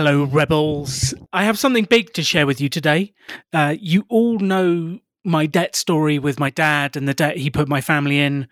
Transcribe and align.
Hello, 0.00 0.22
rebels. 0.22 1.12
I 1.32 1.42
have 1.42 1.58
something 1.58 1.82
big 1.82 2.12
to 2.12 2.22
share 2.22 2.46
with 2.46 2.60
you 2.60 2.68
today. 2.68 3.14
Uh, 3.52 3.74
you 3.80 4.04
all 4.08 4.38
know 4.38 5.00
my 5.24 5.46
debt 5.46 5.74
story 5.74 6.20
with 6.20 6.38
my 6.38 6.50
dad 6.50 6.96
and 6.96 7.08
the 7.08 7.14
debt 7.14 7.36
he 7.36 7.50
put 7.50 7.68
my 7.68 7.80
family 7.80 8.20
in. 8.20 8.46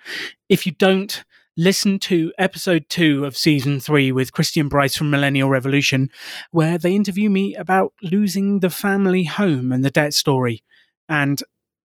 If 0.48 0.67
you 0.67 0.72
don't, 0.72 1.22
listen 1.56 2.01
to 2.01 2.32
episode 2.37 2.87
two 2.88 3.24
of 3.24 3.37
season 3.37 3.79
three 3.79 4.11
with 4.11 4.32
Christian 4.32 4.67
Bryce 4.67 4.96
from 4.96 5.09
Millennial 5.09 5.48
Revolution, 5.48 6.11
where 6.51 6.79
they 6.79 6.96
interview 6.96 7.30
me 7.30 7.55
about 7.55 7.93
losing 8.03 8.59
the 8.59 8.69
family 8.69 9.23
home 9.23 9.71
and 9.71 9.85
the 9.85 9.91
debt 9.93 10.15
story. 10.15 10.65
And 11.09 11.41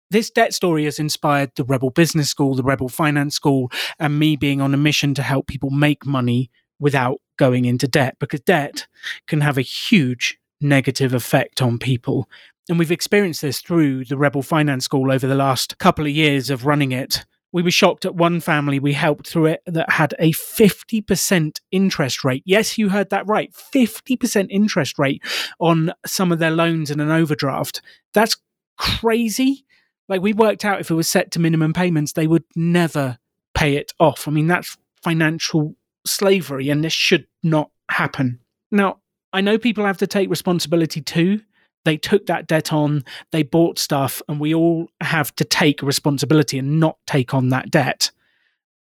this 0.09 0.29
debt 0.29 0.53
story 0.53 0.85
has 0.85 0.99
inspired 0.99 1.51
the 1.57 1.65
Rebel 1.65 1.89
Business 1.89 2.29
School, 2.29 2.55
the 2.55 2.63
Rebel 2.63 2.87
Finance 2.87 3.35
School, 3.35 3.69
and 3.99 4.17
me 4.17 4.37
being 4.37 4.61
on 4.61 4.73
a 4.73 4.77
mission 4.77 5.13
to 5.15 5.21
help 5.21 5.47
people 5.47 5.69
make 5.69 6.05
money 6.05 6.49
without 6.79 7.19
going 7.39 7.65
into 7.65 7.87
debt 7.87 8.17
because 8.19 8.41
debt 8.41 8.85
can 9.25 9.41
have 9.41 9.57
a 9.57 9.63
huge 9.63 10.37
negative 10.61 11.13
effect 11.15 11.61
on 11.61 11.79
people. 11.79 12.29
And 12.69 12.77
we've 12.77 12.91
experienced 12.91 13.41
this 13.41 13.61
through 13.61 14.05
the 14.05 14.17
Rebel 14.17 14.43
Finance 14.43 14.85
School 14.85 15.11
over 15.11 15.25
the 15.25 15.33
last 15.33 15.79
couple 15.79 16.05
of 16.05 16.11
years 16.11 16.51
of 16.51 16.67
running 16.67 16.91
it. 16.91 17.25
We 17.51 17.63
were 17.63 17.71
shocked 17.71 18.05
at 18.05 18.13
one 18.13 18.41
family 18.41 18.77
we 18.77 18.93
helped 18.93 19.27
through 19.27 19.47
it 19.47 19.61
that 19.65 19.89
had 19.89 20.13
a 20.19 20.33
50% 20.33 21.59
interest 21.71 22.23
rate. 22.23 22.43
Yes, 22.45 22.77
you 22.77 22.89
heard 22.89 23.09
that 23.09 23.25
right 23.25 23.51
50% 23.51 24.47
interest 24.51 24.99
rate 24.99 25.23
on 25.59 25.91
some 26.05 26.31
of 26.31 26.37
their 26.37 26.51
loans 26.51 26.91
and 26.91 27.01
an 27.01 27.09
overdraft. 27.09 27.81
That's 28.13 28.37
crazy. 28.77 29.65
Like, 30.07 30.21
we 30.21 30.33
worked 30.33 30.63
out 30.63 30.79
if 30.79 30.91
it 30.91 30.95
was 30.95 31.09
set 31.09 31.31
to 31.31 31.39
minimum 31.39 31.73
payments, 31.73 32.13
they 32.13 32.27
would 32.27 32.43
never 32.55 33.17
pay 33.55 33.77
it 33.77 33.93
off. 33.99 34.27
I 34.27 34.31
mean, 34.31 34.47
that's 34.47 34.77
financial 35.01 35.75
slavery, 36.05 36.69
and 36.69 36.83
this 36.83 36.93
should 36.93 37.27
not 37.43 37.71
happen. 37.89 38.39
Now, 38.71 38.99
I 39.33 39.41
know 39.41 39.57
people 39.57 39.85
have 39.85 39.97
to 39.97 40.07
take 40.07 40.29
responsibility 40.29 41.01
too. 41.01 41.41
They 41.85 41.97
took 41.97 42.25
that 42.25 42.47
debt 42.47 42.73
on, 42.73 43.03
they 43.31 43.43
bought 43.43 43.79
stuff, 43.79 44.21
and 44.27 44.39
we 44.39 44.53
all 44.53 44.89
have 45.01 45.33
to 45.35 45.45
take 45.45 45.81
responsibility 45.81 46.59
and 46.59 46.79
not 46.79 46.97
take 47.07 47.33
on 47.33 47.49
that 47.49 47.71
debt. 47.71 48.11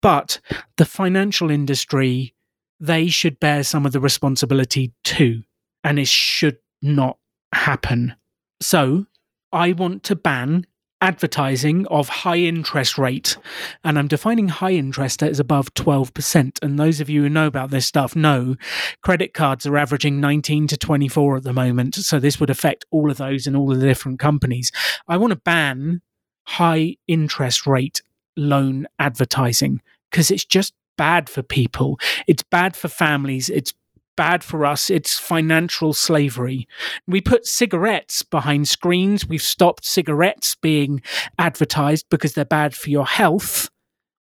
But 0.02 0.40
the 0.76 0.84
financial 0.84 1.50
industry, 1.50 2.34
they 2.80 3.08
should 3.08 3.40
bear 3.40 3.62
some 3.62 3.86
of 3.86 3.92
the 3.92 4.00
responsibility 4.00 4.92
too. 5.04 5.42
And 5.84 5.98
it 5.98 6.08
should 6.08 6.58
not 6.82 7.18
happen. 7.52 8.14
So 8.60 9.06
I 9.52 9.72
want 9.72 10.02
to 10.04 10.16
ban 10.16 10.66
advertising 11.00 11.86
of 11.86 12.08
high 12.08 12.38
interest 12.38 12.98
rate. 12.98 13.36
And 13.84 13.98
I'm 13.98 14.08
defining 14.08 14.48
high 14.48 14.72
interest 14.72 15.22
as 15.22 15.38
above 15.38 15.72
12%. 15.74 16.58
And 16.62 16.78
those 16.78 17.00
of 17.00 17.08
you 17.08 17.22
who 17.22 17.28
know 17.28 17.46
about 17.46 17.70
this 17.70 17.86
stuff 17.86 18.16
know 18.16 18.56
credit 19.02 19.34
cards 19.34 19.66
are 19.66 19.76
averaging 19.76 20.20
19 20.20 20.66
to 20.68 20.76
24 20.76 21.36
at 21.36 21.42
the 21.44 21.52
moment. 21.52 21.94
So 21.94 22.18
this 22.18 22.40
would 22.40 22.50
affect 22.50 22.84
all 22.90 23.10
of 23.10 23.16
those 23.16 23.46
and 23.46 23.56
all 23.56 23.72
of 23.72 23.80
the 23.80 23.86
different 23.86 24.18
companies. 24.18 24.72
I 25.06 25.16
want 25.16 25.32
to 25.32 25.36
ban 25.36 26.02
high 26.44 26.96
interest 27.06 27.66
rate 27.66 28.02
loan 28.36 28.86
advertising 28.98 29.82
because 30.10 30.30
it's 30.30 30.44
just 30.44 30.72
bad 30.96 31.28
for 31.28 31.42
people. 31.42 31.98
It's 32.26 32.42
bad 32.42 32.76
for 32.76 32.88
families. 32.88 33.48
It's 33.50 33.72
bad 34.18 34.42
for 34.42 34.66
us. 34.66 34.90
It's 34.90 35.16
financial 35.16 35.92
slavery. 35.92 36.66
We 37.06 37.20
put 37.20 37.46
cigarettes 37.46 38.24
behind 38.24 38.66
screens. 38.66 39.28
We've 39.28 39.40
stopped 39.40 39.84
cigarettes 39.84 40.56
being 40.56 41.02
advertised 41.38 42.06
because 42.10 42.32
they're 42.32 42.44
bad 42.44 42.74
for 42.74 42.90
your 42.90 43.06
health. 43.06 43.70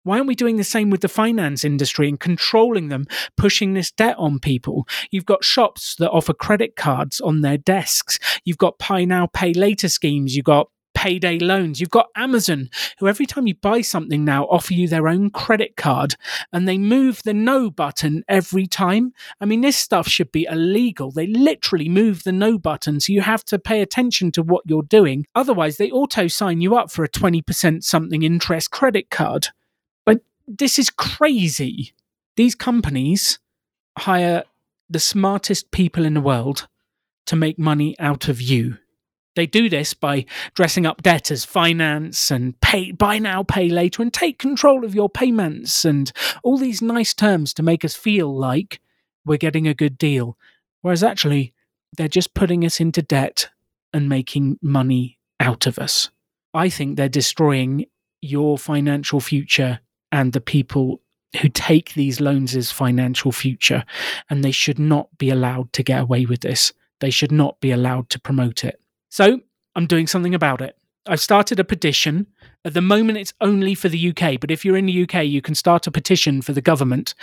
Why 0.02 0.16
aren't 0.16 0.26
we 0.26 0.34
doing 0.34 0.56
the 0.56 0.64
same 0.64 0.90
with 0.90 1.00
the 1.00 1.08
finance 1.08 1.64
industry 1.64 2.08
and 2.08 2.18
controlling 2.18 2.88
them, 2.88 3.06
pushing 3.36 3.74
this 3.74 3.92
debt 3.92 4.16
on 4.18 4.40
people? 4.40 4.88
You've 5.12 5.26
got 5.26 5.44
shops 5.44 5.94
that 6.00 6.10
offer 6.10 6.34
credit 6.34 6.74
cards 6.74 7.20
on 7.20 7.42
their 7.42 7.56
desks. 7.56 8.18
You've 8.44 8.58
got 8.58 8.78
buy 8.78 9.04
now, 9.04 9.28
pay 9.28 9.54
later 9.54 9.88
schemes. 9.88 10.34
You've 10.34 10.44
got 10.44 10.70
payday 11.04 11.38
loans. 11.38 11.80
You've 11.80 11.90
got 11.90 12.08
Amazon, 12.16 12.70
who 12.98 13.08
every 13.08 13.26
time 13.26 13.46
you 13.46 13.54
buy 13.54 13.82
something 13.82 14.24
now 14.24 14.44
offer 14.44 14.72
you 14.72 14.88
their 14.88 15.06
own 15.06 15.28
credit 15.28 15.76
card 15.76 16.14
and 16.50 16.66
they 16.66 16.78
move 16.78 17.22
the 17.24 17.34
no 17.34 17.70
button 17.70 18.24
every 18.26 18.66
time. 18.66 19.12
I 19.38 19.44
mean, 19.44 19.60
this 19.60 19.76
stuff 19.76 20.08
should 20.08 20.32
be 20.32 20.46
illegal. 20.50 21.10
They 21.10 21.26
literally 21.26 21.90
move 21.90 22.24
the 22.24 22.32
no 22.32 22.56
button, 22.56 23.00
so 23.00 23.12
you 23.12 23.20
have 23.20 23.44
to 23.46 23.58
pay 23.58 23.82
attention 23.82 24.32
to 24.32 24.42
what 24.42 24.64
you're 24.64 24.82
doing. 24.82 25.26
Otherwise, 25.34 25.76
they 25.76 25.90
auto 25.90 26.26
sign 26.26 26.62
you 26.62 26.74
up 26.74 26.90
for 26.90 27.04
a 27.04 27.08
20% 27.10 27.84
something 27.84 28.22
interest 28.22 28.70
credit 28.70 29.10
card. 29.10 29.48
But 30.06 30.22
this 30.48 30.78
is 30.78 30.88
crazy. 30.88 31.92
These 32.36 32.54
companies 32.54 33.38
hire 33.98 34.44
the 34.88 35.00
smartest 35.00 35.70
people 35.70 36.06
in 36.06 36.14
the 36.14 36.22
world 36.22 36.66
to 37.26 37.36
make 37.36 37.58
money 37.58 37.94
out 37.98 38.26
of 38.28 38.40
you. 38.40 38.78
They 39.36 39.46
do 39.46 39.68
this 39.68 39.94
by 39.94 40.26
dressing 40.54 40.86
up 40.86 41.02
debt 41.02 41.30
as 41.30 41.44
finance 41.44 42.30
and 42.30 42.58
pay 42.60 42.92
buy 42.92 43.18
now, 43.18 43.42
pay 43.42 43.68
later, 43.68 44.02
and 44.02 44.12
take 44.12 44.38
control 44.38 44.84
of 44.84 44.94
your 44.94 45.08
payments 45.08 45.84
and 45.84 46.12
all 46.42 46.56
these 46.56 46.80
nice 46.80 47.14
terms 47.14 47.52
to 47.54 47.62
make 47.62 47.84
us 47.84 47.94
feel 47.94 48.34
like 48.34 48.80
we're 49.24 49.38
getting 49.38 49.66
a 49.66 49.74
good 49.74 49.98
deal. 49.98 50.36
Whereas 50.82 51.02
actually, 51.02 51.52
they're 51.96 52.08
just 52.08 52.34
putting 52.34 52.64
us 52.64 52.80
into 52.80 53.02
debt 53.02 53.50
and 53.92 54.08
making 54.08 54.58
money 54.60 55.18
out 55.40 55.66
of 55.66 55.78
us. 55.78 56.10
I 56.52 56.68
think 56.68 56.96
they're 56.96 57.08
destroying 57.08 57.86
your 58.20 58.58
financial 58.58 59.20
future 59.20 59.80
and 60.12 60.32
the 60.32 60.40
people 60.40 61.00
who 61.40 61.48
take 61.48 61.94
these 61.94 62.20
loans 62.20 62.54
as 62.54 62.70
financial 62.70 63.32
future, 63.32 63.84
and 64.30 64.44
they 64.44 64.52
should 64.52 64.78
not 64.78 65.08
be 65.18 65.30
allowed 65.30 65.72
to 65.72 65.82
get 65.82 66.00
away 66.00 66.26
with 66.26 66.40
this. 66.40 66.72
They 67.00 67.10
should 67.10 67.32
not 67.32 67.60
be 67.60 67.72
allowed 67.72 68.08
to 68.10 68.20
promote 68.20 68.64
it. 68.64 68.80
So 69.14 69.38
I'm 69.76 69.86
doing 69.86 70.08
something 70.08 70.34
about 70.34 70.60
it. 70.60 70.76
I've 71.06 71.20
started 71.20 71.60
a 71.60 71.64
petition. 71.64 72.26
At 72.64 72.74
the 72.74 72.80
moment, 72.80 73.16
it's 73.16 73.32
only 73.40 73.76
for 73.76 73.88
the 73.88 74.08
UK, 74.08 74.40
but 74.40 74.50
if 74.50 74.64
you're 74.64 74.76
in 74.76 74.86
the 74.86 75.02
UK, 75.04 75.24
you 75.24 75.40
can 75.40 75.54
start 75.54 75.86
a 75.86 75.92
petition 75.92 76.42
for 76.42 76.52
the 76.52 76.60
government. 76.60 77.14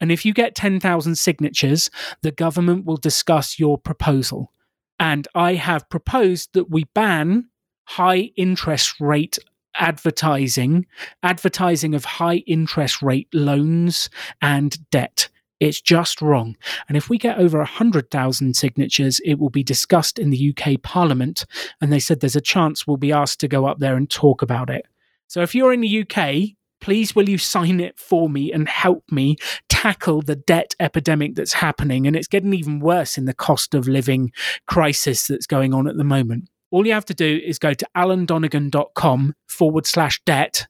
And 0.00 0.10
if 0.10 0.26
you 0.26 0.34
get 0.34 0.56
10,000 0.56 1.14
signatures, 1.14 1.88
the 2.22 2.32
government 2.32 2.84
will 2.84 2.96
discuss 2.96 3.60
your 3.60 3.78
proposal. 3.78 4.50
And 4.98 5.28
I 5.36 5.54
have 5.54 5.88
proposed 5.88 6.52
that 6.54 6.68
we 6.68 6.82
ban 6.96 7.48
high 7.84 8.32
interest 8.36 8.96
rate 8.98 9.38
advertising, 9.76 10.86
advertising 11.22 11.94
of 11.94 12.04
high 12.04 12.42
interest 12.48 13.02
rate 13.02 13.28
loans 13.32 14.10
and 14.42 14.90
debt. 14.90 15.28
It's 15.58 15.80
just 15.80 16.20
wrong. 16.20 16.56
And 16.88 16.96
if 16.96 17.08
we 17.08 17.18
get 17.18 17.38
over 17.38 17.58
100,000 17.58 18.54
signatures, 18.54 19.20
it 19.24 19.38
will 19.38 19.50
be 19.50 19.62
discussed 19.62 20.18
in 20.18 20.30
the 20.30 20.54
UK 20.54 20.82
Parliament. 20.82 21.46
And 21.80 21.92
they 21.92 21.98
said 21.98 22.20
there's 22.20 22.36
a 22.36 22.40
chance 22.40 22.86
we'll 22.86 22.98
be 22.98 23.12
asked 23.12 23.40
to 23.40 23.48
go 23.48 23.66
up 23.66 23.78
there 23.78 23.96
and 23.96 24.08
talk 24.08 24.42
about 24.42 24.68
it. 24.68 24.86
So 25.28 25.42
if 25.42 25.54
you're 25.54 25.72
in 25.72 25.80
the 25.80 26.02
UK, 26.02 26.56
please 26.80 27.16
will 27.16 27.28
you 27.28 27.38
sign 27.38 27.80
it 27.80 27.98
for 27.98 28.28
me 28.28 28.52
and 28.52 28.68
help 28.68 29.04
me 29.10 29.36
tackle 29.68 30.22
the 30.22 30.36
debt 30.36 30.74
epidemic 30.78 31.34
that's 31.34 31.54
happening? 31.54 32.06
And 32.06 32.14
it's 32.14 32.28
getting 32.28 32.52
even 32.52 32.80
worse 32.80 33.16
in 33.16 33.24
the 33.24 33.34
cost 33.34 33.74
of 33.74 33.88
living 33.88 34.32
crisis 34.66 35.26
that's 35.26 35.46
going 35.46 35.72
on 35.72 35.88
at 35.88 35.96
the 35.96 36.04
moment. 36.04 36.48
All 36.70 36.86
you 36.86 36.92
have 36.92 37.06
to 37.06 37.14
do 37.14 37.40
is 37.44 37.58
go 37.58 37.72
to 37.72 37.86
alandonegan.com 37.96 39.34
forward 39.46 39.86
slash 39.86 40.20
debt, 40.24 40.66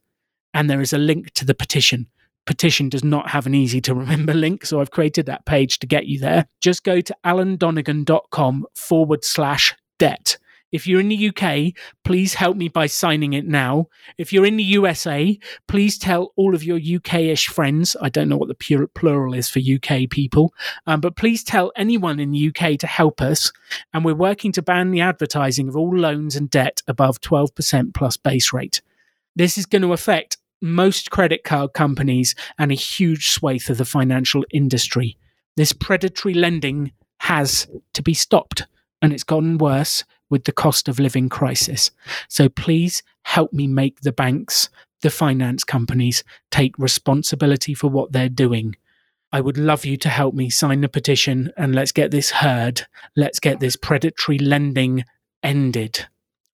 and 0.54 0.70
there 0.70 0.80
is 0.80 0.92
a 0.92 0.98
link 0.98 1.32
to 1.34 1.44
the 1.44 1.54
petition 1.54 2.06
petition 2.46 2.88
does 2.88 3.04
not 3.04 3.30
have 3.30 3.46
an 3.46 3.54
easy 3.54 3.80
to 3.82 3.94
remember 3.94 4.34
link, 4.34 4.64
so 4.64 4.80
I've 4.80 4.90
created 4.90 5.26
that 5.26 5.46
page 5.46 5.78
to 5.80 5.86
get 5.86 6.06
you 6.06 6.18
there. 6.18 6.46
Just 6.60 6.84
go 6.84 7.00
to 7.00 7.16
alandonegan.com 7.24 8.66
forward 8.74 9.24
slash 9.24 9.74
debt. 9.98 10.38
If 10.72 10.86
you're 10.86 11.00
in 11.00 11.08
the 11.08 11.28
UK, 11.28 11.74
please 12.04 12.34
help 12.34 12.56
me 12.56 12.68
by 12.68 12.86
signing 12.86 13.34
it 13.34 13.46
now. 13.46 13.86
If 14.18 14.32
you're 14.32 14.44
in 14.44 14.56
the 14.56 14.64
USA, 14.64 15.38
please 15.68 15.96
tell 15.96 16.32
all 16.36 16.54
of 16.54 16.64
your 16.64 16.78
UK 16.78 17.14
ish 17.14 17.46
friends. 17.46 17.96
I 18.02 18.08
don't 18.08 18.28
know 18.28 18.36
what 18.36 18.48
the 18.48 18.88
plural 18.94 19.32
is 19.32 19.48
for 19.48 19.60
UK 19.60 20.10
people, 20.10 20.52
um, 20.86 21.00
but 21.00 21.16
please 21.16 21.44
tell 21.44 21.72
anyone 21.76 22.18
in 22.18 22.32
the 22.32 22.48
UK 22.48 22.78
to 22.80 22.86
help 22.86 23.22
us. 23.22 23.52
And 23.94 24.04
we're 24.04 24.14
working 24.14 24.50
to 24.52 24.62
ban 24.62 24.90
the 24.90 25.00
advertising 25.00 25.68
of 25.68 25.76
all 25.76 25.96
loans 25.96 26.34
and 26.34 26.50
debt 26.50 26.82
above 26.88 27.20
12% 27.20 27.94
plus 27.94 28.16
base 28.16 28.52
rate. 28.52 28.82
This 29.36 29.56
is 29.56 29.66
going 29.66 29.82
to 29.82 29.92
affect 29.92 30.36
most 30.60 31.10
credit 31.10 31.44
card 31.44 31.72
companies 31.72 32.34
and 32.58 32.70
a 32.70 32.76
huge 32.76 33.28
swathe 33.28 33.68
of 33.70 33.78
the 33.78 33.84
financial 33.84 34.44
industry. 34.52 35.16
This 35.56 35.72
predatory 35.72 36.34
lending 36.34 36.92
has 37.20 37.66
to 37.94 38.02
be 38.02 38.14
stopped, 38.14 38.66
and 39.00 39.12
it's 39.12 39.24
gotten 39.24 39.58
worse 39.58 40.04
with 40.28 40.44
the 40.44 40.52
cost 40.52 40.88
of 40.88 40.98
living 40.98 41.28
crisis. 41.28 41.90
So 42.28 42.48
please 42.48 43.02
help 43.22 43.52
me 43.52 43.66
make 43.66 44.00
the 44.00 44.12
banks, 44.12 44.68
the 45.02 45.10
finance 45.10 45.64
companies, 45.64 46.24
take 46.50 46.78
responsibility 46.78 47.74
for 47.74 47.88
what 47.88 48.12
they're 48.12 48.28
doing. 48.28 48.76
I 49.32 49.40
would 49.40 49.58
love 49.58 49.84
you 49.84 49.96
to 49.98 50.08
help 50.08 50.34
me 50.34 50.50
sign 50.50 50.80
the 50.80 50.88
petition 50.88 51.52
and 51.56 51.74
let's 51.74 51.92
get 51.92 52.10
this 52.10 52.30
heard. 52.30 52.86
Let's 53.16 53.40
get 53.40 53.60
this 53.60 53.76
predatory 53.76 54.38
lending 54.38 55.04
ended. 55.42 56.06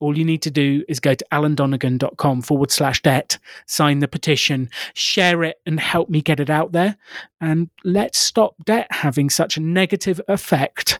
All 0.02 0.18
you 0.18 0.24
need 0.24 0.42
to 0.42 0.50
do 0.50 0.84
is 0.88 0.98
go 0.98 1.14
to 1.14 1.24
alandonegan.com 1.30 2.42
forward 2.42 2.72
slash 2.72 3.00
debt, 3.02 3.38
sign 3.66 4.00
the 4.00 4.08
petition, 4.08 4.68
share 4.94 5.44
it, 5.44 5.60
and 5.64 5.78
help 5.78 6.10
me 6.10 6.20
get 6.20 6.40
it 6.40 6.50
out 6.50 6.72
there. 6.72 6.96
And 7.40 7.70
let's 7.84 8.18
stop 8.18 8.56
debt 8.64 8.88
having 8.90 9.30
such 9.30 9.56
a 9.56 9.60
negative 9.60 10.20
effect 10.26 10.98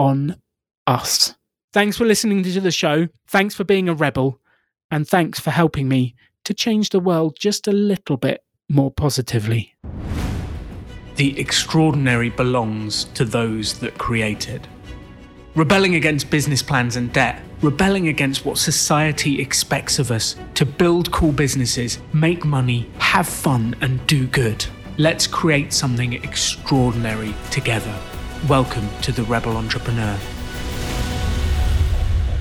on 0.00 0.40
us. 0.88 1.36
Thanks 1.72 1.96
for 1.96 2.04
listening 2.04 2.42
to 2.42 2.60
the 2.60 2.72
show. 2.72 3.06
Thanks 3.28 3.54
for 3.54 3.62
being 3.62 3.88
a 3.88 3.94
rebel. 3.94 4.40
And 4.90 5.06
thanks 5.06 5.38
for 5.38 5.50
helping 5.52 5.88
me 5.88 6.16
to 6.42 6.52
change 6.52 6.90
the 6.90 6.98
world 6.98 7.36
just 7.38 7.68
a 7.68 7.72
little 7.72 8.16
bit 8.16 8.42
more 8.68 8.90
positively. 8.90 9.76
The 11.14 11.38
extraordinary 11.38 12.30
belongs 12.30 13.04
to 13.14 13.24
those 13.24 13.78
that 13.78 13.96
create 13.96 14.48
it. 14.48 14.66
Rebelling 15.60 15.94
against 15.94 16.30
business 16.30 16.62
plans 16.62 16.96
and 16.96 17.12
debt, 17.12 17.42
rebelling 17.60 18.08
against 18.08 18.46
what 18.46 18.56
society 18.56 19.42
expects 19.42 19.98
of 19.98 20.10
us 20.10 20.34
to 20.54 20.64
build 20.64 21.12
cool 21.12 21.32
businesses, 21.32 21.98
make 22.14 22.46
money, 22.46 22.88
have 22.98 23.28
fun, 23.28 23.76
and 23.82 24.06
do 24.06 24.26
good. 24.26 24.64
Let's 24.96 25.26
create 25.26 25.74
something 25.74 26.14
extraordinary 26.14 27.34
together. 27.50 27.94
Welcome 28.48 28.88
to 29.02 29.12
the 29.12 29.24
Rebel 29.24 29.58
Entrepreneur. 29.58 30.18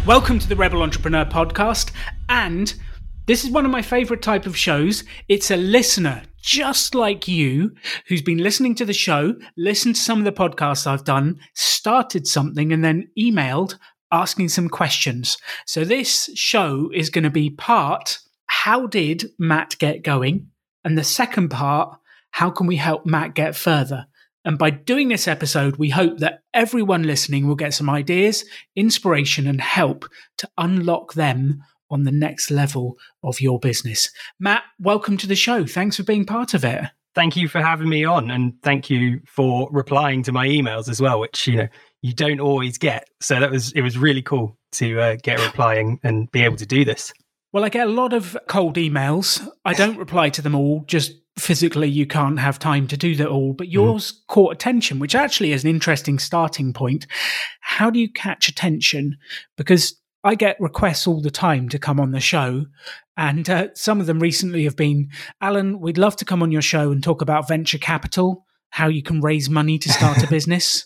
Welcome 0.05 0.39
to 0.39 0.47
the 0.47 0.55
Rebel 0.55 0.81
Entrepreneur 0.81 1.25
podcast. 1.25 1.91
And 2.29 2.73
this 3.25 3.43
is 3.43 3.51
one 3.51 3.65
of 3.65 3.71
my 3.71 3.81
favorite 3.81 4.21
type 4.21 4.45
of 4.45 4.55
shows. 4.55 5.03
It's 5.27 5.51
a 5.51 5.57
listener 5.57 6.23
just 6.49 6.95
like 6.95 7.27
you 7.27 7.75
who's 8.07 8.23
been 8.23 8.39
listening 8.39 8.73
to 8.73 8.83
the 8.83 8.91
show, 8.91 9.35
listened 9.55 9.93
to 9.93 10.01
some 10.01 10.17
of 10.17 10.25
the 10.25 10.31
podcasts 10.31 10.87
I've 10.87 11.03
done, 11.03 11.39
started 11.53 12.25
something, 12.25 12.73
and 12.73 12.83
then 12.83 13.07
emailed 13.17 13.77
asking 14.11 14.49
some 14.49 14.67
questions. 14.67 15.37
So 15.67 15.85
this 15.85 16.27
show 16.33 16.89
is 16.91 17.11
going 17.11 17.25
to 17.25 17.29
be 17.29 17.51
part 17.51 18.17
how 18.47 18.87
did 18.87 19.29
Matt 19.37 19.75
get 19.77 20.03
going? 20.03 20.47
And 20.83 20.97
the 20.97 21.03
second 21.03 21.49
part, 21.49 21.95
how 22.31 22.49
can 22.49 22.65
we 22.65 22.77
help 22.77 23.05
Matt 23.05 23.35
get 23.35 23.55
further? 23.55 24.07
And 24.43 24.57
by 24.57 24.71
doing 24.71 25.09
this 25.09 25.27
episode, 25.27 25.75
we 25.75 25.89
hope 25.89 26.17
that 26.17 26.41
everyone 26.51 27.03
listening 27.03 27.47
will 27.47 27.55
get 27.55 27.75
some 27.75 27.91
ideas, 27.91 28.43
inspiration, 28.75 29.45
and 29.45 29.61
help 29.61 30.05
to 30.39 30.49
unlock 30.57 31.13
them 31.13 31.61
on 31.89 32.03
the 32.03 32.11
next 32.11 32.51
level 32.51 32.97
of 33.23 33.41
your 33.41 33.59
business. 33.59 34.09
Matt, 34.39 34.63
welcome 34.79 35.17
to 35.17 35.27
the 35.27 35.35
show. 35.35 35.65
Thanks 35.65 35.97
for 35.97 36.03
being 36.03 36.25
part 36.25 36.53
of 36.53 36.63
it. 36.63 36.85
Thank 37.15 37.35
you 37.35 37.47
for 37.47 37.61
having 37.61 37.89
me 37.89 38.05
on 38.05 38.29
and 38.29 38.53
thank 38.61 38.89
you 38.89 39.19
for 39.25 39.67
replying 39.71 40.23
to 40.23 40.31
my 40.31 40.47
emails 40.47 40.87
as 40.87 41.01
well, 41.01 41.19
which 41.19 41.47
you 41.47 41.57
know 41.57 41.67
you 42.01 42.13
don't 42.13 42.39
always 42.39 42.77
get. 42.77 43.09
So 43.19 43.39
that 43.39 43.51
was 43.51 43.71
it 43.73 43.81
was 43.81 43.97
really 43.97 44.21
cool 44.21 44.57
to 44.73 44.99
uh, 44.99 45.17
get 45.21 45.39
replying 45.45 45.99
and 46.03 46.31
be 46.31 46.43
able 46.43 46.57
to 46.57 46.65
do 46.65 46.85
this. 46.85 47.11
Well, 47.51 47.65
I 47.65 47.69
get 47.69 47.87
a 47.87 47.91
lot 47.91 48.13
of 48.13 48.37
cold 48.47 48.75
emails. 48.75 49.45
I 49.65 49.73
don't 49.73 49.97
reply 50.05 50.29
to 50.29 50.41
them 50.41 50.55
all 50.55 50.83
just 50.85 51.13
physically 51.39 51.87
you 51.87 52.05
can't 52.05 52.39
have 52.39 52.59
time 52.59 52.87
to 52.87 52.97
do 52.97 53.15
that 53.15 53.27
all, 53.27 53.53
but 53.53 53.69
yours 53.69 54.11
mm. 54.11 54.27
caught 54.27 54.53
attention, 54.53 54.99
which 54.99 55.15
actually 55.15 55.51
is 55.51 55.63
an 55.63 55.69
interesting 55.69 56.19
starting 56.19 56.73
point. 56.73 57.07
How 57.61 57.89
do 57.89 57.99
you 57.99 58.11
catch 58.11 58.47
attention? 58.47 59.17
Because 59.57 59.98
I 60.23 60.35
get 60.35 60.59
requests 60.59 61.07
all 61.07 61.21
the 61.21 61.31
time 61.31 61.69
to 61.69 61.79
come 61.79 61.99
on 61.99 62.11
the 62.11 62.19
show. 62.19 62.65
And 63.15 63.49
uh, 63.49 63.67
some 63.73 63.99
of 63.99 64.07
them 64.07 64.19
recently 64.19 64.63
have 64.65 64.75
been 64.75 65.09
Alan, 65.41 65.79
we'd 65.79 65.97
love 65.97 66.15
to 66.17 66.25
come 66.25 66.43
on 66.43 66.51
your 66.51 66.61
show 66.61 66.91
and 66.91 67.03
talk 67.03 67.21
about 67.21 67.47
venture 67.47 67.77
capital, 67.77 68.45
how 68.69 68.87
you 68.87 69.03
can 69.03 69.21
raise 69.21 69.49
money 69.49 69.77
to 69.79 69.89
start 69.89 70.23
a 70.23 70.27
business. 70.29 70.85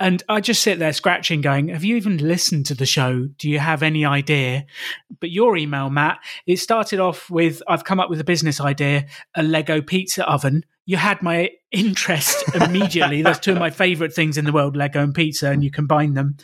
And 0.00 0.22
I 0.28 0.40
just 0.40 0.62
sit 0.62 0.78
there 0.78 0.92
scratching, 0.92 1.40
going, 1.40 1.68
Have 1.68 1.84
you 1.84 1.96
even 1.96 2.18
listened 2.18 2.66
to 2.66 2.74
the 2.74 2.86
show? 2.86 3.28
Do 3.38 3.50
you 3.50 3.58
have 3.58 3.82
any 3.82 4.04
idea? 4.04 4.66
But 5.20 5.30
your 5.30 5.56
email, 5.56 5.90
Matt, 5.90 6.18
it 6.46 6.58
started 6.58 7.00
off 7.00 7.28
with 7.30 7.62
I've 7.66 7.84
come 7.84 7.98
up 7.98 8.10
with 8.10 8.20
a 8.20 8.24
business 8.24 8.60
idea, 8.60 9.06
a 9.34 9.42
Lego 9.42 9.82
pizza 9.82 10.28
oven. 10.28 10.64
You 10.86 10.96
had 10.96 11.20
my 11.20 11.50
interest 11.70 12.44
immediately. 12.54 13.22
That's 13.22 13.40
two 13.40 13.52
of 13.52 13.58
my 13.58 13.70
favorite 13.70 14.14
things 14.14 14.38
in 14.38 14.44
the 14.44 14.52
world, 14.52 14.76
Lego 14.76 15.02
and 15.02 15.14
pizza, 15.14 15.50
and 15.50 15.62
you 15.62 15.70
combine 15.70 16.14
them. 16.14 16.36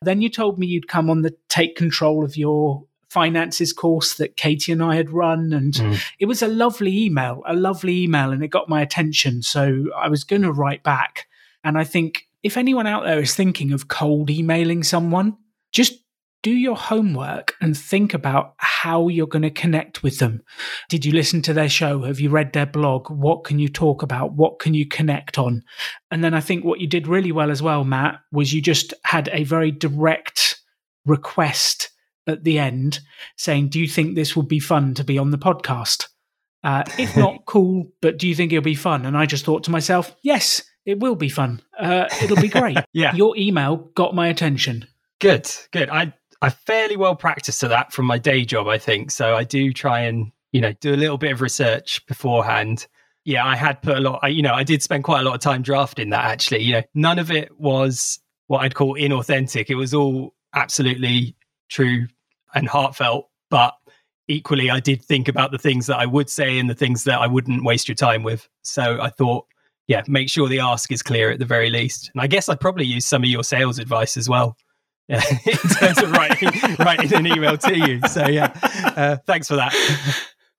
Then 0.00 0.22
you 0.22 0.28
told 0.28 0.58
me 0.58 0.66
you'd 0.66 0.88
come 0.88 1.08
on 1.10 1.22
the 1.22 1.36
take 1.48 1.76
control 1.76 2.24
of 2.24 2.36
your 2.36 2.84
finances 3.12 3.74
course 3.74 4.14
that 4.14 4.38
Katie 4.38 4.72
and 4.72 4.82
I 4.82 4.96
had 4.96 5.10
run. 5.10 5.52
And 5.52 5.74
mm. 5.74 6.02
it 6.18 6.24
was 6.24 6.40
a 6.40 6.48
lovely 6.48 7.04
email, 7.04 7.42
a 7.46 7.54
lovely 7.54 8.02
email, 8.02 8.32
and 8.32 8.42
it 8.42 8.48
got 8.48 8.70
my 8.70 8.80
attention. 8.80 9.42
So 9.42 9.90
I 9.94 10.08
was 10.08 10.24
going 10.24 10.42
to 10.42 10.50
write 10.50 10.82
back. 10.82 11.26
And 11.62 11.76
I 11.78 11.84
think 11.84 12.26
if 12.42 12.56
anyone 12.56 12.86
out 12.86 13.04
there 13.04 13.20
is 13.20 13.34
thinking 13.34 13.72
of 13.72 13.88
cold 13.88 14.30
emailing 14.30 14.82
someone, 14.82 15.36
just 15.72 15.94
do 16.42 16.50
your 16.50 16.76
homework 16.76 17.54
and 17.60 17.76
think 17.76 18.14
about 18.14 18.54
how 18.58 19.06
you're 19.08 19.28
going 19.28 19.42
to 19.42 19.50
connect 19.50 20.02
with 20.02 20.18
them. 20.18 20.42
Did 20.88 21.04
you 21.04 21.12
listen 21.12 21.40
to 21.42 21.54
their 21.54 21.68
show? 21.68 22.02
Have 22.02 22.18
you 22.18 22.30
read 22.30 22.52
their 22.52 22.66
blog? 22.66 23.08
What 23.10 23.44
can 23.44 23.60
you 23.60 23.68
talk 23.68 24.02
about? 24.02 24.32
What 24.32 24.58
can 24.58 24.74
you 24.74 24.86
connect 24.86 25.38
on? 25.38 25.62
And 26.10 26.24
then 26.24 26.34
I 26.34 26.40
think 26.40 26.64
what 26.64 26.80
you 26.80 26.88
did 26.88 27.06
really 27.06 27.30
well 27.30 27.50
as 27.50 27.62
well, 27.62 27.84
Matt, 27.84 28.18
was 28.32 28.52
you 28.52 28.60
just 28.60 28.92
had 29.04 29.30
a 29.32 29.44
very 29.44 29.70
direct 29.70 30.60
request 31.06 31.90
at 32.26 32.42
the 32.42 32.58
end 32.58 33.00
saying, 33.36 33.68
Do 33.68 33.80
you 33.80 33.88
think 33.88 34.14
this 34.14 34.34
would 34.36 34.48
be 34.48 34.60
fun 34.60 34.94
to 34.94 35.04
be 35.04 35.18
on 35.18 35.30
the 35.30 35.38
podcast? 35.38 36.08
Uh, 36.64 36.82
if 36.98 37.16
not, 37.16 37.44
cool, 37.46 37.86
but 38.00 38.18
do 38.18 38.26
you 38.26 38.34
think 38.34 38.52
it'll 38.52 38.64
be 38.64 38.74
fun? 38.74 39.06
And 39.06 39.16
I 39.16 39.26
just 39.26 39.44
thought 39.44 39.62
to 39.64 39.70
myself, 39.70 40.14
Yes, 40.22 40.62
it 40.84 41.00
will 41.00 41.14
be 41.14 41.28
fun. 41.28 41.60
Uh, 41.78 42.06
it'll 42.22 42.40
be 42.40 42.48
great. 42.48 42.78
yeah. 42.92 43.14
Your 43.14 43.36
email 43.36 43.76
got 43.94 44.14
my 44.14 44.28
attention. 44.28 44.86
Good, 45.20 45.50
good. 45.70 45.88
I 45.88 46.12
I 46.40 46.50
fairly 46.50 46.96
well 46.96 47.14
practiced 47.14 47.60
to 47.60 47.68
that 47.68 47.92
from 47.92 48.06
my 48.06 48.18
day 48.18 48.44
job, 48.44 48.66
I 48.66 48.78
think. 48.78 49.10
So 49.10 49.36
I 49.36 49.44
do 49.44 49.72
try 49.72 50.00
and 50.00 50.32
you 50.50 50.60
know 50.60 50.72
do 50.80 50.94
a 50.94 50.96
little 50.96 51.18
bit 51.18 51.32
of 51.32 51.40
research 51.40 52.04
beforehand. 52.06 52.86
Yeah, 53.24 53.46
I 53.46 53.54
had 53.54 53.80
put 53.82 53.98
a 53.98 54.00
lot. 54.00 54.20
I, 54.22 54.28
you 54.28 54.42
know, 54.42 54.54
I 54.54 54.64
did 54.64 54.82
spend 54.82 55.04
quite 55.04 55.20
a 55.20 55.22
lot 55.22 55.34
of 55.34 55.40
time 55.40 55.62
drafting 55.62 56.10
that. 56.10 56.24
Actually, 56.24 56.62
you 56.64 56.72
know, 56.72 56.82
none 56.94 57.20
of 57.20 57.30
it 57.30 57.56
was 57.58 58.18
what 58.48 58.62
I'd 58.62 58.74
call 58.74 58.96
inauthentic. 58.96 59.70
It 59.70 59.76
was 59.76 59.94
all 59.94 60.34
absolutely 60.54 61.36
true 61.70 62.08
and 62.54 62.68
heartfelt, 62.68 63.30
but 63.48 63.74
equally, 64.26 64.70
I 64.70 64.80
did 64.80 65.02
think 65.04 65.28
about 65.28 65.52
the 65.52 65.58
things 65.58 65.86
that 65.86 65.98
I 65.98 66.06
would 66.06 66.28
say 66.28 66.58
and 66.58 66.68
the 66.68 66.74
things 66.74 67.04
that 67.04 67.20
I 67.20 67.28
wouldn't 67.28 67.64
waste 67.64 67.88
your 67.88 67.94
time 67.94 68.24
with. 68.24 68.48
So 68.62 69.00
I 69.00 69.10
thought 69.10 69.46
yeah, 69.88 70.02
make 70.08 70.28
sure 70.28 70.48
the 70.48 70.60
ask 70.60 70.92
is 70.92 71.02
clear 71.02 71.30
at 71.30 71.38
the 71.38 71.44
very 71.44 71.70
least. 71.70 72.10
And 72.14 72.22
I 72.22 72.26
guess 72.26 72.48
I'd 72.48 72.60
probably 72.60 72.84
use 72.84 73.06
some 73.06 73.22
of 73.22 73.28
your 73.28 73.44
sales 73.44 73.78
advice 73.78 74.16
as 74.16 74.28
well. 74.28 74.56
Yeah, 75.08 75.22
in 75.46 75.56
terms 75.56 76.02
of 76.02 76.12
writing, 76.12 76.50
writing 76.78 77.12
an 77.12 77.26
email 77.26 77.58
to 77.58 77.76
you. 77.76 78.00
So 78.08 78.26
yeah, 78.28 78.52
uh, 78.96 79.16
thanks 79.26 79.48
for 79.48 79.56
that. 79.56 79.74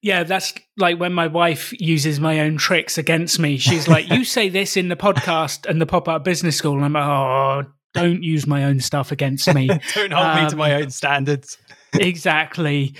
Yeah, 0.01 0.23
that's 0.23 0.53
like 0.77 0.99
when 0.99 1.13
my 1.13 1.27
wife 1.27 1.71
uses 1.79 2.19
my 2.19 2.41
own 2.41 2.57
tricks 2.57 2.97
against 2.97 3.39
me. 3.39 3.57
She's 3.57 3.87
like, 3.87 4.09
"You 4.09 4.25
say 4.25 4.49
this 4.49 4.75
in 4.75 4.89
the 4.89 4.97
podcast 4.97 5.65
and 5.65 5.79
the 5.79 5.85
pop 5.85 6.09
up 6.09 6.25
business 6.25 6.57
school," 6.57 6.75
and 6.75 6.83
I'm 6.83 6.93
like, 6.93 7.05
"Oh, 7.05 7.71
don't 7.93 8.21
use 8.21 8.45
my 8.45 8.65
own 8.65 8.81
stuff 8.81 9.13
against 9.13 9.51
me. 9.53 9.67
don't 9.95 10.11
hold 10.11 10.25
um, 10.25 10.43
me 10.43 10.49
to 10.49 10.55
my 10.57 10.75
um, 10.75 10.83
own 10.83 10.89
standards." 10.89 11.57
exactly. 11.93 12.95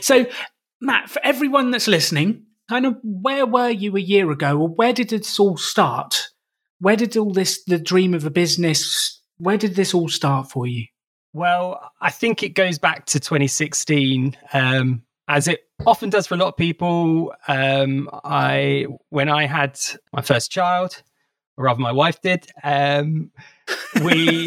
so, 0.00 0.26
Matt, 0.80 1.10
for 1.10 1.20
everyone 1.24 1.72
that's 1.72 1.88
listening, 1.88 2.46
kind 2.70 2.86
of 2.86 2.96
where 3.02 3.44
were 3.46 3.68
you 3.68 3.96
a 3.96 4.00
year 4.00 4.30
ago, 4.30 4.56
or 4.56 4.68
where 4.68 4.92
did 4.92 5.10
this 5.10 5.40
all 5.40 5.56
start? 5.56 6.28
Where 6.78 6.94
did 6.94 7.16
all 7.16 7.32
this, 7.32 7.64
the 7.64 7.80
dream 7.80 8.14
of 8.14 8.24
a 8.24 8.30
business, 8.30 9.20
where 9.38 9.58
did 9.58 9.74
this 9.74 9.92
all 9.92 10.08
start 10.08 10.48
for 10.48 10.68
you? 10.68 10.86
Well, 11.32 11.90
I 12.00 12.10
think 12.10 12.44
it 12.44 12.50
goes 12.50 12.78
back 12.78 13.06
to 13.06 13.18
2016, 13.18 14.36
um, 14.52 15.02
as 15.26 15.48
it 15.48 15.60
often 15.84 16.10
does 16.10 16.28
for 16.28 16.36
a 16.36 16.38
lot 16.38 16.48
of 16.48 16.56
people. 16.56 17.34
Um, 17.48 18.08
I 18.24 18.86
when 19.08 19.28
I 19.28 19.46
had 19.46 19.78
my 20.12 20.22
first 20.22 20.52
child, 20.52 21.02
or 21.56 21.64
rather, 21.64 21.80
my 21.80 21.92
wife 21.92 22.20
did. 22.20 22.46
Um, 22.62 23.32
we, 24.04 24.46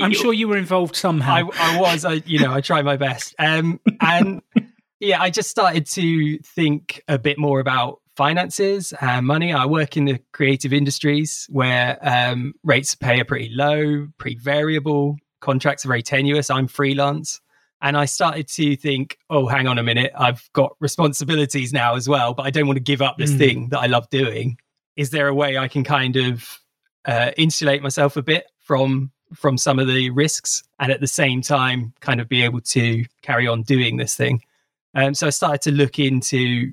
I'm 0.00 0.12
sure 0.12 0.34
you 0.34 0.48
were 0.48 0.58
involved 0.58 0.96
somehow. 0.96 1.48
I, 1.52 1.76
I 1.76 1.80
was. 1.80 2.04
I, 2.04 2.22
you 2.26 2.40
know, 2.40 2.52
I 2.52 2.60
tried 2.60 2.84
my 2.84 2.96
best, 2.96 3.34
um, 3.38 3.80
and 4.00 4.42
yeah, 5.04 5.20
I 5.20 5.30
just 5.30 5.50
started 5.50 5.86
to 5.90 6.38
think 6.38 7.02
a 7.08 7.18
bit 7.18 7.38
more 7.38 7.60
about 7.60 8.00
finances 8.16 8.92
and 9.00 9.26
money. 9.26 9.52
I 9.52 9.66
work 9.66 9.96
in 9.96 10.04
the 10.04 10.18
creative 10.32 10.72
industries 10.72 11.46
where 11.50 11.98
um, 12.02 12.54
rates 12.62 12.94
of 12.94 13.00
pay 13.00 13.20
are 13.20 13.24
pretty 13.24 13.50
low, 13.52 14.08
pretty 14.18 14.36
variable. 14.36 15.16
Contracts 15.40 15.84
are 15.84 15.88
very 15.88 16.02
tenuous. 16.02 16.50
I'm 16.50 16.68
freelance. 16.68 17.40
And 17.82 17.98
I 17.98 18.06
started 18.06 18.48
to 18.48 18.76
think, 18.76 19.18
oh, 19.28 19.46
hang 19.46 19.66
on 19.66 19.78
a 19.78 19.82
minute. 19.82 20.12
I've 20.16 20.48
got 20.54 20.74
responsibilities 20.80 21.72
now 21.72 21.96
as 21.96 22.08
well, 22.08 22.32
but 22.32 22.46
I 22.46 22.50
don't 22.50 22.66
want 22.66 22.78
to 22.78 22.82
give 22.82 23.02
up 23.02 23.18
this 23.18 23.32
mm. 23.32 23.38
thing 23.38 23.68
that 23.70 23.80
I 23.80 23.86
love 23.86 24.08
doing. 24.08 24.56
Is 24.96 25.10
there 25.10 25.28
a 25.28 25.34
way 25.34 25.58
I 25.58 25.68
can 25.68 25.84
kind 25.84 26.16
of 26.16 26.60
uh, 27.04 27.32
insulate 27.36 27.82
myself 27.82 28.16
a 28.16 28.22
bit 28.22 28.46
from 28.58 29.10
from 29.34 29.58
some 29.58 29.80
of 29.80 29.88
the 29.88 30.10
risks 30.10 30.62
and 30.78 30.92
at 30.92 31.00
the 31.00 31.08
same 31.08 31.42
time 31.42 31.92
kind 32.00 32.20
of 32.20 32.28
be 32.28 32.42
able 32.42 32.60
to 32.60 33.04
carry 33.22 33.48
on 33.48 33.62
doing 33.62 33.96
this 33.96 34.14
thing? 34.14 34.40
Um, 34.94 35.14
so 35.14 35.26
I 35.26 35.30
started 35.30 35.62
to 35.62 35.72
look 35.72 35.98
into 35.98 36.72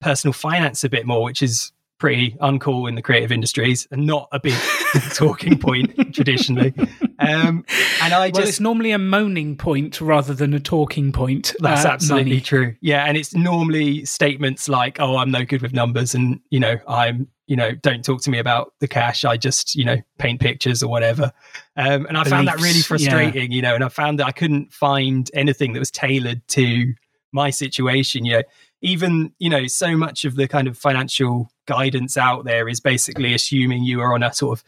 personal 0.00 0.32
finance 0.32 0.84
a 0.84 0.88
bit 0.88 1.06
more, 1.06 1.22
which 1.24 1.42
is 1.42 1.72
pretty 1.98 2.32
uncool 2.40 2.88
in 2.88 2.94
the 2.94 3.02
creative 3.02 3.32
industries 3.32 3.88
and 3.90 4.06
not 4.06 4.28
a 4.32 4.38
big 4.38 4.54
talking 5.14 5.58
point 5.58 6.14
traditionally. 6.14 6.72
Um, 7.18 7.64
and 8.00 8.14
I 8.14 8.18
well, 8.18 8.30
just 8.30 8.48
it's 8.48 8.60
normally 8.60 8.92
a 8.92 8.98
moaning 8.98 9.56
point 9.56 10.00
rather 10.00 10.32
than 10.32 10.54
a 10.54 10.60
talking 10.60 11.12
point. 11.12 11.54
That's 11.58 11.84
uh, 11.84 11.88
absolutely 11.88 12.30
money. 12.30 12.40
true. 12.40 12.76
Yeah, 12.80 13.04
and 13.04 13.16
it's 13.16 13.34
normally 13.34 14.04
statements 14.04 14.68
like, 14.68 15.00
"Oh, 15.00 15.16
I'm 15.16 15.30
no 15.30 15.44
good 15.44 15.60
with 15.60 15.72
numbers," 15.72 16.14
and 16.14 16.40
you 16.50 16.60
know, 16.60 16.78
I'm, 16.86 17.26
you 17.48 17.56
know, 17.56 17.72
don't 17.72 18.04
talk 18.04 18.22
to 18.22 18.30
me 18.30 18.38
about 18.38 18.72
the 18.78 18.88
cash. 18.88 19.24
I 19.24 19.36
just, 19.36 19.74
you 19.74 19.84
know, 19.84 19.96
paint 20.18 20.40
pictures 20.40 20.82
or 20.82 20.88
whatever. 20.88 21.32
Um, 21.76 22.06
and 22.06 22.16
I 22.16 22.24
found 22.24 22.46
that 22.46 22.56
really 22.56 22.82
Beliefs, 22.82 22.90
yeah. 22.90 23.10
frustrating. 23.10 23.50
You 23.50 23.62
know, 23.62 23.74
and 23.74 23.82
I 23.82 23.88
found 23.88 24.20
that 24.20 24.26
I 24.26 24.32
couldn't 24.32 24.72
find 24.72 25.28
anything 25.34 25.72
that 25.72 25.80
was 25.80 25.90
tailored 25.90 26.46
to 26.48 26.94
my 27.32 27.50
situation. 27.50 28.24
You 28.24 28.32
know, 28.34 28.42
even 28.82 29.32
you 29.38 29.50
know, 29.50 29.66
so 29.66 29.96
much 29.96 30.24
of 30.24 30.36
the 30.36 30.48
kind 30.48 30.68
of 30.68 30.78
financial 30.78 31.50
guidance 31.66 32.16
out 32.16 32.44
there 32.44 32.68
is 32.68 32.80
basically 32.80 33.34
assuming 33.34 33.84
you 33.84 34.00
are 34.00 34.14
on 34.14 34.22
a 34.22 34.32
sort 34.32 34.58
of 34.58 34.64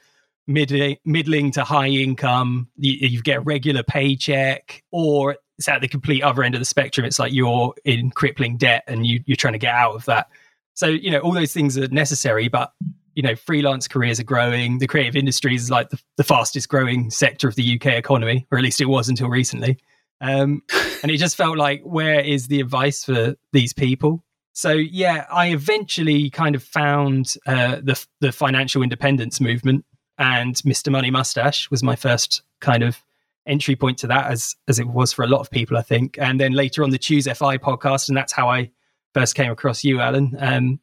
middling, 0.47 0.97
middling 1.05 1.51
to 1.53 1.65
high 1.65 1.89
income, 1.89 2.69
you, 2.77 3.09
you 3.09 3.23
get 3.23 3.39
a 3.39 3.41
regular 3.41 3.83
paycheck, 3.83 4.83
or 4.91 5.37
it's 5.59 5.69
at 5.69 5.81
the 5.81 5.89
complete 5.89 6.23
other 6.23 6.43
end 6.43 6.55
of 6.55 6.61
the 6.61 6.65
spectrum. 6.65 7.07
It's 7.07 7.19
like 7.19 7.33
you're 7.33 7.75
in 7.85 8.11
crippling 8.11 8.57
debt 8.57 8.85
and 8.87 9.07
you, 9.07 9.23
you're 9.27 9.37
trying 9.37 9.53
to 9.53 9.59
get 9.59 9.75
out 9.75 9.95
of 9.95 10.05
that. 10.07 10.29
So, 10.75 10.87
you 10.87 11.11
know, 11.11 11.19
all 11.19 11.33
those 11.33 11.53
things 11.53 11.77
are 11.79 11.89
necessary, 11.89 12.49
but, 12.49 12.73
you 13.15 13.23
know, 13.23 13.37
freelance 13.37 13.87
careers 13.87 14.19
are 14.19 14.25
growing. 14.25 14.79
The 14.79 14.87
creative 14.87 15.17
industries 15.17 15.65
is 15.65 15.71
like 15.71 15.91
the, 15.91 16.01
the 16.17 16.25
fastest 16.25 16.69
growing 16.69 17.11
sector 17.11 17.49
of 17.49 17.55
the 17.57 17.75
UK 17.75 17.87
economy, 17.87 18.47
or 18.51 18.59
at 18.59 18.65
least 18.65 18.81
it 18.81 18.87
was 18.87 19.09
until 19.09 19.29
recently. 19.29 19.79
Um, 20.21 20.63
and 21.03 21.11
it 21.11 21.19
just 21.19 21.37
felt 21.37 21.57
like, 21.57 21.83
where 21.83 22.21
is 22.21 22.49
the 22.49 22.61
advice 22.61 23.05
for 23.05 23.37
these 23.53 23.73
people? 23.73 24.25
So 24.53 24.73
yeah, 24.73 25.27
I 25.31 25.49
eventually 25.53 26.29
kind 26.31 26.55
of 26.55 26.63
found 26.63 27.35
uh, 27.47 27.77
the 27.83 28.05
the 28.21 28.33
financial 28.33 28.83
independence 28.83 29.41
movement, 29.41 29.85
and 30.19 30.55
Mr. 30.57 30.91
Money 30.91 31.11
Mustache 31.11 31.71
was 31.71 31.83
my 31.83 31.97
first 31.97 32.43
kind 32.61 32.83
of 32.83 33.03
entry 33.47 33.77
point 33.77 33.99
to 33.99 34.07
that, 34.09 34.27
as 34.31 34.57
as 34.69 34.79
it 34.79 34.89
was 34.89 35.13
for 35.13 35.25
a 35.25 35.29
lot 35.29 35.41
of 35.41 35.51
people, 35.51 35.77
I 35.77 35.83
think. 35.83 36.19
And 36.19 36.41
then 36.41 36.53
later 36.53 36.83
on 36.83 36.91
the 36.91 36.99
Choose 36.99 37.27
FI 37.27 37.59
podcast, 37.59 38.09
and 38.09 38.17
that's 38.17 38.33
how 38.33 38.49
I 38.49 38.71
first 39.15 39.35
came 39.35 39.51
across 39.51 39.85
you, 39.85 40.01
Alan, 40.01 40.37
um, 40.39 40.81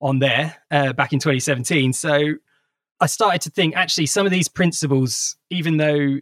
on 0.00 0.18
there 0.18 0.56
uh, 0.70 0.92
back 0.92 1.12
in 1.12 1.18
2017. 1.18 1.92
So 1.92 2.34
I 3.00 3.06
started 3.06 3.40
to 3.42 3.50
think 3.50 3.76
actually 3.76 4.06
some 4.06 4.26
of 4.26 4.32
these 4.32 4.48
principles, 4.48 5.36
even 5.50 5.76
though 5.76 6.18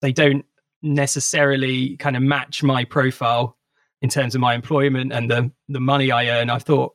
they 0.00 0.12
don't 0.12 0.44
necessarily 0.84 1.96
kind 1.96 2.16
of 2.16 2.22
match 2.22 2.62
my 2.62 2.84
profile 2.84 3.56
in 4.02 4.08
terms 4.08 4.34
of 4.34 4.40
my 4.40 4.54
employment 4.54 5.12
and 5.12 5.30
the 5.30 5.50
the 5.68 5.80
money 5.80 6.10
I 6.12 6.28
earn, 6.28 6.50
I 6.50 6.58
thought, 6.58 6.94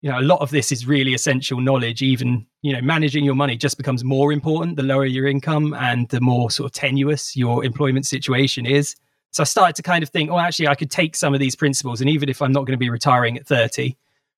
you 0.00 0.10
know, 0.10 0.18
a 0.18 0.22
lot 0.22 0.40
of 0.40 0.50
this 0.50 0.72
is 0.72 0.86
really 0.86 1.14
essential 1.14 1.60
knowledge. 1.60 2.02
Even 2.02 2.46
you 2.62 2.72
know, 2.72 2.80
managing 2.80 3.24
your 3.24 3.34
money 3.34 3.56
just 3.56 3.76
becomes 3.76 4.02
more 4.02 4.32
important 4.32 4.76
the 4.76 4.82
lower 4.82 5.04
your 5.04 5.28
income 5.28 5.74
and 5.74 6.08
the 6.08 6.20
more 6.20 6.50
sort 6.50 6.66
of 6.66 6.72
tenuous 6.72 7.36
your 7.36 7.64
employment 7.64 8.06
situation 8.06 8.66
is. 8.66 8.96
So 9.30 9.42
I 9.42 9.44
started 9.44 9.76
to 9.76 9.82
kind 9.82 10.02
of 10.02 10.08
think, 10.08 10.30
oh, 10.30 10.38
actually, 10.38 10.68
I 10.68 10.74
could 10.74 10.90
take 10.90 11.14
some 11.14 11.34
of 11.34 11.40
these 11.40 11.54
principles, 11.54 12.00
and 12.00 12.08
even 12.08 12.30
if 12.30 12.40
I'm 12.40 12.52
not 12.52 12.60
going 12.60 12.72
to 12.72 12.78
be 12.78 12.90
retiring 12.90 13.36
at 13.36 13.46
30, 13.46 13.96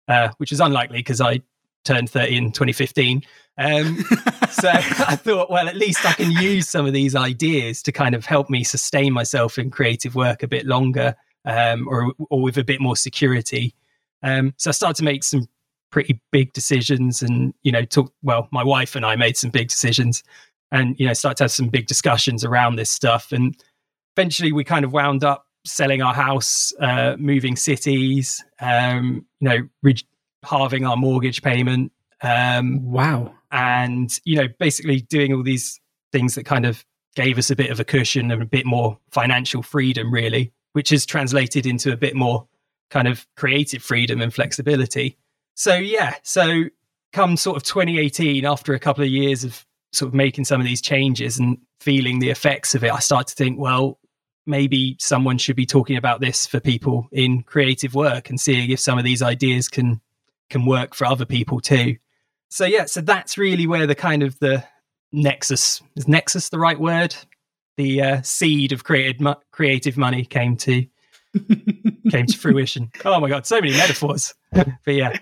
uh, 0.09 0.31
which 0.39 0.51
is 0.51 0.61
unlikely 0.61 0.99
because 0.99 1.21
I 1.21 1.43
turned 1.89 2.11
30 2.11 2.37
in 2.37 2.53
2015. 2.53 3.23
Um, 3.57 3.99
so 4.51 4.69
I 4.73 5.17
thought, 5.17 5.51
well, 5.51 5.67
at 5.67 5.77
least 5.77 6.07
I 6.07 6.13
can 6.13 6.31
use 6.31 6.69
some 6.69 6.87
of 6.87 6.93
these 6.93 7.17
ideas 7.17 7.83
to 7.85 7.93
kind 7.93 8.15
of 8.15 8.25
help 8.25 8.51
me 8.51 8.63
sustain 8.63 9.13
myself 9.13 9.59
in 9.59 9.71
creative 9.71 10.15
work 10.15 10.43
a 10.43 10.49
bit 10.49 10.67
longer 10.67 11.17
um, 11.45 11.89
or, 11.89 12.13
or 12.31 12.43
with 12.43 12.59
a 12.59 12.65
bit 12.65 12.81
more 12.81 12.97
security. 12.97 13.75
Um, 14.23 14.55
so 14.59 14.71
I 14.71 14.73
started 14.73 14.97
to 14.97 15.05
make 15.05 15.25
some 15.25 15.49
pretty 15.91 16.21
big 16.31 16.53
decisions 16.53 17.23
and, 17.23 17.55
you 17.63 17.73
know, 17.73 17.85
talk, 17.85 18.13
well, 18.23 18.49
my 18.53 18.63
wife 18.63 18.95
and 18.95 19.07
I 19.07 19.17
made 19.17 19.37
some 19.37 19.51
big 19.51 19.69
decisions 19.69 20.23
and, 20.71 20.95
you 21.01 21.07
know, 21.07 21.15
started 21.15 21.39
to 21.39 21.45
have 21.45 21.53
some 21.53 21.69
big 21.69 21.87
discussions 21.87 22.45
around 22.45 22.77
this 22.77 22.91
stuff. 22.91 23.33
And 23.33 23.57
eventually 24.17 24.53
we 24.53 24.65
kind 24.65 24.85
of 24.85 24.93
wound 24.93 25.25
up 25.25 25.47
selling 25.65 26.03
our 26.03 26.15
house, 26.15 26.73
uh, 26.81 27.17
moving 27.19 27.57
cities, 27.57 28.45
um, 28.61 29.25
you 29.41 29.49
know, 29.49 29.69
re- 29.83 29.95
halving 30.45 30.85
our 30.85 30.97
mortgage 30.97 31.43
payment. 31.43 31.93
Um, 32.23 32.91
Wow. 32.91 33.35
and 33.53 34.19
you 34.25 34.37
know 34.37 34.49
basically 34.59 35.01
doing 35.03 35.33
all 35.33 35.43
these 35.45 35.81
things 36.11 36.35
that 36.35 36.45
kind 36.45 36.67
of 36.67 36.85
gave 37.15 37.39
us 37.39 37.49
a 37.51 37.57
bit 37.57 37.71
of 37.71 37.79
a 37.79 37.85
cushion 37.85 38.31
and 38.33 38.43
a 38.43 38.45
bit 38.47 38.67
more 38.67 38.99
financial 39.13 39.63
freedom 39.63 40.13
really 40.13 40.53
which 40.73 40.91
is 40.93 41.07
translated 41.07 41.65
into 41.65 41.93
a 41.93 41.97
bit 41.97 42.15
more 42.17 42.47
kind 42.91 43.07
of 43.09 43.25
creative 43.37 43.83
freedom 43.83 44.21
and 44.21 44.35
flexibility 44.35 45.17
so 45.55 45.77
yeah 45.77 46.15
so 46.25 46.65
come 47.13 47.37
sort 47.37 47.57
of 47.57 47.63
2018 47.63 48.45
after 48.45 48.75
a 48.75 48.79
couple 48.81 49.05
of 49.05 49.11
years 49.11 49.45
of 49.45 49.65
sort 49.93 50.09
of 50.09 50.15
making 50.15 50.45
some 50.45 50.61
of 50.61 50.67
these 50.67 50.83
changes 50.83 51.39
and 51.39 51.57
feeling 51.81 52.19
the 52.19 52.31
effects 52.31 52.75
of 52.75 52.83
it 52.83 52.93
i 52.93 52.99
start 52.99 53.29
to 53.29 53.35
think 53.37 53.59
well 53.61 53.99
maybe 54.45 54.97
someone 54.99 55.39
should 55.39 55.57
be 55.57 55.67
talking 55.67 55.97
about 55.97 56.21
this 56.21 56.47
for 56.47 56.59
people 56.59 57.07
in 57.13 57.43
creative 57.45 57.95
work 57.95 58.29
and 58.29 58.41
seeing 58.41 58.71
if 58.71 58.81
some 58.81 58.99
of 58.99 59.05
these 59.05 59.23
ideas 59.23 59.69
can 59.69 60.01
can 60.51 60.67
work 60.67 60.95
for 60.95 61.07
other 61.07 61.25
people 61.27 61.61
too 61.61 61.97
so 62.49 62.65
yeah 62.65 62.85
so 62.85 63.01
that's 63.01 63.37
really 63.39 63.67
where 63.67 63.87
the 63.87 63.95
kind 63.95 64.23
of 64.23 64.39
the 64.39 64.65
nexus 65.13 65.83
is 65.97 66.09
nexus 66.09 66.49
the 66.49 66.59
right 66.59 66.81
word 66.81 67.15
the 67.77 68.03
uh, 68.03 68.23
seed 68.23 68.73
of 68.73 68.85
created 68.85 69.21
mo- 69.21 69.41
creative 69.53 69.97
money 69.97 70.25
came 70.25 70.57
to 70.57 70.85
came 72.11 72.27
to 72.27 72.37
fruition 72.37 72.91
oh 73.05 73.21
my 73.21 73.29
god 73.29 73.47
so 73.47 73.61
many 73.61 73.73
metaphors 73.73 74.35
but 74.53 74.95
yeah 74.95 75.17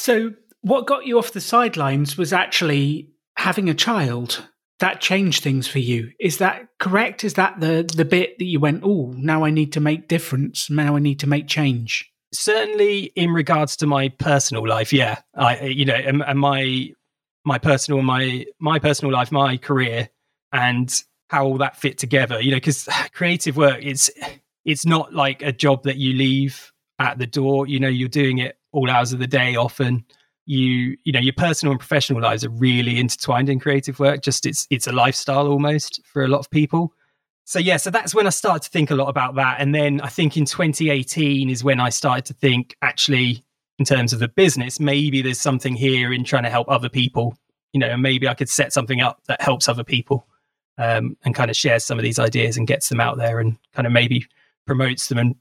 So, 0.00 0.32
what 0.62 0.86
got 0.86 1.04
you 1.06 1.18
off 1.18 1.32
the 1.32 1.40
sidelines 1.42 2.16
was 2.16 2.32
actually 2.32 3.10
having 3.36 3.68
a 3.68 3.74
child. 3.74 4.48
That 4.78 5.02
changed 5.02 5.42
things 5.42 5.68
for 5.68 5.78
you. 5.78 6.12
Is 6.18 6.38
that 6.38 6.68
correct? 6.78 7.22
Is 7.22 7.34
that 7.34 7.60
the 7.60 7.86
the 7.94 8.06
bit 8.06 8.38
that 8.38 8.46
you 8.46 8.60
went, 8.60 8.82
oh, 8.82 9.12
now 9.14 9.44
I 9.44 9.50
need 9.50 9.74
to 9.74 9.80
make 9.80 10.08
difference. 10.08 10.70
Now 10.70 10.96
I 10.96 11.00
need 11.00 11.20
to 11.20 11.26
make 11.26 11.48
change. 11.48 12.09
Certainly 12.32 13.04
in 13.16 13.30
regards 13.30 13.76
to 13.76 13.86
my 13.86 14.08
personal 14.08 14.66
life 14.66 14.92
yeah. 14.92 15.20
I 15.34 15.64
you 15.64 15.84
know 15.84 15.94
and, 15.94 16.22
and 16.26 16.38
my 16.38 16.92
my 17.44 17.58
personal 17.58 18.02
my 18.02 18.46
my 18.58 18.78
personal 18.78 19.12
life 19.12 19.32
my 19.32 19.56
career 19.56 20.08
and 20.52 20.92
how 21.28 21.44
all 21.46 21.58
that 21.58 21.76
fit 21.76 21.98
together 21.98 22.40
you 22.40 22.50
know 22.50 22.56
because 22.56 22.88
creative 23.12 23.56
work 23.56 23.78
it's 23.82 24.10
it's 24.64 24.86
not 24.86 25.14
like 25.14 25.42
a 25.42 25.52
job 25.52 25.84
that 25.84 25.96
you 25.96 26.12
leave 26.14 26.72
at 27.00 27.18
the 27.18 27.26
door. 27.26 27.66
You 27.66 27.80
know 27.80 27.88
you're 27.88 28.08
doing 28.08 28.38
it 28.38 28.58
all 28.72 28.88
hours 28.90 29.12
of 29.12 29.18
the 29.18 29.26
day 29.26 29.56
often. 29.56 30.04
You 30.46 30.96
you 31.04 31.12
know 31.12 31.20
your 31.20 31.32
personal 31.32 31.72
and 31.72 31.80
professional 31.80 32.20
lives 32.20 32.44
are 32.44 32.50
really 32.50 32.98
intertwined 32.98 33.48
in 33.48 33.58
creative 33.58 33.98
work. 33.98 34.22
Just 34.22 34.46
it's 34.46 34.66
it's 34.70 34.86
a 34.86 34.92
lifestyle 34.92 35.48
almost 35.48 36.00
for 36.04 36.22
a 36.22 36.28
lot 36.28 36.38
of 36.38 36.50
people 36.50 36.92
so 37.50 37.58
yeah 37.58 37.76
so 37.76 37.90
that's 37.90 38.14
when 38.14 38.28
i 38.28 38.30
started 38.30 38.62
to 38.62 38.70
think 38.70 38.92
a 38.92 38.94
lot 38.94 39.08
about 39.08 39.34
that. 39.34 39.56
And 39.58 39.74
then 39.74 40.00
i 40.02 40.08
think 40.08 40.36
in 40.36 40.44
2018 40.44 41.50
is 41.50 41.64
when 41.64 41.80
i 41.80 41.88
started 41.88 42.24
to 42.26 42.34
think 42.34 42.76
actually 42.80 43.42
in 43.80 43.84
terms 43.84 44.12
of 44.12 44.20
the 44.20 44.28
business 44.28 44.78
maybe 44.78 45.20
there's 45.20 45.40
something 45.40 45.74
here 45.74 46.12
in 46.12 46.22
trying 46.22 46.44
to 46.44 46.50
help 46.50 46.70
other 46.70 46.88
people. 46.88 47.36
You 47.72 47.80
know 47.80 47.88
and 47.88 48.02
maybe 48.02 48.28
i 48.28 48.34
could 48.34 48.48
set 48.48 48.72
something 48.72 49.00
up 49.00 49.20
that 49.26 49.40
helps 49.40 49.68
other 49.68 49.82
people 49.82 50.26
um, 50.78 51.16
and 51.24 51.34
kind 51.34 51.50
of 51.50 51.56
shares 51.56 51.84
some 51.84 51.98
of 51.98 52.04
these 52.04 52.20
ideas 52.20 52.56
and 52.56 52.68
gets 52.68 52.88
them 52.88 53.00
out 53.00 53.18
there 53.18 53.40
and 53.40 53.58
kind 53.74 53.86
of 53.86 53.92
maybe 53.92 54.26
promotes 54.66 55.08
them 55.08 55.18
and 55.18 55.34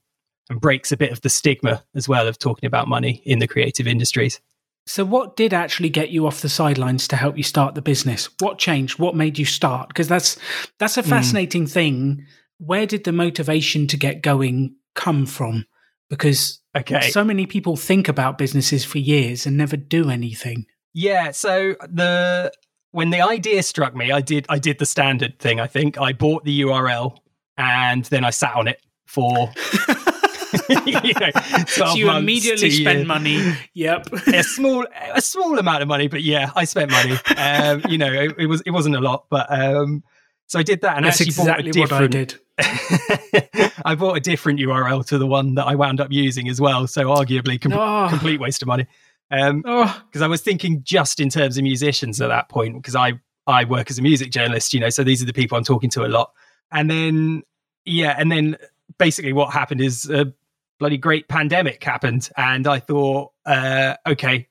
and 0.49 0.59
breaks 0.59 0.91
a 0.91 0.97
bit 0.97 1.11
of 1.11 1.21
the 1.21 1.29
stigma 1.29 1.83
as 1.93 2.09
well 2.09 2.27
of 2.27 2.39
talking 2.39 2.65
about 2.65 2.87
money 2.87 3.21
in 3.23 3.37
the 3.37 3.47
creative 3.47 3.85
industries 3.85 4.41
So, 4.89 5.05
what 5.05 5.35
did 5.35 5.53
actually 5.53 5.89
get 5.89 6.09
you 6.09 6.25
off 6.25 6.41
the 6.41 6.49
sidelines 6.49 7.07
to 7.09 7.15
help 7.15 7.37
you 7.37 7.43
start 7.43 7.75
the 7.75 7.81
business? 7.81 8.27
What 8.39 8.57
changed? 8.57 8.97
What 8.97 9.15
made 9.15 9.37
you 9.37 9.45
start? 9.45 9.87
Because 9.87 10.07
that's 10.07 10.35
that's 10.79 10.97
a 10.97 11.03
Hmm. 11.03 11.09
fascinating 11.09 11.67
thing. 11.67 12.25
Where 12.57 12.87
did 12.87 13.03
the 13.03 13.11
motivation 13.11 13.85
to 13.85 13.97
get 13.97 14.23
going 14.23 14.75
come 14.95 15.27
from? 15.27 15.67
Because 16.09 16.59
okay 16.75 17.11
so 17.11 17.23
many 17.23 17.45
people 17.45 17.75
think 17.75 18.07
about 18.07 18.39
businesses 18.39 18.83
for 18.83 18.97
years 18.97 19.45
and 19.45 19.55
never 19.55 19.77
do 19.77 20.09
anything. 20.09 20.65
Yeah, 20.95 21.31
so 21.31 21.75
the 21.87 22.51
when 22.89 23.11
the 23.11 23.21
idea 23.21 23.61
struck 23.61 23.95
me, 23.95 24.11
I 24.11 24.21
did 24.21 24.47
I 24.49 24.57
did 24.57 24.79
the 24.79 24.87
standard 24.87 25.37
thing. 25.37 25.59
I 25.59 25.67
think 25.67 25.99
I 26.01 26.13
bought 26.13 26.45
the 26.45 26.61
URL 26.61 27.15
and 27.57 28.05
then 28.05 28.25
I 28.25 28.31
sat 28.31 28.55
on 28.55 28.67
it 28.67 28.81
for 29.05 29.51
know, 30.69 31.65
so 31.67 31.93
you 31.95 32.05
months, 32.07 32.19
immediately 32.21 32.69
spend 32.71 32.99
years. 32.99 33.07
money. 33.07 33.53
Yep. 33.73 34.13
a 34.27 34.43
small 34.43 34.85
a 35.13 35.21
small 35.21 35.57
amount 35.59 35.81
of 35.81 35.87
money, 35.87 36.07
but 36.07 36.23
yeah, 36.23 36.51
I 36.55 36.65
spent 36.65 36.91
money. 36.91 37.15
Um, 37.37 37.83
you 37.89 37.97
know, 37.97 38.11
it, 38.11 38.35
it 38.37 38.45
was 38.47 38.61
it 38.61 38.71
wasn't 38.71 38.95
a 38.95 38.99
lot, 38.99 39.25
but 39.29 39.47
um, 39.51 40.03
so 40.47 40.59
I 40.59 40.63
did 40.63 40.81
that 40.81 40.97
and 40.97 41.05
That's 41.05 41.21
actually 41.21 41.27
exactly 41.31 41.71
bought 41.71 41.91
a 41.91 41.95
what 41.95 42.01
I 42.03 42.07
different. 42.07 42.39
did. 42.57 43.71
I 43.85 43.95
bought 43.95 44.17
a 44.17 44.19
different 44.19 44.59
URL 44.59 45.05
to 45.07 45.17
the 45.17 45.27
one 45.27 45.55
that 45.55 45.65
I 45.65 45.75
wound 45.75 46.01
up 46.01 46.11
using 46.11 46.49
as 46.49 46.59
well. 46.59 46.87
So 46.87 47.03
arguably, 47.05 47.59
com- 47.61 47.73
Oh. 47.73 48.07
complete 48.09 48.39
waste 48.39 48.61
of 48.61 48.67
money. 48.67 48.87
Um, 49.31 49.63
Oh, 49.65 50.01
because 50.07 50.21
I 50.21 50.27
was 50.27 50.41
thinking 50.41 50.81
just 50.83 51.19
in 51.19 51.29
terms 51.29 51.57
of 51.57 51.63
musicians 51.63 52.19
at 52.19 52.27
that 52.29 52.49
point 52.49 52.75
because 52.75 52.95
I 52.95 53.13
I 53.47 53.63
work 53.65 53.89
as 53.89 53.97
a 53.97 54.01
music 54.01 54.31
journalist, 54.31 54.73
you 54.73 54.79
know, 54.79 54.89
so 54.89 55.03
these 55.03 55.21
are 55.21 55.25
the 55.25 55.33
people 55.33 55.57
I'm 55.57 55.63
talking 55.63 55.89
to 55.91 56.05
a 56.05 56.07
lot. 56.09 56.31
And 56.71 56.89
then 56.89 57.43
yeah, 57.85 58.15
and 58.17 58.31
then 58.31 58.57
basically 58.97 59.33
what 59.33 59.53
happened 59.53 59.81
is 59.81 60.09
a 60.09 60.33
bloody 60.79 60.97
great 60.97 61.27
pandemic 61.27 61.83
happened, 61.83 62.29
and 62.37 62.67
I 62.67 62.79
thought, 62.79 63.31
uh, 63.45 63.95
okay, 64.07 64.47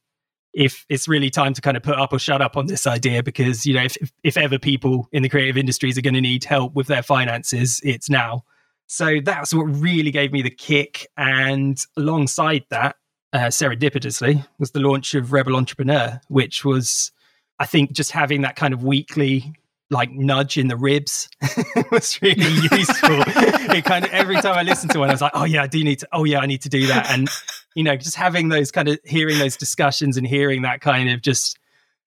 if 0.54 0.84
it's 0.88 1.08
really 1.08 1.30
time 1.30 1.54
to 1.54 1.60
kind 1.60 1.76
of 1.76 1.82
put 1.82 1.98
up 1.98 2.12
or 2.12 2.18
shut 2.18 2.42
up 2.42 2.56
on 2.56 2.66
this 2.66 2.86
idea 2.86 3.22
because 3.22 3.66
you 3.66 3.74
know 3.74 3.84
if 3.84 3.96
if 4.24 4.36
ever 4.36 4.58
people 4.58 5.08
in 5.12 5.22
the 5.22 5.28
creative 5.28 5.56
industries 5.56 5.98
are 5.98 6.02
going 6.02 6.14
to 6.14 6.20
need 6.20 6.44
help 6.44 6.74
with 6.74 6.86
their 6.86 7.02
finances 7.02 7.80
it's 7.84 8.08
now. 8.08 8.44
So 8.86 9.18
that's 9.22 9.52
what 9.52 9.64
really 9.64 10.10
gave 10.10 10.32
me 10.32 10.40
the 10.40 10.50
kick 10.50 11.06
and 11.16 11.78
alongside 11.98 12.64
that 12.70 12.96
uh, 13.32 13.48
serendipitously 13.48 14.46
was 14.58 14.70
the 14.70 14.80
launch 14.80 15.14
of 15.14 15.32
rebel 15.32 15.56
entrepreneur 15.56 16.20
which 16.28 16.64
was 16.64 17.12
i 17.58 17.66
think 17.66 17.92
just 17.92 18.10
having 18.10 18.42
that 18.42 18.56
kind 18.56 18.72
of 18.72 18.82
weekly 18.82 19.52
like 19.90 20.10
nudge 20.10 20.58
in 20.58 20.68
the 20.68 20.76
ribs 20.76 21.28
was 21.90 22.20
really 22.20 22.50
useful. 22.72 23.22
it 23.26 23.84
kind 23.84 24.04
of 24.04 24.10
every 24.12 24.36
time 24.36 24.54
I 24.54 24.62
listened 24.62 24.92
to 24.92 24.98
one, 24.98 25.08
I 25.08 25.12
was 25.12 25.22
like, 25.22 25.32
oh 25.34 25.44
yeah, 25.44 25.62
I 25.62 25.66
do 25.66 25.82
need 25.82 26.00
to. 26.00 26.08
Oh 26.12 26.24
yeah, 26.24 26.40
I 26.40 26.46
need 26.46 26.62
to 26.62 26.68
do 26.68 26.86
that. 26.88 27.10
And 27.10 27.28
you 27.74 27.84
know, 27.84 27.96
just 27.96 28.16
having 28.16 28.48
those 28.48 28.70
kind 28.70 28.88
of 28.88 28.98
hearing 29.04 29.38
those 29.38 29.56
discussions 29.56 30.16
and 30.16 30.26
hearing 30.26 30.62
that 30.62 30.80
kind 30.80 31.10
of 31.10 31.22
just 31.22 31.58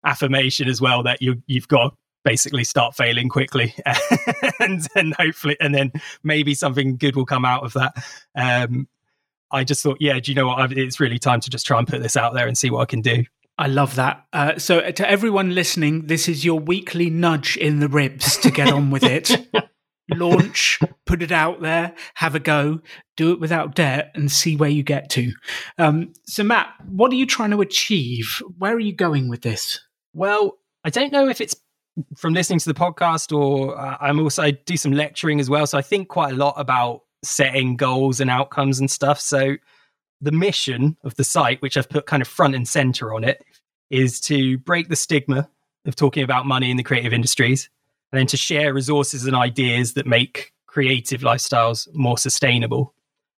affirmation 0.05 0.67
as 0.67 0.81
well 0.81 1.03
that 1.03 1.22
you 1.22 1.41
you've 1.48 1.67
got 1.67 1.96
basically 2.24 2.63
start 2.63 2.96
failing 2.96 3.29
quickly 3.29 3.74
and 4.60 4.88
then 4.93 5.13
hopefully 5.17 5.55
and 5.60 5.74
then 5.74 5.91
maybe 6.24 6.53
something 6.53 6.98
good 6.98 7.15
will 7.15 7.25
come 7.25 7.46
out 7.46 7.63
of 7.63 7.74
that 7.74 7.93
um 8.36 8.88
i 9.51 9.63
just 9.63 9.81
thought 9.81 9.98
yeah 10.01 10.19
do 10.19 10.31
you 10.31 10.36
know 10.36 10.48
what 10.48 10.60
i 10.60 10.67
it's 10.72 11.00
really 11.00 11.19
time 11.19 11.39
to 11.39 11.50
just 11.50 11.65
try 11.65 11.77
and 11.77 11.88
put 11.88 12.01
this 12.01 12.17
out 12.17 12.34
there 12.34 12.48
and 12.48 12.57
see 12.57 12.69
what 12.69 12.81
i 12.81 12.86
can 12.86 13.01
do 13.01 13.24
I 13.58 13.68
love 13.68 13.96
that. 13.96 14.26
Uh, 14.32 14.60
so, 14.60 14.80
uh, 14.80 14.92
to 14.92 15.10
everyone 15.10 15.56
listening, 15.56 16.08
this 16.08 16.30
is 16.30 16.46
your 16.46 16.60
weekly 16.60 17.10
nudge 17.10 17.58
in 17.58 17.80
the 17.80 17.88
ribs 17.88 18.38
to 18.38 18.52
get 18.52 18.72
on 18.72 18.92
with 18.92 19.04
it. 19.04 19.32
Launch, 20.14 20.80
put 21.06 21.22
it 21.22 21.32
out 21.32 21.62
there, 21.62 21.94
have 22.16 22.36
a 22.36 22.40
go, 22.40 22.80
do 23.18 23.32
it 23.32 23.40
without 23.40 23.76
debt, 23.76 24.12
and 24.14 24.32
see 24.32 24.56
where 24.56 24.70
you 24.70 24.84
get 24.84 25.10
to. 25.12 25.34
Um, 25.78 26.14
so, 26.28 26.44
Matt, 26.44 26.70
what 26.88 27.12
are 27.12 27.16
you 27.16 27.26
trying 27.26 27.52
to 27.52 27.62
achieve? 27.62 28.42
Where 28.58 28.74
are 28.74 28.80
you 28.80 28.94
going 28.94 29.28
with 29.28 29.42
this? 29.42 29.80
Well, 30.14 30.58
I 30.84 30.90
don't 30.92 31.12
know 31.12 31.28
if 31.28 31.42
it's 31.42 31.56
from 32.16 32.34
listening 32.34 32.60
to 32.60 32.72
the 32.72 32.80
podcast 32.80 33.36
or 33.36 33.76
uh, 33.76 33.98
I'm 34.00 34.20
also 34.20 34.44
I 34.44 34.52
do 34.52 34.78
some 34.78 34.92
lecturing 34.92 35.40
as 35.40 35.50
well. 35.50 35.66
So, 35.66 35.80
I 35.80 35.82
think 35.82 36.10
quite 36.10 36.34
a 36.34 36.38
lot 36.38 36.54
about 36.58 37.02
setting 37.24 37.76
goals 37.76 38.22
and 38.22 38.30
outcomes 38.30 38.80
and 38.80 38.90
stuff. 38.90 39.20
So, 39.20 39.58
the 40.22 40.32
mission 40.32 40.98
of 41.04 41.16
the 41.16 41.24
site, 41.24 41.62
which 41.62 41.78
I've 41.78 41.90
put 41.90 42.06
kind 42.06 42.22
of 42.22 42.28
front 42.28 42.56
and 42.56 42.68
center 42.68 43.14
on 43.14 43.24
it, 43.24 43.44
is 43.90 44.20
to 44.22 44.58
break 44.60 44.90
the 44.90 44.96
stigma 44.96 45.50
of 45.86 45.96
talking 45.96 46.24
about 46.24 46.46
money 46.46 46.70
in 46.70 46.78
the 46.78 46.84
creative 46.84 47.14
industries 47.14 47.70
and 48.12 48.20
then 48.20 48.28
to 48.28 48.38
share 48.38 48.74
resources 48.74 49.26
and 49.26 49.36
ideas 49.36 49.94
that 49.94 50.06
make 50.06 50.54
creative 50.66 51.22
lifestyles 51.22 51.88
more 51.94 52.18
sustainable. 52.18 52.94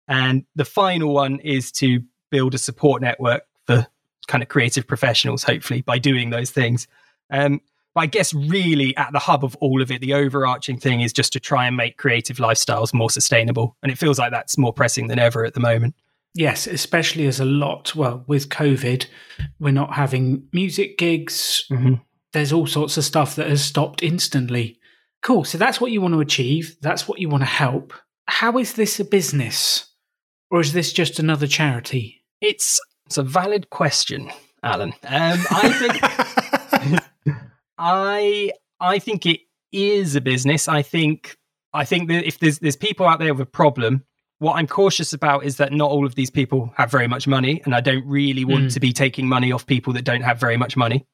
And 0.08 0.46
the 0.56 0.66
final 0.66 1.14
one 1.14 1.40
is 1.40 1.72
to 1.74 2.02
build 2.30 2.54
a 2.54 2.58
support 2.58 3.02
network 3.02 3.44
for 3.66 3.86
kind 4.28 4.42
of 4.42 4.50
creative 4.50 4.88
professionals, 4.88 5.44
hopefully, 5.44 5.82
by 5.82 5.98
doing 5.98 6.30
those 6.30 6.52
things. 6.52 6.88
Um, 7.30 7.62
but 7.94 8.02
I 8.02 8.06
guess 8.06 8.34
really 8.34 8.96
at 8.96 9.12
the 9.12 9.20
hub 9.20 9.44
of 9.44 9.56
all 9.58 9.82
of 9.82 9.92
it, 9.92 10.02
the 10.02 10.14
overarching 10.14 10.78
thing 10.78 11.02
is 11.02 11.12
just 11.12 11.34
to 11.34 11.40
try 11.40 11.66
and 11.66 11.76
make 11.76 11.98
creative 11.98 12.38
lifestyles 12.38 12.94
more 12.94 13.10
sustainable. 13.10 13.76
And 13.82 13.92
it 13.92 13.98
feels 13.98 14.20
like 14.20 14.32
that's 14.32 14.58
more 14.58 14.72
pressing 14.72 15.08
than 15.08 15.20
ever 15.20 15.46
at 15.46 15.54
the 15.54 15.60
moment. 15.60 15.96
Yes, 16.38 16.67
especially 16.67 17.25
as 17.25 17.39
a 17.39 17.46
lot, 17.46 17.96
well, 17.96 18.24
with 18.27 18.50
COVID, 18.50 19.08
we're 19.60 19.72
not 19.72 19.96
having 19.96 20.48
music 20.53 21.00
gigs. 21.00 21.65
Mm-hmm. 21.72 21.96
There's 22.32 22.53
all 22.53 22.67
sorts 22.67 22.96
of 22.96 23.06
stuff 23.06 23.36
that 23.38 23.50
has 23.50 23.65
stopped 23.65 24.03
instantly. 24.03 24.77
Cool. 25.24 25.46
So 25.46 25.58
that's 25.58 25.82
what 25.82 25.91
you 25.91 26.00
want 26.00 26.13
to 26.13 26.20
achieve. 26.20 26.77
That's 26.79 27.08
what 27.08 27.17
you 27.20 27.27
want 27.27 27.41
to 27.41 27.48
help. 27.48 27.91
How 28.27 28.60
is 28.60 28.74
this 28.74 29.00
a 29.00 29.03
business? 29.03 29.88
Or 30.51 30.62
is 30.62 30.74
this 30.74 30.94
just 30.94 31.17
another 31.17 31.48
charity? 31.48 32.24
It's 32.39 32.79
it's 33.08 33.17
a 33.17 33.24
valid 33.24 33.72
question, 33.72 34.29
Alan. 34.62 34.94
Um, 35.08 35.39
I 35.50 36.94
think 36.94 37.01
I 37.79 38.51
I 38.79 39.00
think 39.00 39.25
it 39.25 39.39
is 39.72 40.15
a 40.15 40.22
business. 40.22 40.67
I 40.67 40.84
think 40.84 41.36
I 41.74 41.84
think 41.84 42.10
that 42.10 42.27
if 42.27 42.38
there's 42.38 42.60
there's 42.60 42.75
people 42.75 43.08
out 43.08 43.17
there 43.17 43.34
with 43.34 43.41
a 43.41 43.50
problem 43.50 44.03
what 44.39 44.53
I'm 44.53 44.67
cautious 44.67 45.13
about 45.13 45.44
is 45.44 45.58
that 45.58 45.74
not 45.74 45.89
all 45.89 46.06
of 46.06 46.15
these 46.15 46.29
people 46.29 46.72
have 46.75 46.91
very 46.91 47.08
much 47.08 47.27
money, 47.27 47.62
and 47.65 47.74
I 47.74 47.82
don't 47.82 48.06
really 48.06 48.46
want 48.46 48.65
mm. 48.65 48.74
to 48.74 48.79
be 48.79 48.94
taking 48.94 49.27
money 49.27 49.51
off 49.51 49.65
people 49.65 49.94
that 49.94 50.03
don't 50.03 50.22
have 50.22 50.39
very 50.39 50.58
much 50.58 50.77
money. 50.77 51.06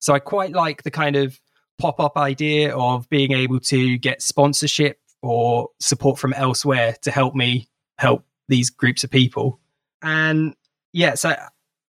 So 0.00 0.12
I 0.12 0.18
quite 0.18 0.52
like 0.52 0.82
the 0.82 0.90
kind 0.90 1.16
of 1.16 1.38
pop 1.78 2.00
up 2.00 2.16
idea 2.16 2.76
of 2.76 3.08
being 3.08 3.32
able 3.32 3.60
to 3.60 3.98
get 3.98 4.22
sponsorship 4.22 4.98
or 5.22 5.68
support 5.80 6.18
from 6.18 6.32
elsewhere 6.32 6.96
to 7.02 7.10
help 7.10 7.34
me 7.34 7.68
help 7.98 8.24
these 8.48 8.70
groups 8.70 9.04
of 9.04 9.10
people. 9.10 9.60
And 10.02 10.54
yeah, 10.92 11.14
so 11.14 11.34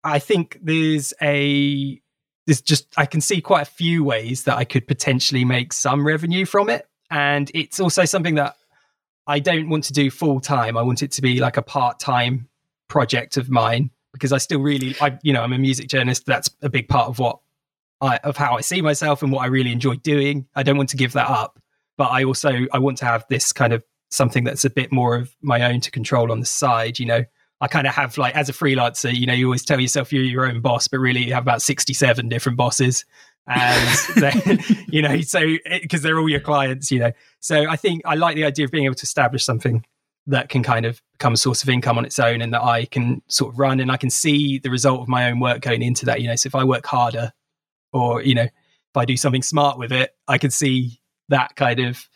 I 0.03 0.19
think 0.19 0.59
there's 0.61 1.13
a 1.21 1.99
there's 2.45 2.61
just 2.61 2.87
I 2.97 3.05
can 3.05 3.21
see 3.21 3.41
quite 3.41 3.61
a 3.61 3.71
few 3.71 4.03
ways 4.03 4.43
that 4.43 4.57
I 4.57 4.65
could 4.65 4.87
potentially 4.87 5.45
make 5.45 5.73
some 5.73 6.05
revenue 6.05 6.45
from 6.45 6.69
it. 6.69 6.87
And 7.09 7.49
it's 7.53 7.79
also 7.79 8.05
something 8.05 8.35
that 8.35 8.55
I 9.27 9.39
don't 9.39 9.69
want 9.69 9.85
to 9.85 9.93
do 9.93 10.11
full 10.11 10.39
time. 10.39 10.77
I 10.77 10.81
want 10.81 11.03
it 11.03 11.11
to 11.13 11.21
be 11.21 11.39
like 11.39 11.57
a 11.57 11.61
part 11.61 11.99
time 11.99 12.47
project 12.87 13.37
of 13.37 13.49
mine 13.49 13.89
because 14.11 14.31
I 14.31 14.37
still 14.37 14.59
really, 14.59 14.95
I 15.01 15.17
you 15.23 15.33
know, 15.33 15.41
I'm 15.41 15.53
a 15.53 15.57
music 15.57 15.87
journalist. 15.87 16.25
That's 16.25 16.49
a 16.61 16.69
big 16.69 16.87
part 16.87 17.07
of 17.07 17.19
what 17.19 17.39
I 18.01 18.17
of 18.17 18.37
how 18.37 18.55
I 18.57 18.61
see 18.61 18.81
myself 18.81 19.23
and 19.23 19.31
what 19.31 19.41
I 19.41 19.47
really 19.47 19.71
enjoy 19.71 19.95
doing. 19.95 20.47
I 20.55 20.63
don't 20.63 20.77
want 20.77 20.89
to 20.89 20.97
give 20.97 21.13
that 21.13 21.29
up, 21.29 21.59
but 21.97 22.11
I 22.11 22.23
also 22.23 22.51
I 22.71 22.79
want 22.79 22.97
to 22.99 23.05
have 23.05 23.25
this 23.29 23.53
kind 23.53 23.73
of 23.73 23.83
something 24.09 24.43
that's 24.43 24.65
a 24.65 24.69
bit 24.69 24.91
more 24.91 25.15
of 25.15 25.35
my 25.41 25.63
own 25.71 25.79
to 25.81 25.91
control 25.91 26.31
on 26.31 26.39
the 26.39 26.45
side. 26.45 26.99
You 26.99 27.05
know, 27.05 27.25
I 27.61 27.67
kind 27.67 27.87
of 27.87 27.95
have 27.95 28.17
like 28.17 28.35
as 28.35 28.49
a 28.49 28.53
freelancer, 28.53 29.13
you 29.13 29.25
know, 29.25 29.33
you 29.33 29.45
always 29.45 29.65
tell 29.65 29.79
yourself 29.79 30.11
you're 30.11 30.23
your 30.23 30.45
own 30.45 30.59
boss, 30.61 30.87
but 30.87 30.99
really 30.99 31.23
you 31.23 31.33
have 31.33 31.43
about 31.43 31.61
67 31.61 32.27
different 32.27 32.57
bosses 32.57 33.05
and 33.47 33.99
then 34.15 34.59
you 34.87 35.01
know 35.01 35.21
so 35.21 35.57
because 35.81 36.01
they're 36.01 36.19
all 36.19 36.29
your 36.29 36.39
clients 36.39 36.91
you 36.91 36.99
know. 36.99 37.11
So 37.39 37.67
i 37.69 37.75
think 37.75 38.01
i 38.05 38.15
like 38.15 38.35
the 38.35 38.45
idea 38.45 38.65
of 38.65 38.71
being 38.71 38.85
able 38.85 38.95
to 38.95 39.03
establish 39.03 39.43
something 39.43 39.85
that 40.27 40.47
can 40.47 40.63
kind 40.63 40.85
of 40.85 41.01
become 41.13 41.33
a 41.33 41.37
source 41.37 41.63
of 41.63 41.69
income 41.69 41.97
on 41.97 42.05
its 42.05 42.19
own 42.19 42.41
and 42.41 42.53
that 42.53 42.63
i 42.63 42.85
can 42.85 43.21
sort 43.27 43.53
of 43.53 43.59
run 43.59 43.79
and 43.79 43.91
i 43.91 43.97
can 43.97 44.09
see 44.09 44.59
the 44.59 44.69
result 44.69 45.01
of 45.01 45.07
my 45.07 45.29
own 45.29 45.39
work 45.39 45.61
going 45.61 45.81
into 45.81 46.05
that 46.05 46.21
you 46.21 46.27
know. 46.27 46.35
So 46.35 46.47
if 46.47 46.55
i 46.55 46.63
work 46.63 46.85
harder 46.85 47.31
or 47.91 48.21
you 48.21 48.35
know 48.35 48.43
if 48.43 48.97
i 48.97 49.05
do 49.05 49.17
something 49.17 49.43
smart 49.43 49.77
with 49.77 49.91
it 49.91 50.11
i 50.27 50.37
can 50.37 50.51
see 50.51 50.99
that 51.29 51.55
kind 51.55 51.79
of 51.79 52.07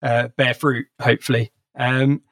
uh, 0.00 0.28
bear 0.36 0.54
fruit 0.54 0.86
hopefully. 1.00 1.50
Um 1.76 2.22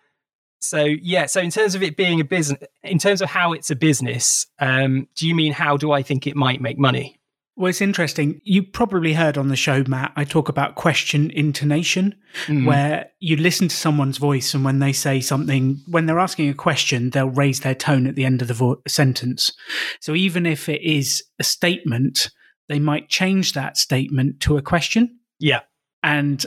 so 0.60 0.82
yeah 0.84 1.26
so 1.26 1.40
in 1.40 1.50
terms 1.50 1.74
of 1.74 1.82
it 1.82 1.96
being 1.96 2.20
a 2.20 2.24
business 2.24 2.62
in 2.82 2.98
terms 2.98 3.20
of 3.20 3.28
how 3.28 3.52
it's 3.52 3.70
a 3.70 3.76
business 3.76 4.46
um 4.58 5.06
do 5.14 5.28
you 5.28 5.34
mean 5.34 5.52
how 5.52 5.76
do 5.76 5.92
i 5.92 6.02
think 6.02 6.26
it 6.26 6.34
might 6.34 6.60
make 6.60 6.78
money 6.78 7.15
well, 7.56 7.70
it's 7.70 7.80
interesting. 7.80 8.40
You 8.44 8.62
probably 8.62 9.14
heard 9.14 9.38
on 9.38 9.48
the 9.48 9.56
show, 9.56 9.82
Matt, 9.88 10.12
I 10.14 10.24
talk 10.24 10.50
about 10.50 10.74
question 10.74 11.30
intonation, 11.30 12.14
mm. 12.44 12.66
where 12.66 13.10
you 13.18 13.36
listen 13.36 13.68
to 13.68 13.74
someone's 13.74 14.18
voice, 14.18 14.52
and 14.52 14.62
when 14.62 14.78
they 14.78 14.92
say 14.92 15.20
something, 15.20 15.80
when 15.88 16.04
they're 16.04 16.18
asking 16.18 16.50
a 16.50 16.54
question, 16.54 17.10
they'll 17.10 17.30
raise 17.30 17.60
their 17.60 17.74
tone 17.74 18.06
at 18.06 18.14
the 18.14 18.26
end 18.26 18.42
of 18.42 18.48
the 18.48 18.54
vo- 18.54 18.82
sentence. 18.86 19.52
So 20.00 20.14
even 20.14 20.44
if 20.44 20.68
it 20.68 20.82
is 20.82 21.24
a 21.38 21.44
statement, 21.44 22.30
they 22.68 22.78
might 22.78 23.08
change 23.08 23.54
that 23.54 23.78
statement 23.78 24.40
to 24.40 24.58
a 24.58 24.62
question. 24.62 25.18
Yeah. 25.38 25.60
And 26.02 26.44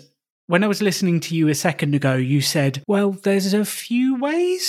when 0.50 0.64
I 0.64 0.68
was 0.68 0.82
listening 0.82 1.20
to 1.20 1.36
you 1.36 1.48
a 1.48 1.54
second 1.54 1.94
ago, 1.94 2.16
you 2.16 2.42
said, 2.42 2.82
Well, 2.88 3.12
there's 3.12 3.54
a 3.54 3.64
few 3.64 4.16
ways 4.16 4.68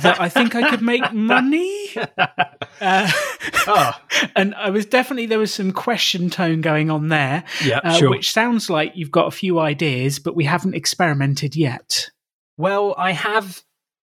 that 0.00 0.16
I 0.18 0.30
think 0.30 0.54
I 0.54 0.70
could 0.70 0.82
make 0.82 1.12
money. 1.12 1.88
Uh, 2.82 3.10
oh. 3.66 3.92
And 4.36 4.54
I 4.54 4.70
was 4.70 4.86
definitely, 4.86 5.26
there 5.26 5.38
was 5.38 5.52
some 5.52 5.70
question 5.70 6.30
tone 6.30 6.62
going 6.62 6.90
on 6.90 7.08
there, 7.08 7.44
yeah, 7.62 7.80
uh, 7.84 7.92
sure. 7.92 8.08
which 8.08 8.32
sounds 8.32 8.70
like 8.70 8.92
you've 8.94 9.10
got 9.10 9.26
a 9.26 9.30
few 9.30 9.58
ideas, 9.58 10.18
but 10.18 10.34
we 10.34 10.44
haven't 10.44 10.74
experimented 10.74 11.54
yet. 11.54 12.10
Well, 12.56 12.94
I 12.96 13.12
have, 13.12 13.62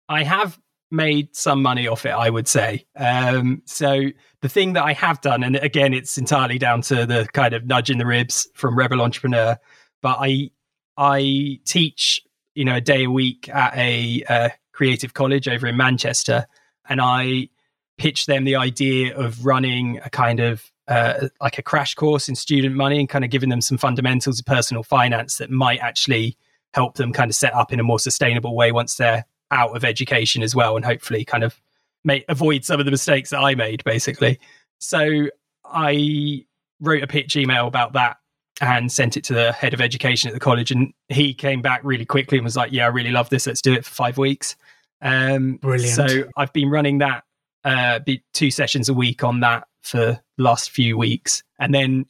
I 0.09 0.23
have 0.23 0.59
made 0.91 1.33
some 1.33 1.61
money 1.61 1.87
off 1.87 2.05
it, 2.05 2.11
I 2.11 2.29
would 2.29 2.49
say. 2.49 2.85
Um, 2.97 3.61
so 3.63 4.07
the 4.41 4.49
thing 4.49 4.73
that 4.73 4.83
I 4.83 4.91
have 4.91 5.21
done, 5.21 5.43
and 5.43 5.55
again, 5.55 5.93
it's 5.93 6.17
entirely 6.17 6.57
down 6.57 6.81
to 6.83 7.05
the 7.05 7.25
kind 7.31 7.53
of 7.53 7.65
nudge 7.65 7.89
in 7.89 7.99
the 7.99 8.05
ribs 8.05 8.49
from 8.53 8.77
Rebel 8.77 9.01
Entrepreneur, 9.01 9.57
but 10.01 10.17
I 10.19 10.49
I 10.97 11.59
teach, 11.65 12.21
you 12.55 12.65
know, 12.65 12.75
a 12.75 12.81
day 12.81 13.03
a 13.03 13.11
week 13.11 13.49
at 13.49 13.75
a, 13.77 14.23
a 14.27 14.51
creative 14.71 15.13
college 15.13 15.47
over 15.47 15.67
in 15.67 15.77
Manchester, 15.77 16.47
and 16.89 16.99
I 17.01 17.49
pitch 17.97 18.25
them 18.25 18.43
the 18.43 18.55
idea 18.55 19.15
of 19.17 19.45
running 19.45 19.99
a 20.03 20.09
kind 20.09 20.39
of 20.39 20.71
uh, 20.87 21.27
like 21.41 21.57
a 21.57 21.61
crash 21.61 21.95
course 21.95 22.29
in 22.29 22.35
student 22.35 22.75
money 22.75 22.99
and 22.99 23.09
kind 23.09 23.25
of 23.25 23.31
giving 23.31 23.49
them 23.49 23.61
some 23.61 23.77
fundamentals 23.77 24.39
of 24.39 24.45
personal 24.45 24.83
finance 24.83 25.37
that 25.37 25.51
might 25.51 25.79
actually 25.79 26.37
help 26.73 26.95
them 26.95 27.11
kind 27.11 27.29
of 27.29 27.35
set 27.35 27.53
up 27.53 27.73
in 27.73 27.79
a 27.79 27.83
more 27.83 27.99
sustainable 27.99 28.55
way 28.55 28.71
once 28.71 28.95
they're 28.95 29.25
out 29.51 29.75
of 29.75 29.83
education 29.83 30.43
as 30.43 30.55
well, 30.55 30.75
and 30.75 30.85
hopefully 30.85 31.25
kind 31.25 31.43
of 31.43 31.61
may 32.03 32.23
avoid 32.29 32.63
some 32.63 32.79
of 32.79 32.85
the 32.85 32.91
mistakes 32.91 33.29
that 33.31 33.39
I 33.39 33.55
made, 33.55 33.83
basically. 33.83 34.39
So 34.79 35.27
I 35.65 36.45
wrote 36.79 37.03
a 37.03 37.07
pitch 37.07 37.35
email 37.35 37.67
about 37.67 37.93
that 37.93 38.17
and 38.61 38.91
sent 38.91 39.17
it 39.17 39.23
to 39.25 39.33
the 39.33 39.51
head 39.51 39.73
of 39.73 39.81
education 39.81 40.29
at 40.29 40.33
the 40.33 40.39
college. 40.39 40.71
And 40.71 40.93
he 41.09 41.33
came 41.33 41.61
back 41.61 41.81
really 41.83 42.05
quickly 42.05 42.37
and 42.37 42.45
was 42.45 42.55
like, 42.55 42.71
Yeah, 42.71 42.85
I 42.85 42.89
really 42.89 43.11
love 43.11 43.29
this. 43.29 43.47
Let's 43.47 43.61
do 43.61 43.73
it 43.73 43.85
for 43.85 43.91
five 43.91 44.17
weeks. 44.17 44.55
Um, 45.01 45.57
Brilliant. 45.57 45.95
So 45.95 46.23
I've 46.37 46.53
been 46.53 46.69
running 46.69 46.99
that, 46.99 47.23
uh, 47.63 47.99
two 48.33 48.49
sessions 48.49 48.89
a 48.89 48.93
week 48.93 49.23
on 49.23 49.41
that 49.41 49.67
for 49.81 50.21
the 50.37 50.43
last 50.43 50.71
few 50.71 50.97
weeks. 50.97 51.43
And 51.59 51.73
then 51.73 52.05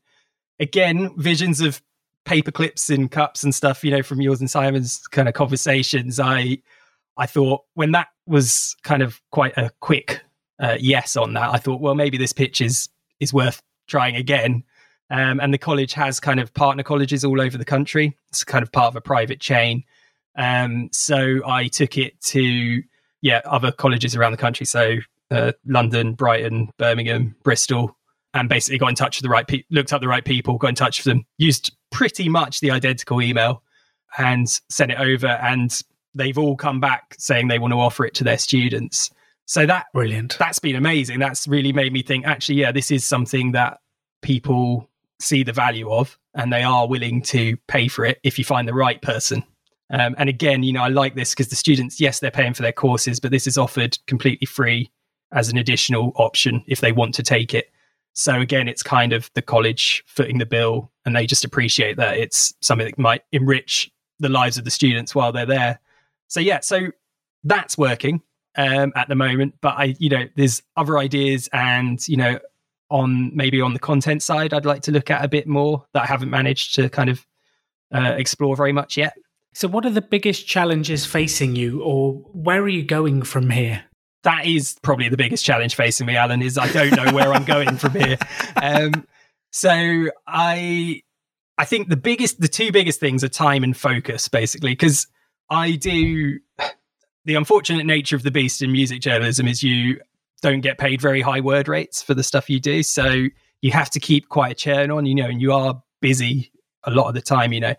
again, 0.59 1.11
visions 1.17 1.61
of 1.61 1.81
paper 2.25 2.51
clips 2.51 2.89
and 2.89 3.09
cups 3.09 3.43
and 3.43 3.55
stuff, 3.55 3.83
you 3.83 3.91
know, 3.91 4.03
from 4.03 4.21
yours 4.21 4.39
and 4.39 4.49
Simon's 4.49 5.07
kind 5.07 5.27
of 5.27 5.33
conversations. 5.33 6.19
I 6.19 6.59
I 7.17 7.25
thought 7.25 7.61
when 7.73 7.91
that 7.91 8.07
was 8.25 8.75
kind 8.83 9.01
of 9.01 9.21
quite 9.31 9.57
a 9.57 9.71
quick 9.79 10.21
uh, 10.59 10.77
yes 10.79 11.15
on 11.15 11.33
that, 11.33 11.49
I 11.53 11.57
thought, 11.57 11.81
well, 11.81 11.95
maybe 11.95 12.17
this 12.17 12.33
pitch 12.33 12.61
is 12.61 12.89
is 13.19 13.33
worth 13.33 13.61
trying 13.87 14.15
again. 14.15 14.63
Um, 15.09 15.39
and 15.39 15.53
the 15.53 15.57
college 15.57 15.93
has 15.93 16.19
kind 16.19 16.39
of 16.39 16.53
partner 16.53 16.83
colleges 16.83 17.23
all 17.23 17.39
over 17.39 17.57
the 17.57 17.65
country. 17.65 18.17
It's 18.29 18.43
kind 18.43 18.63
of 18.63 18.71
part 18.71 18.87
of 18.87 18.95
a 18.95 19.01
private 19.01 19.39
chain. 19.39 19.83
Um, 20.37 20.89
so 20.91 21.41
I 21.47 21.67
took 21.67 21.97
it 21.97 22.19
to 22.21 22.83
yeah 23.21 23.41
other 23.45 23.71
colleges 23.71 24.15
around 24.15 24.31
the 24.33 24.37
country. 24.37 24.65
So 24.65 24.97
uh, 25.31 25.53
London, 25.65 26.13
Brighton, 26.13 26.69
Birmingham, 26.77 27.35
Bristol, 27.43 27.95
and 28.33 28.49
basically 28.49 28.77
got 28.77 28.89
in 28.89 28.95
touch 28.95 29.17
with 29.17 29.23
the 29.23 29.29
right 29.29 29.47
people, 29.47 29.67
looked 29.71 29.93
up 29.93 30.01
the 30.01 30.07
right 30.07 30.23
people, 30.23 30.57
got 30.57 30.69
in 30.69 30.75
touch 30.75 30.99
with 30.99 31.13
them, 31.13 31.25
used 31.37 31.75
pretty 31.91 32.29
much 32.29 32.59
the 32.59 32.71
identical 32.71 33.21
email, 33.21 33.63
and 34.17 34.47
sent 34.69 34.91
it 34.91 34.99
over. 34.99 35.27
And 35.27 35.77
they've 36.13 36.37
all 36.37 36.55
come 36.55 36.79
back 36.79 37.15
saying 37.17 37.47
they 37.47 37.59
want 37.59 37.73
to 37.73 37.79
offer 37.79 38.05
it 38.05 38.13
to 38.15 38.23
their 38.23 38.37
students. 38.37 39.09
So 39.45 39.65
that 39.65 39.85
brilliant. 39.93 40.37
That's 40.37 40.59
been 40.59 40.75
amazing. 40.75 41.19
That's 41.19 41.47
really 41.47 41.71
made 41.71 41.93
me 41.93 42.03
think. 42.03 42.25
Actually, 42.27 42.55
yeah, 42.55 42.71
this 42.71 42.91
is 42.91 43.05
something 43.05 43.53
that 43.53 43.79
people 44.21 44.86
see 45.19 45.43
the 45.43 45.53
value 45.53 45.91
of, 45.91 46.17
and 46.33 46.51
they 46.51 46.63
are 46.63 46.87
willing 46.87 47.21
to 47.23 47.57
pay 47.67 47.87
for 47.87 48.05
it 48.05 48.19
if 48.23 48.37
you 48.37 48.45
find 48.45 48.67
the 48.67 48.73
right 48.73 49.01
person. 49.01 49.43
Um, 49.89 50.15
and 50.17 50.29
again, 50.29 50.63
you 50.63 50.73
know, 50.73 50.83
I 50.83 50.89
like 50.89 51.15
this 51.15 51.31
because 51.31 51.47
the 51.47 51.55
students, 51.55 51.99
yes, 51.99 52.19
they're 52.19 52.31
paying 52.31 52.53
for 52.53 52.61
their 52.61 52.73
courses, 52.73 53.19
but 53.19 53.31
this 53.31 53.47
is 53.47 53.57
offered 53.57 53.97
completely 54.05 54.45
free 54.45 54.91
as 55.31 55.49
an 55.49 55.57
additional 55.57 56.11
option 56.15 56.63
if 56.67 56.81
they 56.81 56.91
want 56.91 57.13
to 57.15 57.23
take 57.23 57.53
it. 57.53 57.71
So 58.13 58.39
again, 58.39 58.67
it's 58.67 58.83
kind 58.83 59.13
of 59.13 59.29
the 59.35 59.41
college 59.41 60.03
footing 60.07 60.39
the 60.39 60.45
bill, 60.45 60.91
and 61.05 61.15
they 61.15 61.25
just 61.25 61.45
appreciate 61.45 61.97
that 61.97 62.17
it's 62.17 62.53
something 62.61 62.87
that 62.87 62.97
might 62.97 63.21
enrich 63.31 63.91
the 64.19 64.29
lives 64.29 64.57
of 64.57 64.65
the 64.65 64.71
students 64.71 65.13
while 65.13 65.31
they're 65.31 65.45
there. 65.45 65.79
So 66.27 66.39
yeah, 66.39 66.59
so 66.61 66.87
that's 67.43 67.77
working 67.77 68.21
um, 68.57 68.91
at 68.95 69.07
the 69.07 69.15
moment. 69.15 69.55
But 69.61 69.75
I, 69.77 69.95
you 69.99 70.09
know, 70.09 70.25
there's 70.35 70.63
other 70.75 70.97
ideas, 70.97 71.47
and 71.53 72.05
you 72.07 72.17
know, 72.17 72.39
on 72.89 73.35
maybe 73.35 73.61
on 73.61 73.73
the 73.73 73.79
content 73.79 74.23
side, 74.23 74.53
I'd 74.53 74.65
like 74.65 74.81
to 74.83 74.91
look 74.91 75.11
at 75.11 75.23
a 75.23 75.27
bit 75.27 75.47
more 75.47 75.85
that 75.93 76.03
I 76.03 76.05
haven't 76.05 76.29
managed 76.29 76.75
to 76.75 76.89
kind 76.89 77.09
of 77.09 77.25
uh, 77.93 78.15
explore 78.17 78.55
very 78.55 78.73
much 78.73 78.97
yet. 78.97 79.13
So, 79.53 79.67
what 79.67 79.85
are 79.85 79.89
the 79.89 80.01
biggest 80.01 80.47
challenges 80.47 81.05
facing 81.05 81.55
you, 81.55 81.81
or 81.81 82.13
where 82.33 82.61
are 82.61 82.69
you 82.69 82.83
going 82.83 83.23
from 83.23 83.49
here? 83.49 83.83
that 84.27 84.45
is 84.45 84.75
probably 84.81 85.07
the 85.07 85.15
biggest 85.15 85.45
challenge 85.45 85.75
facing 85.75 86.05
me, 86.05 86.17
Alan. 86.17 86.41
Is 86.41 86.57
I 86.57 86.69
don't 86.71 86.95
know 86.95 87.13
where 87.13 87.33
I'm 87.33 87.45
going 87.45 87.77
from 87.77 87.93
here. 87.93 88.17
Um, 88.61 89.05
so 89.51 90.09
I, 90.27 91.01
I 91.57 91.65
think 91.65 91.89
the 91.89 91.95
biggest, 91.95 92.41
the 92.41 92.47
two 92.47 92.71
biggest 92.71 92.99
things 92.99 93.23
are 93.23 93.29
time 93.29 93.63
and 93.63 93.77
focus, 93.77 94.27
basically, 94.27 94.71
because 94.71 95.07
I 95.49 95.71
do. 95.73 96.39
The 97.25 97.35
unfortunate 97.35 97.85
nature 97.85 98.15
of 98.15 98.23
the 98.23 98.31
beast 98.31 98.61
in 98.61 98.71
music 98.71 99.01
journalism 99.01 99.49
is 99.49 99.61
you 99.61 99.99
don't 100.41 100.61
get 100.61 100.77
paid 100.77 101.01
very 101.01 101.21
high 101.21 101.39
word 101.39 101.67
rates 101.67 102.01
for 102.01 102.13
the 102.13 102.23
stuff 102.23 102.49
you 102.49 102.59
do, 102.59 102.83
so 102.83 103.27
you 103.61 103.71
have 103.71 103.89
to 103.91 103.99
keep 103.99 104.29
quite 104.29 104.51
a 104.51 104.55
churn 104.55 104.91
on, 104.91 105.05
you 105.05 105.15
know, 105.15 105.25
and 105.25 105.41
you 105.41 105.51
are 105.51 105.81
busy 106.01 106.51
a 106.83 106.91
lot 106.91 107.07
of 107.07 107.13
the 107.13 107.21
time, 107.21 107.53
you 107.53 107.59
know. 107.59 107.75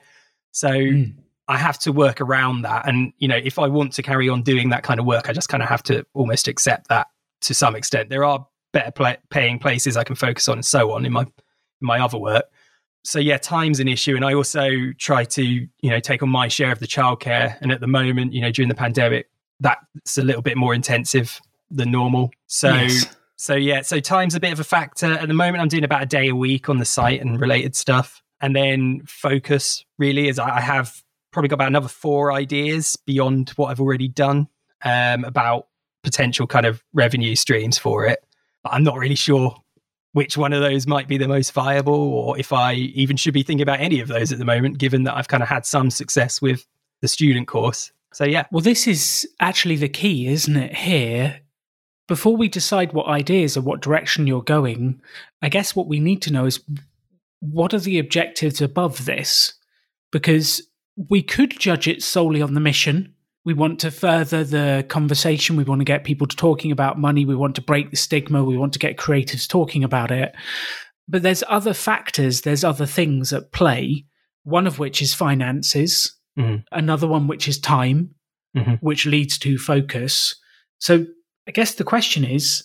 So 0.52 0.68
mm. 0.68 1.14
I 1.46 1.56
have 1.56 1.78
to 1.80 1.92
work 1.92 2.20
around 2.20 2.62
that. 2.62 2.86
And, 2.86 3.12
you 3.18 3.28
know, 3.28 3.36
if 3.36 3.58
I 3.58 3.68
want 3.68 3.92
to 3.94 4.02
carry 4.02 4.28
on 4.28 4.42
doing 4.42 4.70
that 4.70 4.82
kind 4.82 4.98
of 5.00 5.06
work, 5.06 5.28
I 5.28 5.32
just 5.32 5.48
kind 5.48 5.62
of 5.62 5.68
have 5.68 5.82
to 5.84 6.04
almost 6.14 6.48
accept 6.48 6.88
that 6.88 7.06
to 7.42 7.54
some 7.54 7.76
extent. 7.76 8.10
There 8.10 8.24
are 8.24 8.46
better 8.72 9.16
paying 9.30 9.58
places 9.58 9.96
I 9.96 10.04
can 10.04 10.16
focus 10.16 10.48
on 10.48 10.58
and 10.58 10.64
so 10.64 10.92
on 10.92 11.06
in 11.06 11.12
my 11.12 11.22
in 11.22 11.86
my 11.86 12.00
other 12.00 12.18
work. 12.18 12.44
So 13.04 13.18
yeah, 13.18 13.38
time's 13.38 13.80
an 13.80 13.88
issue. 13.88 14.16
And 14.16 14.24
I 14.24 14.34
also 14.34 14.92
try 14.98 15.24
to, 15.24 15.42
you 15.42 15.90
know, 15.90 16.00
take 16.00 16.22
on 16.22 16.28
my 16.28 16.48
share 16.48 16.72
of 16.72 16.80
the 16.80 16.86
childcare. 16.86 17.56
And 17.60 17.72
at 17.72 17.80
the 17.80 17.86
moment, 17.86 18.32
you 18.32 18.42
know, 18.42 18.50
during 18.50 18.68
the 18.68 18.74
pandemic, 18.74 19.30
that's 19.60 20.18
a 20.18 20.22
little 20.22 20.42
bit 20.42 20.56
more 20.56 20.74
intensive 20.74 21.40
than 21.70 21.90
normal. 21.90 22.30
So 22.46 22.72
yes. 22.72 23.06
so 23.36 23.54
yeah, 23.54 23.82
so 23.82 24.00
time's 24.00 24.34
a 24.34 24.40
bit 24.40 24.52
of 24.52 24.60
a 24.60 24.64
factor. 24.64 25.06
At 25.06 25.28
the 25.28 25.34
moment 25.34 25.62
I'm 25.62 25.68
doing 25.68 25.84
about 25.84 26.02
a 26.02 26.06
day 26.06 26.28
a 26.28 26.34
week 26.34 26.68
on 26.68 26.78
the 26.78 26.84
site 26.84 27.20
and 27.20 27.40
related 27.40 27.76
stuff. 27.76 28.22
And 28.40 28.54
then 28.54 29.02
focus 29.06 29.84
really 29.98 30.28
is 30.28 30.38
I 30.38 30.60
have 30.60 31.02
probably 31.32 31.48
got 31.48 31.54
about 31.54 31.68
another 31.68 31.88
four 31.88 32.32
ideas 32.32 32.96
beyond 33.04 33.50
what 33.50 33.68
I've 33.68 33.80
already 33.80 34.08
done 34.08 34.48
um, 34.84 35.24
about 35.24 35.66
potential 36.02 36.46
kind 36.46 36.66
of 36.66 36.82
revenue 36.92 37.34
streams 37.34 37.78
for 37.78 38.06
it. 38.06 38.24
But 38.62 38.72
I'm 38.72 38.84
not 38.84 38.96
really 38.96 39.14
sure 39.14 39.56
which 40.12 40.36
one 40.36 40.52
of 40.52 40.60
those 40.60 40.86
might 40.86 41.06
be 41.06 41.18
the 41.18 41.28
most 41.28 41.52
viable 41.52 41.94
or 41.94 42.38
if 42.38 42.52
I 42.52 42.74
even 42.74 43.16
should 43.16 43.34
be 43.34 43.42
thinking 43.42 43.62
about 43.62 43.80
any 43.80 44.00
of 44.00 44.08
those 44.08 44.32
at 44.32 44.38
the 44.38 44.44
moment, 44.44 44.78
given 44.78 45.04
that 45.04 45.16
I've 45.16 45.28
kind 45.28 45.42
of 45.42 45.48
had 45.48 45.66
some 45.66 45.90
success 45.90 46.40
with 46.40 46.66
the 47.02 47.08
student 47.08 47.46
course. 47.46 47.92
So, 48.12 48.24
yeah. 48.24 48.46
Well, 48.50 48.62
this 48.62 48.86
is 48.86 49.28
actually 49.38 49.76
the 49.76 49.88
key, 49.88 50.28
isn't 50.28 50.56
it? 50.56 50.74
Here, 50.74 51.40
before 52.08 52.36
we 52.36 52.48
decide 52.48 52.92
what 52.92 53.06
ideas 53.06 53.56
or 53.56 53.60
what 53.60 53.82
direction 53.82 54.26
you're 54.26 54.42
going, 54.42 55.00
I 55.42 55.48
guess 55.48 55.76
what 55.76 55.86
we 55.86 56.00
need 56.00 56.22
to 56.22 56.32
know 56.32 56.46
is 56.46 56.60
what 57.40 57.72
are 57.72 57.78
the 57.78 57.98
objectives 57.98 58.60
above 58.60 59.04
this? 59.04 59.52
Because 60.10 60.62
we 61.08 61.22
could 61.22 61.60
judge 61.60 61.86
it 61.86 62.02
solely 62.02 62.42
on 62.42 62.54
the 62.54 62.60
mission. 62.60 63.14
We 63.44 63.54
want 63.54 63.78
to 63.80 63.90
further 63.90 64.42
the 64.42 64.84
conversation. 64.88 65.56
We 65.56 65.64
want 65.64 65.80
to 65.80 65.84
get 65.84 66.04
people 66.04 66.26
to 66.26 66.34
talking 66.36 66.72
about 66.72 66.98
money. 66.98 67.24
We 67.24 67.36
want 67.36 67.54
to 67.56 67.62
break 67.62 67.90
the 67.90 67.96
stigma. 67.96 68.42
We 68.42 68.56
want 68.56 68.72
to 68.72 68.78
get 68.78 68.96
creatives 68.96 69.46
talking 69.46 69.84
about 69.84 70.10
it. 70.10 70.34
But 71.06 71.22
there's 71.22 71.44
other 71.48 71.72
factors, 71.72 72.42
there's 72.42 72.64
other 72.64 72.84
things 72.84 73.32
at 73.32 73.52
play, 73.52 74.04
one 74.44 74.66
of 74.66 74.78
which 74.78 75.00
is 75.00 75.14
finances, 75.14 76.14
mm-hmm. 76.38 76.56
another 76.72 77.06
one 77.06 77.28
which 77.28 77.48
is 77.48 77.58
time, 77.58 78.14
mm-hmm. 78.56 78.74
which 78.80 79.06
leads 79.06 79.38
to 79.38 79.56
focus. 79.56 80.36
So 80.78 81.06
I 81.48 81.50
guess 81.50 81.74
the 81.74 81.84
question 81.84 82.24
is 82.24 82.64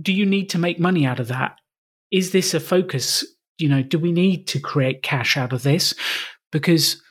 do 0.00 0.12
you 0.12 0.26
need 0.26 0.50
to 0.50 0.58
make 0.58 0.78
money 0.78 1.06
out 1.06 1.20
of 1.20 1.28
that? 1.28 1.56
Is 2.10 2.32
this 2.32 2.54
a 2.54 2.60
focus? 2.60 3.24
You 3.58 3.68
know, 3.68 3.82
do 3.82 3.98
we 3.98 4.12
need 4.12 4.46
to 4.48 4.60
create 4.60 5.02
cash 5.02 5.36
out 5.36 5.52
of 5.52 5.62
this? 5.62 5.94
Because 6.52 7.02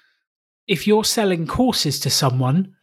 if 0.68 0.88
you're 0.88 1.04
selling 1.04 1.48
courses 1.48 2.00
to 2.02 2.10
someone, 2.10 2.74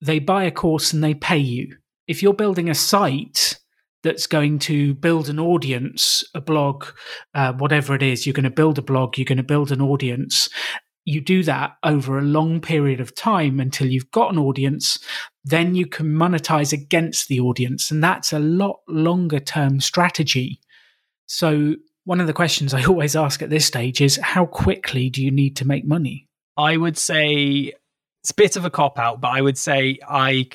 they 0.00 0.18
buy 0.18 0.44
a 0.44 0.50
course 0.50 0.92
and 0.92 1.02
they 1.02 1.14
pay 1.14 1.38
you. 1.38 1.76
If 2.06 2.22
you're 2.22 2.34
building 2.34 2.68
a 2.68 2.74
site 2.74 3.58
that's 4.02 4.26
going 4.26 4.58
to 4.60 4.94
build 4.94 5.30
an 5.30 5.40
audience, 5.40 6.22
a 6.34 6.40
blog, 6.40 6.84
uh, 7.34 7.54
whatever 7.54 7.94
it 7.94 8.02
is, 8.02 8.26
you're 8.26 8.34
going 8.34 8.44
to 8.44 8.50
build 8.50 8.78
a 8.78 8.82
blog, 8.82 9.16
you're 9.16 9.24
going 9.24 9.38
to 9.38 9.42
build 9.42 9.72
an 9.72 9.80
audience. 9.80 10.48
You 11.04 11.20
do 11.20 11.42
that 11.42 11.76
over 11.82 12.18
a 12.18 12.22
long 12.22 12.60
period 12.60 13.00
of 13.00 13.14
time 13.14 13.60
until 13.60 13.86
you've 13.86 14.10
got 14.10 14.32
an 14.32 14.38
audience. 14.38 14.98
Then 15.44 15.74
you 15.74 15.86
can 15.86 16.06
monetize 16.06 16.72
against 16.72 17.28
the 17.28 17.40
audience. 17.40 17.90
And 17.90 18.02
that's 18.02 18.32
a 18.32 18.38
lot 18.38 18.80
longer 18.88 19.40
term 19.40 19.80
strategy. 19.80 20.60
So, 21.26 21.74
one 22.04 22.20
of 22.20 22.26
the 22.26 22.32
questions 22.32 22.74
I 22.74 22.84
always 22.88 23.16
ask 23.16 23.42
at 23.42 23.50
this 23.50 23.66
stage 23.66 24.00
is 24.00 24.16
how 24.16 24.46
quickly 24.46 25.10
do 25.10 25.22
you 25.22 25.30
need 25.30 25.56
to 25.56 25.66
make 25.66 25.84
money? 25.84 26.28
I 26.56 26.76
would 26.76 26.96
say 26.96 27.72
it's 28.22 28.30
a 28.30 28.34
bit 28.34 28.56
of 28.56 28.64
a 28.64 28.70
cop 28.70 28.98
out, 28.98 29.20
but 29.20 29.28
I 29.28 29.40
would 29.40 29.58
say 29.58 29.98
I 30.08 30.48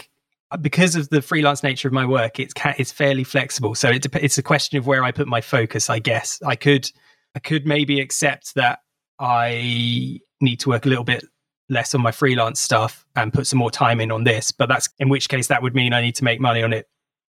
because 0.62 0.96
of 0.96 1.10
the 1.10 1.22
freelance 1.22 1.62
nature 1.62 1.88
of 1.88 1.94
my 1.94 2.06
work, 2.06 2.40
it's 2.40 2.54
it's 2.78 2.92
fairly 2.92 3.24
flexible. 3.24 3.76
So 3.76 3.90
it, 3.90 4.06
it's 4.16 4.38
a 4.38 4.44
question 4.44 4.78
of 4.80 4.88
where 4.88 5.04
I 5.04 5.12
put 5.12 5.28
my 5.28 5.42
focus. 5.42 5.90
I 5.90 6.00
guess 6.00 6.42
I 6.44 6.56
could 6.56 6.90
I 7.36 7.40
could 7.40 7.68
maybe 7.68 8.00
accept 8.00 8.56
that 8.56 8.80
I 9.20 10.20
need 10.42 10.60
to 10.62 10.70
work 10.70 10.86
a 10.86 10.90
little 10.90 11.04
bit 11.04 11.24
less 11.70 11.94
on 11.94 12.02
my 12.02 12.12
freelance 12.12 12.60
stuff 12.60 13.06
and 13.16 13.32
put 13.32 13.46
some 13.46 13.60
more 13.60 13.72
time 13.72 14.02
in 14.02 14.12
on 14.12 14.24
this. 14.24 14.52
But 14.52 14.70
that's 14.70 14.90
in 14.98 15.10
which 15.10 15.30
case 15.30 15.48
that 15.48 15.62
would 15.62 15.76
mean 15.76 15.94
I 15.94 16.02
need 16.02 16.16
to 16.16 16.24
make 16.24 16.40
money 16.40 16.64
on 16.64 16.74
it 16.74 16.88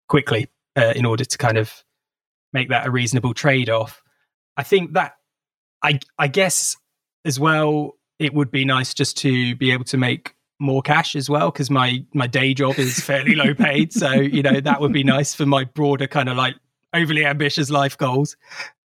quickly 0.07 0.49
uh, 0.75 0.93
in 0.95 1.05
order 1.05 1.25
to 1.25 1.37
kind 1.37 1.57
of 1.57 1.83
make 2.53 2.69
that 2.69 2.87
a 2.87 2.91
reasonable 2.91 3.33
trade 3.33 3.69
off. 3.69 4.01
I 4.55 4.63
think 4.63 4.93
that 4.93 5.13
I 5.83 5.99
I 6.17 6.27
guess 6.27 6.75
as 7.25 7.39
well 7.39 7.97
it 8.19 8.33
would 8.33 8.51
be 8.51 8.65
nice 8.65 8.93
just 8.93 9.17
to 9.17 9.55
be 9.55 9.71
able 9.71 9.83
to 9.85 9.97
make 9.97 10.35
more 10.59 10.81
cash 10.81 11.15
as 11.15 11.29
well 11.29 11.51
because 11.51 11.69
my 11.69 12.03
my 12.13 12.25
day 12.25 12.53
job 12.53 12.79
is 12.79 12.99
fairly 13.03 13.35
low 13.35 13.53
paid 13.53 13.93
so 13.93 14.11
you 14.13 14.41
know 14.41 14.59
that 14.59 14.81
would 14.81 14.91
be 14.91 15.03
nice 15.03 15.35
for 15.35 15.45
my 15.45 15.63
broader 15.63 16.07
kind 16.07 16.29
of 16.29 16.35
like 16.35 16.55
overly 16.95 17.25
ambitious 17.25 17.69
life 17.69 17.95
goals 17.95 18.35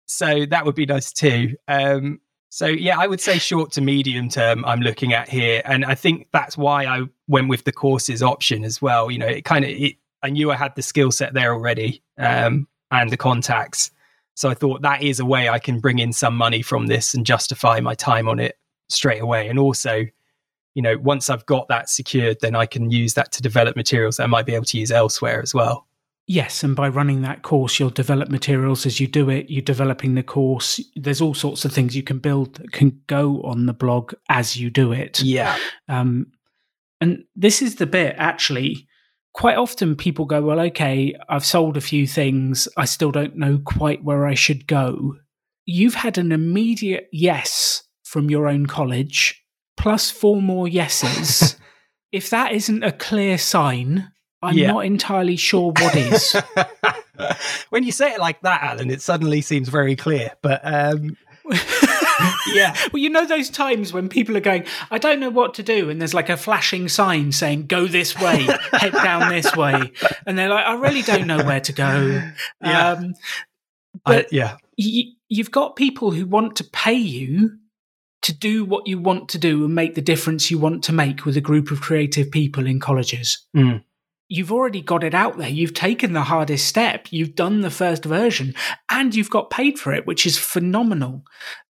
so 0.05 0.45
that 0.45 0.67
would 0.67 0.75
be 0.75 0.85
nice 0.85 1.13
too 1.13 1.57
um 1.69 2.21
so 2.53 2.67
yeah 2.67 2.99
i 2.99 3.07
would 3.07 3.21
say 3.21 3.39
short 3.39 3.73
to 3.73 3.81
medium 3.81 4.29
term 4.29 4.65
i'm 4.65 4.81
looking 4.81 5.13
at 5.13 5.29
here 5.29 5.63
and 5.65 5.85
i 5.85 5.95
think 5.95 6.29
that's 6.33 6.57
why 6.57 6.85
i 6.85 7.03
went 7.29 7.49
with 7.49 7.65
the 7.65 7.73
courses 7.73 8.23
option 8.23 8.65
as 8.65 8.83
well 8.83 9.11
you 9.11 9.19
know 9.19 9.27
it 9.27 9.45
kind 9.45 9.65
of 9.65 9.71
i 10.23 10.29
knew 10.31 10.51
i 10.51 10.57
had 10.57 10.75
the 10.77 10.83
skill 10.83 11.11
set 11.11 11.35
there 11.35 11.53
already 11.53 12.03
um 12.19 12.67
and 12.91 13.11
the 13.11 13.17
contacts 13.17 13.91
so 14.35 14.49
i 14.49 14.55
thought 14.55 14.83
that 14.83 15.03
is 15.03 15.21
a 15.21 15.25
way 15.25 15.49
i 15.49 15.59
can 15.59 15.81
bring 15.81 15.99
in 15.99 16.13
some 16.13 16.37
money 16.37 16.63
from 16.63 16.87
this 16.87 17.15
and 17.15 17.25
justify 17.25 17.81
my 17.81 17.95
time 17.95 18.29
on 18.29 18.39
it 18.39 18.57
straight 18.93 19.23
away. 19.23 19.49
And 19.49 19.59
also, 19.59 20.07
you 20.75 20.83
know, 20.83 20.97
once 20.99 21.29
I've 21.29 21.47
got 21.47 21.69
that 21.69 21.89
secured, 21.89 22.39
then 22.41 22.55
I 22.55 22.67
can 22.67 22.91
use 22.91 23.15
that 23.15 23.33
to 23.33 23.43
develop 23.43 23.77
materials 23.77 24.17
that 24.17 24.25
I 24.25 24.27
might 24.27 24.47
be 24.47 24.55
able 24.55 24.67
to 24.67 24.79
use 24.79 24.91
elsewhere 24.91 25.43
as 25.43 25.53
well. 25.55 25.87
Yes, 26.33 26.65
and 26.65 26.75
by 26.75 26.89
running 26.89 27.21
that 27.21 27.43
course, 27.43 27.79
you'll 27.79 27.91
develop 27.91 28.31
materials 28.31 28.87
as 28.87 28.99
you 28.99 29.07
do 29.07 29.29
it. 29.29 29.51
You're 29.51 29.61
developing 29.61 30.15
the 30.15 30.23
course. 30.23 30.81
There's 30.97 31.21
all 31.21 31.35
sorts 31.35 31.67
of 31.67 31.75
things 31.75 31.95
you 31.95 32.03
can 32.03 32.21
build 32.21 32.55
that 32.55 32.73
can 32.73 33.03
go 33.07 33.43
on 33.43 33.67
the 33.67 33.75
blog 33.75 34.15
as 34.31 34.57
you 34.57 34.71
do 34.71 34.93
it. 34.93 35.21
Yeah. 35.21 35.59
Um, 35.91 36.29
and 37.03 37.25
this 37.37 37.61
is 37.61 37.75
the 37.75 37.85
bit 37.85 38.15
actually. 38.17 38.89
Quite 39.35 39.59
often, 39.59 39.95
people 39.95 40.25
go, 40.25 40.41
Well, 40.41 40.59
okay, 40.61 41.15
I've 41.29 41.45
sold 41.45 41.77
a 41.77 41.83
few 41.83 42.07
things. 42.07 42.67
I 42.79 42.87
still 42.87 43.11
don't 43.11 43.37
know 43.37 43.61
quite 43.63 44.03
where 44.03 44.27
I 44.27 44.33
should 44.33 44.67
go. 44.67 45.17
You've 45.67 45.97
had 45.97 46.17
an 46.17 46.33
immediate 46.33 47.11
yes 47.13 47.83
from 48.05 48.31
your 48.31 48.49
own 48.49 48.65
college, 48.65 49.45
plus 49.77 50.11
four 50.11 50.41
more 50.41 50.67
yeses. 50.67 51.57
if 52.11 52.31
that 52.31 52.53
isn't 52.53 52.85
a 52.85 52.93
clear 52.93 53.37
sign, 53.37 54.11
I'm 54.43 54.57
Yeah. 54.57 54.69
not 54.73 54.85
entirely 54.85 55.37
sure 55.37 55.73
what 55.73 55.95
is. 55.97 56.37
when 57.71 57.85
you 57.85 57.93
say 57.93 58.13
it 58.13 58.19
like 58.21 58.41
that, 58.43 58.63
Alan, 58.63 58.91
it 58.91 59.01
suddenly 59.03 59.41
seems 59.41 59.69
very 59.69 59.95
clear. 59.97 60.33
But 60.43 60.61
um, 60.65 61.17
yeah, 62.55 62.75
Well, 62.93 63.01
you 63.03 63.11
know 63.11 63.27
those 63.27 63.51
times 63.51 63.93
when 63.93 64.09
people 64.09 64.37
are 64.37 64.41
going, 64.41 64.65
I 64.91 64.99
don't 64.99 65.21
know 65.21 65.31
what 65.31 65.55
to 65.55 65.63
do, 65.63 65.91
and 65.91 66.01
there's 66.01 66.15
like 66.15 66.29
a 66.29 66.37
flashing 66.37 66.89
sign 66.89 67.33
saying, 67.33 67.67
go 67.67 67.87
this 67.87 68.19
way, 68.19 68.47
head 68.73 68.93
down 68.93 69.29
this 69.31 69.55
way. 69.57 69.93
And 70.27 70.39
they're 70.39 70.49
like, 70.49 70.65
I 70.67 70.75
really 70.75 71.03
don't 71.03 71.27
know 71.27 71.43
where 71.45 71.61
to 71.61 71.73
go. 71.73 72.23
Yeah. 72.63 72.91
Um, 72.93 73.15
I, 74.07 74.17
But- 74.17 74.33
yeah, 74.33 74.57
y- 74.79 75.13
you've 75.29 75.51
got 75.51 75.77
people 75.77 76.11
who 76.13 76.27
want 76.27 76.57
to 76.57 76.65
pay 76.65 76.95
you 76.95 77.59
to 78.23 78.33
do 78.33 78.65
what 78.65 78.87
you 78.87 78.99
want 79.01 79.29
to 79.31 79.39
do 79.39 79.65
and 79.65 79.75
make 79.75 79.95
the 79.97 80.01
difference 80.01 80.51
you 80.51 80.59
want 80.59 80.85
to 80.85 80.93
make 80.93 81.25
with 81.25 81.37
a 81.37 81.41
group 81.41 81.71
of 81.73 81.81
creative 81.81 82.31
people 82.31 82.67
in 82.67 82.79
colleges. 82.81 83.45
Mm. 83.57 83.83
You've 84.33 84.51
already 84.51 84.81
got 84.81 85.05
it 85.05 85.13
out 85.13 85.37
there. 85.37 85.51
You've 85.51 85.75
taken 85.75 86.15
the 86.15 86.23
hardest 86.23 86.67
step. 86.67 87.07
You've 87.11 87.35
done 87.35 87.61
the 87.61 87.71
first 87.71 88.03
version 88.07 88.55
and 88.91 89.15
you've 89.15 89.29
got 89.29 89.51
paid 89.51 89.79
for 89.79 89.93
it, 89.93 90.07
which 90.07 90.25
is 90.25 90.39
phenomenal. 90.39 91.25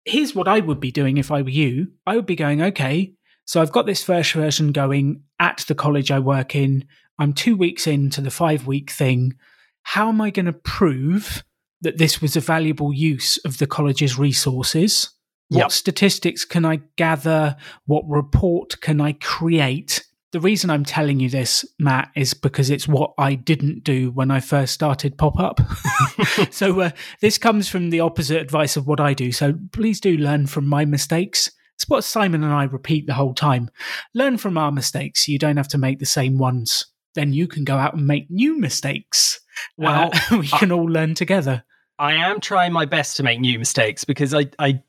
Here's 0.06 0.34
what 0.34 0.48
I 0.48 0.62
would 0.62 0.80
be 0.80 0.92
doing 0.92 1.18
if 1.18 1.30
I 1.30 1.44
were 1.44 1.50
you 1.50 1.92
I 2.08 2.16
would 2.16 2.26
be 2.26 2.36
going, 2.36 2.64
okay, 2.64 3.14
so 3.46 3.62
I've 3.62 3.72
got 3.72 3.86
this 3.86 4.04
first 4.04 4.34
version 4.34 4.72
going 4.72 5.22
at 5.40 5.66
the 5.68 5.76
college 5.76 6.10
I 6.10 6.18
work 6.18 6.56
in. 6.56 6.86
I'm 7.20 7.34
two 7.34 7.56
weeks 7.56 7.86
into 7.86 8.22
the 8.22 8.32
five 8.32 8.66
week 8.66 8.90
thing. 8.90 9.36
How 9.84 10.10
am 10.10 10.20
I 10.20 10.32
going 10.32 10.48
to 10.48 10.54
prove 10.54 11.44
that 11.82 12.00
this 12.00 12.22
was 12.24 12.36
a 12.36 12.42
valuable 12.42 12.92
use 12.92 13.38
of 13.46 13.60
the 13.60 13.68
college's 13.68 14.18
resources? 14.18 15.12
What 15.50 15.60
Yep. 15.60 15.72
statistics 15.72 16.44
can 16.44 16.66
I 16.66 16.82
gather? 16.96 17.56
What 17.86 18.04
report 18.10 18.82
can 18.82 19.00
I 19.00 19.14
create? 19.14 20.04
The 20.34 20.42
reason 20.42 20.70
I'm 20.70 20.84
telling 20.84 21.22
you 21.22 21.30
this, 21.30 21.66
Matt, 21.80 22.12
is 22.16 22.34
because 22.34 22.70
it's 22.70 22.88
what 22.88 23.14
I 23.18 23.36
didn't 23.36 23.84
do 23.86 24.12
when 24.12 24.30
I 24.30 24.42
first 24.42 24.74
started 24.74 25.18
Pop 25.18 25.40
Up. 25.40 25.62
so 26.52 26.82
uh, 26.82 26.90
this 27.22 27.38
comes 27.38 27.70
from 27.70 27.92
the 27.92 28.02
opposite 28.02 28.42
advice 28.42 28.76
of 28.76 28.88
what 28.88 29.00
I 29.00 29.14
do. 29.14 29.32
So 29.32 29.54
please 29.72 30.02
do 30.02 30.18
learn 30.18 30.48
from 30.48 30.68
my 30.68 30.84
mistakes. 30.84 31.50
It's 31.76 31.88
what 31.88 32.04
Simon 32.04 32.44
and 32.44 32.54
I 32.54 32.64
repeat 32.66 33.08
the 33.08 33.14
whole 33.14 33.34
time. 33.34 33.70
Learn 34.14 34.38
from 34.38 34.58
our 34.58 34.72
mistakes. 34.72 35.26
So 35.26 35.32
you 35.32 35.40
don't 35.40 35.58
have 35.58 35.70
to 35.70 35.78
make 35.78 36.00
the 36.00 36.06
same 36.06 36.38
ones. 36.38 36.88
Then 37.16 37.32
you 37.32 37.48
can 37.48 37.64
go 37.64 37.78
out 37.78 37.94
and 37.94 38.06
make 38.06 38.30
new 38.30 38.60
mistakes. 38.60 39.40
Well, 39.78 40.12
Uh, 40.14 40.38
we 40.40 40.48
can 40.48 40.74
all 40.74 40.86
learn 40.90 41.16
together. 41.16 41.64
I 42.00 42.14
am 42.14 42.42
trying 42.42 42.74
my 42.74 42.86
best 42.86 43.16
to 43.18 43.24
make 43.24 43.40
new 43.40 43.58
mistakes 43.58 44.04
because 44.04 44.34
I, 44.34 44.48
I, 44.60 44.82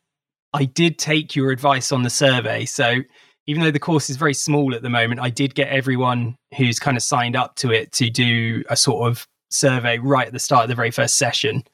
I 0.52 0.64
did 0.64 0.98
take 0.98 1.36
your 1.36 1.52
advice 1.52 1.92
on 1.92 2.02
the 2.02 2.10
survey. 2.10 2.64
So 2.64 2.96
even 3.48 3.62
though 3.62 3.70
the 3.70 3.78
course 3.78 4.10
is 4.10 4.16
very 4.16 4.34
small 4.34 4.74
at 4.74 4.82
the 4.82 4.90
moment, 4.90 5.20
I 5.20 5.30
did 5.30 5.54
get 5.54 5.68
everyone 5.68 6.36
who's 6.54 6.78
kind 6.78 6.98
of 6.98 7.02
signed 7.02 7.34
up 7.34 7.56
to 7.56 7.72
it 7.72 7.92
to 7.92 8.10
do 8.10 8.62
a 8.68 8.76
sort 8.76 9.10
of 9.10 9.26
survey 9.50 9.96
right 9.98 10.26
at 10.26 10.34
the 10.34 10.38
start 10.38 10.64
of 10.64 10.68
the 10.68 10.74
very 10.74 10.90
first 10.90 11.16
session. 11.16 11.64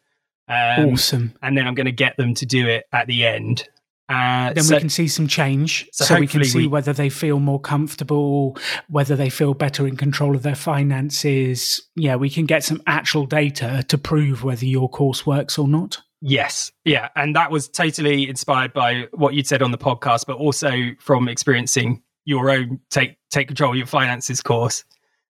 Um, 0.46 0.90
awesome. 0.90 1.34
And 1.42 1.58
then 1.58 1.66
I'm 1.66 1.74
going 1.74 1.86
to 1.86 1.92
get 1.92 2.16
them 2.16 2.32
to 2.34 2.46
do 2.46 2.68
it 2.68 2.84
at 2.92 3.08
the 3.08 3.26
end. 3.26 3.68
Uh, 4.08 4.52
then 4.52 4.62
so- 4.62 4.76
we 4.76 4.80
can 4.80 4.88
see 4.88 5.08
some 5.08 5.26
change 5.26 5.88
so 5.90 6.04
so, 6.04 6.20
we 6.20 6.28
can 6.28 6.44
see 6.44 6.58
we- 6.58 6.66
whether 6.66 6.92
they 6.92 7.08
feel 7.08 7.40
more 7.40 7.58
comfortable 7.58 8.54
whether 8.90 9.16
they 9.16 9.30
feel 9.30 9.54
better 9.54 9.86
in 9.86 9.96
control 9.96 10.36
of 10.36 10.42
their 10.42 10.54
finances 10.54 11.80
yeah 11.96 12.14
we 12.14 12.28
can 12.28 12.44
get 12.44 12.62
some 12.62 12.82
actual 12.86 13.24
data 13.24 13.82
to 13.88 13.96
prove 13.96 14.44
whether 14.44 14.66
your 14.66 14.90
course 14.90 15.24
works 15.24 15.56
or 15.56 15.66
not 15.66 16.02
Yes. 16.26 16.72
Yeah. 16.86 17.10
And 17.16 17.36
that 17.36 17.50
was 17.50 17.68
totally 17.68 18.30
inspired 18.30 18.72
by 18.72 19.08
what 19.12 19.34
you'd 19.34 19.46
said 19.46 19.60
on 19.60 19.72
the 19.72 19.78
podcast, 19.78 20.24
but 20.26 20.38
also 20.38 20.72
from 20.98 21.28
experiencing 21.28 22.02
your 22.24 22.50
own 22.50 22.80
take 22.88 23.18
take 23.30 23.46
control 23.46 23.72
of 23.72 23.76
your 23.76 23.86
finances 23.86 24.40
course, 24.40 24.84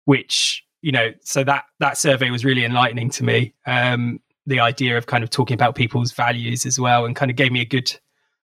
which, 0.04 0.64
you 0.82 0.92
know, 0.92 1.08
so 1.20 1.42
that 1.42 1.64
that 1.80 1.98
survey 1.98 2.30
was 2.30 2.44
really 2.44 2.64
enlightening 2.64 3.10
to 3.10 3.24
me. 3.24 3.54
Um, 3.66 4.20
the 4.46 4.60
idea 4.60 4.96
of 4.96 5.06
kind 5.06 5.24
of 5.24 5.30
talking 5.30 5.54
about 5.56 5.74
people's 5.74 6.12
values 6.12 6.64
as 6.64 6.78
well 6.78 7.06
and 7.06 7.16
kind 7.16 7.28
of 7.28 7.36
gave 7.36 7.50
me 7.50 7.60
a 7.60 7.64
good 7.64 7.92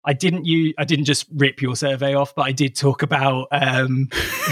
I 0.04 0.14
didn't 0.14 0.46
you 0.46 0.72
I 0.78 0.84
didn't 0.84 1.04
just 1.04 1.26
rip 1.34 1.60
your 1.60 1.76
survey 1.76 2.14
off, 2.14 2.34
but 2.34 2.42
I 2.42 2.52
did 2.52 2.74
talk 2.74 3.02
about 3.02 3.48
um 3.52 4.08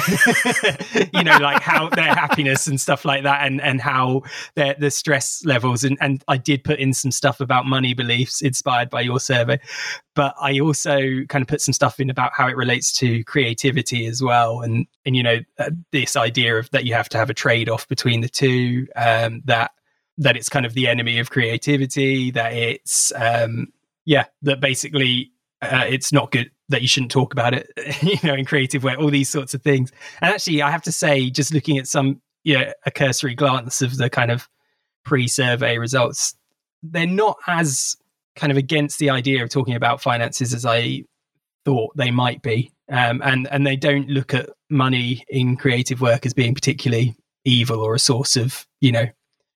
you 1.14 1.24
know, 1.24 1.38
like 1.38 1.62
how 1.62 1.88
their 1.88 2.14
happiness 2.14 2.66
and 2.66 2.78
stuff 2.78 3.04
like 3.04 3.22
that 3.22 3.46
and 3.46 3.60
and 3.62 3.80
how 3.80 4.22
their 4.56 4.74
the 4.78 4.90
stress 4.90 5.42
levels 5.46 5.84
and 5.84 5.96
and 6.02 6.22
I 6.28 6.36
did 6.36 6.64
put 6.64 6.78
in 6.78 6.92
some 6.92 7.10
stuff 7.10 7.40
about 7.40 7.64
money 7.64 7.94
beliefs 7.94 8.42
inspired 8.42 8.90
by 8.90 9.00
your 9.00 9.20
survey. 9.20 9.58
But 10.14 10.34
I 10.38 10.58
also 10.60 11.24
kind 11.28 11.42
of 11.42 11.48
put 11.48 11.62
some 11.62 11.72
stuff 11.72 11.98
in 11.98 12.10
about 12.10 12.32
how 12.34 12.48
it 12.48 12.56
relates 12.56 12.92
to 12.94 13.24
creativity 13.24 14.06
as 14.06 14.22
well 14.22 14.60
and 14.60 14.86
and 15.06 15.16
you 15.16 15.22
know 15.22 15.38
uh, 15.58 15.70
this 15.92 16.14
idea 16.14 16.58
of 16.58 16.68
that 16.70 16.84
you 16.84 16.92
have 16.92 17.08
to 17.10 17.18
have 17.18 17.30
a 17.30 17.34
trade 17.34 17.70
off 17.70 17.88
between 17.88 18.20
the 18.20 18.28
two 18.28 18.86
um 18.96 19.40
that 19.46 19.70
that 20.18 20.36
it's 20.36 20.48
kind 20.48 20.66
of 20.66 20.74
the 20.74 20.88
enemy 20.88 21.18
of 21.18 21.30
creativity 21.30 22.30
that 22.32 22.52
it's 22.52 23.12
um 23.16 23.68
yeah 24.04 24.24
that 24.42 24.60
basically 24.60 25.32
uh, 25.62 25.84
it's 25.88 26.12
not 26.12 26.30
good 26.30 26.50
that 26.68 26.82
you 26.82 26.88
shouldn't 26.88 27.10
talk 27.10 27.32
about 27.32 27.54
it 27.54 27.70
you 28.02 28.18
know 28.24 28.34
in 28.34 28.44
creative 28.44 28.84
way 28.84 28.94
all 28.94 29.10
these 29.10 29.28
sorts 29.28 29.54
of 29.54 29.62
things. 29.62 29.90
And 30.20 30.32
actually 30.32 30.62
i 30.62 30.70
have 30.70 30.82
to 30.82 30.92
say 30.92 31.30
just 31.30 31.52
looking 31.52 31.78
at 31.78 31.86
some 31.86 32.20
yeah 32.44 32.72
a 32.86 32.90
cursory 32.90 33.34
glance 33.34 33.82
of 33.82 33.96
the 33.96 34.10
kind 34.10 34.30
of 34.30 34.48
pre-survey 35.04 35.78
results 35.78 36.34
they're 36.82 37.06
not 37.06 37.38
as 37.46 37.96
kind 38.36 38.52
of 38.52 38.56
against 38.56 38.98
the 38.98 39.10
idea 39.10 39.42
of 39.42 39.48
talking 39.48 39.74
about 39.74 40.00
finances 40.00 40.54
as 40.54 40.64
i 40.64 41.02
thought 41.68 41.94
they 41.96 42.10
might 42.10 42.40
be. 42.40 42.72
Um, 42.90 43.20
and 43.22 43.46
and 43.50 43.66
they 43.66 43.76
don't 43.76 44.08
look 44.08 44.32
at 44.32 44.48
money 44.70 45.24
in 45.28 45.56
creative 45.56 46.00
work 46.00 46.24
as 46.24 46.32
being 46.32 46.54
particularly 46.54 47.14
evil 47.44 47.80
or 47.80 47.94
a 47.94 47.98
source 47.98 48.36
of 48.36 48.66
you 48.80 48.90
know 48.90 49.06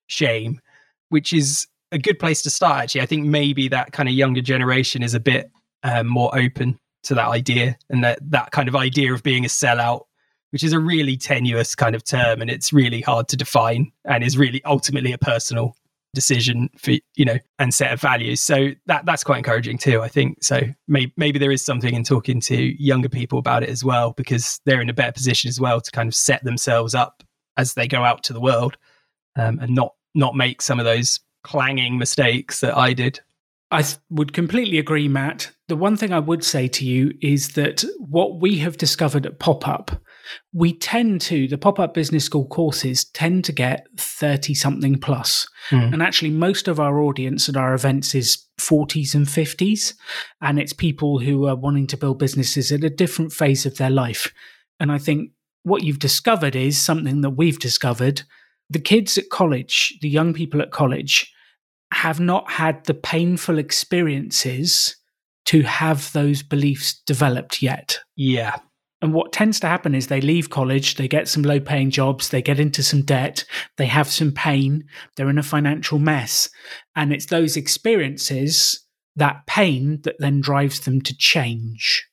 shame 0.07 0.61
which 1.09 1.33
is 1.33 1.67
a 1.91 1.99
good 1.99 2.19
place 2.19 2.43
to 2.43 2.51
start 2.51 2.83
actually. 2.83 3.01
I 3.01 3.07
think 3.07 3.25
maybe 3.25 3.69
that 3.69 3.93
kind 3.93 4.11
of 4.11 4.15
younger 4.15 4.43
generation 4.43 5.03
is 5.03 5.15
a 5.15 5.21
bit 5.21 5.51
um, 5.83 6.07
more 6.07 6.37
open 6.37 6.79
to 7.05 7.15
that 7.15 7.29
idea 7.29 7.77
and 7.91 8.05
that 8.05 8.19
that 8.31 8.51
kind 8.53 8.69
of 8.69 8.77
idea 8.77 9.13
of 9.13 9.23
being 9.23 9.45
a 9.45 9.49
sellout 9.49 10.03
which 10.51 10.63
is 10.63 10.73
a 10.73 10.79
really 10.79 11.17
tenuous 11.17 11.75
kind 11.75 11.95
of 11.95 12.05
term 12.05 12.41
and 12.41 12.51
it's 12.51 12.73
really 12.73 13.01
hard 13.01 13.27
to 13.27 13.37
define 13.37 13.91
and 14.05 14.23
is 14.23 14.37
really 14.37 14.63
ultimately 14.65 15.13
a 15.13 15.19
personal 15.19 15.75
decision 16.15 16.69
for 16.77 16.93
you 17.17 17.25
know 17.25 17.39
and 17.59 17.73
set 17.73 17.93
of 17.93 18.01
values. 18.01 18.41
So 18.41 18.71
that 18.87 19.07
that's 19.07 19.25
quite 19.25 19.39
encouraging 19.39 19.79
too 19.79 20.03
i 20.03 20.09
think. 20.09 20.43
So 20.43 20.61
maybe 20.87 21.13
maybe 21.17 21.39
there 21.39 21.51
is 21.51 21.65
something 21.65 21.95
in 21.95 22.05
talking 22.05 22.41
to 22.43 22.83
younger 22.83 23.09
people 23.09 23.39
about 23.39 23.63
it 23.63 23.71
as 23.71 23.83
well 23.83 24.13
because 24.13 24.61
they're 24.67 24.81
in 24.81 24.91
a 24.91 24.95
better 24.95 25.13
position 25.13 25.49
as 25.49 25.61
well 25.61 25.81
to 25.81 25.91
kind 25.91 26.09
of 26.09 26.15
set 26.15 26.45
themselves 26.45 26.95
up 26.95 27.23
as 27.57 27.75
they 27.75 27.89
go 27.89 28.05
out 28.05 28.23
to 28.25 28.33
the 28.33 28.41
world 28.41 28.77
um, 29.37 29.59
and 29.59 29.75
not 29.75 29.95
not 30.15 30.37
make 30.37 30.61
some 30.61 30.79
of 30.79 30.85
those 30.85 31.21
clanging 31.45 31.99
mistakes 31.99 32.61
that 32.61 32.77
i 32.77 32.93
did 32.93 33.21
I 33.73 33.85
would 34.11 34.35
completely 34.35 34.79
agree, 34.79 35.09
Matt. 35.09 35.51
The 35.69 35.77
one 35.77 35.97
thing 35.97 36.13
I 36.13 36.19
would 36.19 36.45
say 36.45 36.69
to 36.69 36.85
you 36.85 37.15
is 37.23 37.55
that 37.55 37.83
what 37.99 38.39
we 38.39 38.59
have 38.59 38.77
discovered 38.77 39.25
at 39.25 39.39
Pop 39.39 39.67
Up, 39.67 39.91
we 40.53 40.75
tend 40.75 41.23
to, 41.23 41.49
the 41.49 41.57
Pop 41.57 41.81
Up 41.81 41.95
Business 41.95 42.27
School 42.27 42.47
courses 42.47 43.07
tend 43.07 43.47
to 43.47 43.53
get 43.53 43.87
30 43.97 44.53
something 44.53 45.01
plus. 45.01 45.49
Mm. 45.71 45.95
And 45.95 46.03
actually, 46.03 46.33
most 46.33 46.69
of 46.69 46.79
our 46.79 47.01
audience 47.01 47.49
at 47.49 47.57
our 47.57 47.73
events 47.73 48.15
is 48.15 48.47
40s 48.61 49.15
and 49.15 49.27
50s. 49.27 49.95
And 50.43 50.59
it's 50.59 50.75
people 50.75 51.19
who 51.19 51.47
are 51.47 51.57
wanting 51.57 51.87
to 51.89 51.97
build 51.97 52.19
businesses 52.19 52.73
at 52.73 52.85
a 52.85 52.91
different 52.91 53.33
phase 53.33 53.65
of 53.65 53.79
their 53.79 53.91
life. 53.91 54.31
And 54.81 54.93
I 54.93 54.99
think 54.99 55.31
what 55.63 55.83
you've 55.83 55.99
discovered 55.99 56.55
is 56.55 56.79
something 56.79 57.23
that 57.23 57.31
we've 57.31 57.59
discovered. 57.59 58.23
The 58.69 58.81
kids 58.81 59.17
at 59.17 59.31
college, 59.31 59.99
the 60.03 60.11
young 60.11 60.35
people 60.35 60.61
at 60.61 60.73
college, 60.73 61.32
have 61.95 62.21
not 62.21 62.51
had 62.51 62.85
the 62.85 62.95
painful 62.95 63.59
experiences 63.59 64.97
to 65.47 65.63
have 65.63 66.13
those 66.13 66.43
beliefs 66.43 67.01
developed 67.07 67.63
yet. 67.63 67.99
yeah 68.17 68.57
And 69.03 69.13
what 69.13 69.33
tends 69.33 69.59
to 69.61 69.67
happen 69.67 69.95
is 69.95 70.07
they 70.07 70.21
leave 70.21 70.49
college, 70.49 70.95
they 70.95 71.09
get 71.09 71.27
some 71.29 71.43
low 71.43 71.59
paying 71.59 71.91
jobs, 71.91 72.29
they 72.29 72.41
get 72.41 72.61
into 72.61 72.83
some 72.83 73.03
debt, 73.03 73.45
they 73.77 73.87
have 73.87 74.09
some 74.09 74.31
pain, 74.33 74.85
they're 75.17 75.31
in 75.31 75.39
a 75.39 75.43
financial 75.43 75.99
mess. 75.99 76.49
And 76.95 77.13
it's 77.13 77.27
those 77.27 77.57
experiences, 77.57 78.87
that 79.17 79.45
pain, 79.47 80.01
that 80.03 80.17
then 80.21 80.41
drives 80.41 80.81
them 80.81 81.01
to 81.03 81.17
change. 81.17 82.09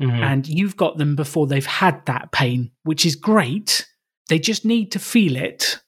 Mhm. 0.00 0.12
And 0.12 0.48
you've 0.48 0.76
got 0.76 0.98
them 0.98 1.16
before 1.16 1.46
they've 1.46 1.66
had 1.66 2.06
that 2.06 2.30
pain, 2.32 2.70
which 2.84 3.04
is 3.04 3.16
great. 3.16 3.86
They 4.28 4.38
just 4.38 4.64
need 4.64 4.92
to 4.92 4.98
feel 4.98 5.36
it 5.36 5.80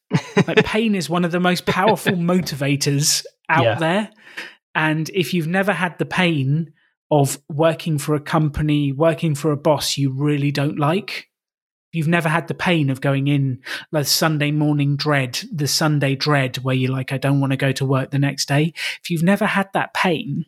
like 0.47 0.65
pain 0.65 0.95
is 0.95 1.09
one 1.11 1.25
of 1.25 1.33
the 1.33 1.41
most 1.41 1.67
powerful 1.67 2.13
motivators 2.33 3.25
out 3.49 3.65
Yeah. 3.65 3.75
there. 3.79 4.11
And 4.75 5.11
if 5.11 5.35
you've 5.35 5.47
never 5.47 5.73
had 5.73 5.99
the 5.99 6.07
pain 6.07 6.73
of 7.11 7.39
working 7.51 7.99
for 7.99 8.15
a 8.15 8.21
company, 8.21 8.91
working 8.93 9.35
for 9.35 9.53
a 9.53 9.57
boss 9.57 9.99
you 9.99 10.11
really 10.11 10.51
don't 10.51 10.79
like, 10.79 11.29
you've 11.93 12.09
never 12.09 12.29
had 12.31 12.49
the 12.49 12.55
pain 12.55 12.89
of 12.89 13.03
going 13.03 13.29
in 13.29 13.61
the 13.91 14.03
Sunday 14.03 14.51
morning 14.51 14.97
dread, 14.97 15.39
the 15.53 15.69
Sunday 15.69 16.15
dread 16.17 16.57
where 16.59 16.75
you're 16.75 16.91
like, 16.91 17.13
I 17.13 17.19
don't 17.19 17.41
want 17.41 17.51
to 17.53 17.59
go 17.59 17.71
to 17.73 17.85
work 17.85 18.11
the 18.11 18.19
next 18.19 18.49
day. 18.49 18.73
If 19.03 19.11
you've 19.11 19.23
never 19.23 19.45
had 19.45 19.69
that 19.75 19.93
pain, 19.93 20.47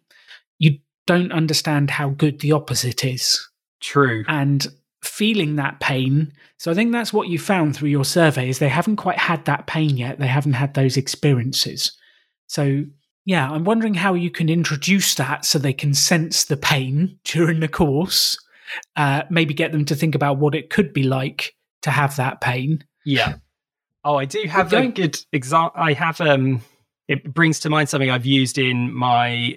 you 0.58 0.78
don't 1.06 1.32
understand 1.32 1.90
how 1.90 2.08
good 2.08 2.40
the 2.40 2.52
opposite 2.52 3.04
is 3.04 3.46
True. 3.82 4.24
and 4.26 4.66
feeling 5.04 5.56
that 5.56 5.80
pain. 5.80 6.32
So 6.58 6.70
I 6.70 6.74
think 6.74 6.92
that's 6.92 7.12
what 7.12 7.28
you 7.28 7.38
found 7.38 7.76
through 7.76 7.90
your 7.90 8.04
survey 8.04 8.48
is 8.48 8.58
they 8.58 8.68
haven't 8.68 8.96
quite 8.96 9.18
had 9.18 9.44
that 9.44 9.66
pain 9.66 9.96
yet. 9.96 10.18
They 10.18 10.26
haven't 10.26 10.54
had 10.54 10.74
those 10.74 10.96
experiences. 10.96 11.92
So 12.46 12.84
yeah, 13.26 13.50
I'm 13.50 13.64
wondering 13.64 13.94
how 13.94 14.14
you 14.14 14.30
can 14.30 14.48
introduce 14.48 15.14
that 15.14 15.44
so 15.44 15.58
they 15.58 15.72
can 15.72 15.94
sense 15.94 16.44
the 16.44 16.56
pain 16.56 17.18
during 17.24 17.60
the 17.60 17.68
course. 17.68 18.36
Uh, 18.96 19.22
maybe 19.30 19.54
get 19.54 19.72
them 19.72 19.84
to 19.86 19.94
think 19.94 20.14
about 20.14 20.38
what 20.38 20.54
it 20.54 20.70
could 20.70 20.92
be 20.92 21.02
like 21.04 21.54
to 21.82 21.90
have 21.90 22.16
that 22.16 22.40
pain. 22.40 22.84
Yeah. 23.04 23.36
Oh, 24.04 24.16
I 24.16 24.24
do 24.24 24.42
have 24.48 24.68
a 24.68 24.70
going- 24.70 24.90
good 24.90 25.18
example. 25.32 25.80
I 25.80 25.92
have 25.92 26.20
um. 26.20 26.60
It 27.06 27.34
brings 27.34 27.60
to 27.60 27.70
mind 27.70 27.90
something 27.90 28.10
I've 28.10 28.24
used 28.26 28.56
in 28.58 28.92
my 28.92 29.56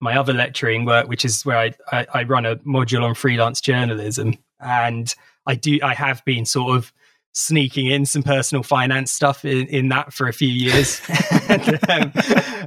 my 0.00 0.16
other 0.16 0.32
lecturing 0.32 0.84
work, 0.84 1.08
which 1.08 1.24
is 1.24 1.44
where 1.44 1.58
I, 1.58 1.72
I 1.92 2.06
I 2.14 2.22
run 2.24 2.46
a 2.46 2.56
module 2.56 3.02
on 3.02 3.14
freelance 3.14 3.60
journalism, 3.60 4.34
and 4.60 5.14
I 5.46 5.54
do 5.54 5.78
I 5.82 5.94
have 5.94 6.24
been 6.24 6.44
sort 6.46 6.76
of 6.76 6.92
sneaking 7.34 7.86
in 7.86 8.06
some 8.06 8.22
personal 8.22 8.62
finance 8.62 9.10
stuff 9.10 9.44
in, 9.44 9.66
in 9.66 9.88
that 9.88 10.12
for 10.12 10.28
a 10.28 10.32
few 10.32 10.48
years. 10.48 11.02
and, 11.48 11.90
um, 11.90 12.12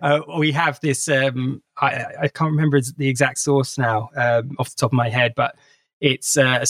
uh, 0.01 0.19
we 0.37 0.51
have 0.51 0.79
this. 0.81 1.07
Um, 1.07 1.63
I, 1.77 2.05
I 2.21 2.27
can't 2.27 2.51
remember 2.51 2.79
the 2.81 3.07
exact 3.07 3.39
source 3.39 3.77
now 3.77 4.09
um, 4.15 4.55
off 4.59 4.69
the 4.69 4.75
top 4.75 4.91
of 4.91 4.97
my 4.97 5.09
head, 5.09 5.33
but 5.35 5.55
it's 6.01 6.37
uh, 6.37 6.63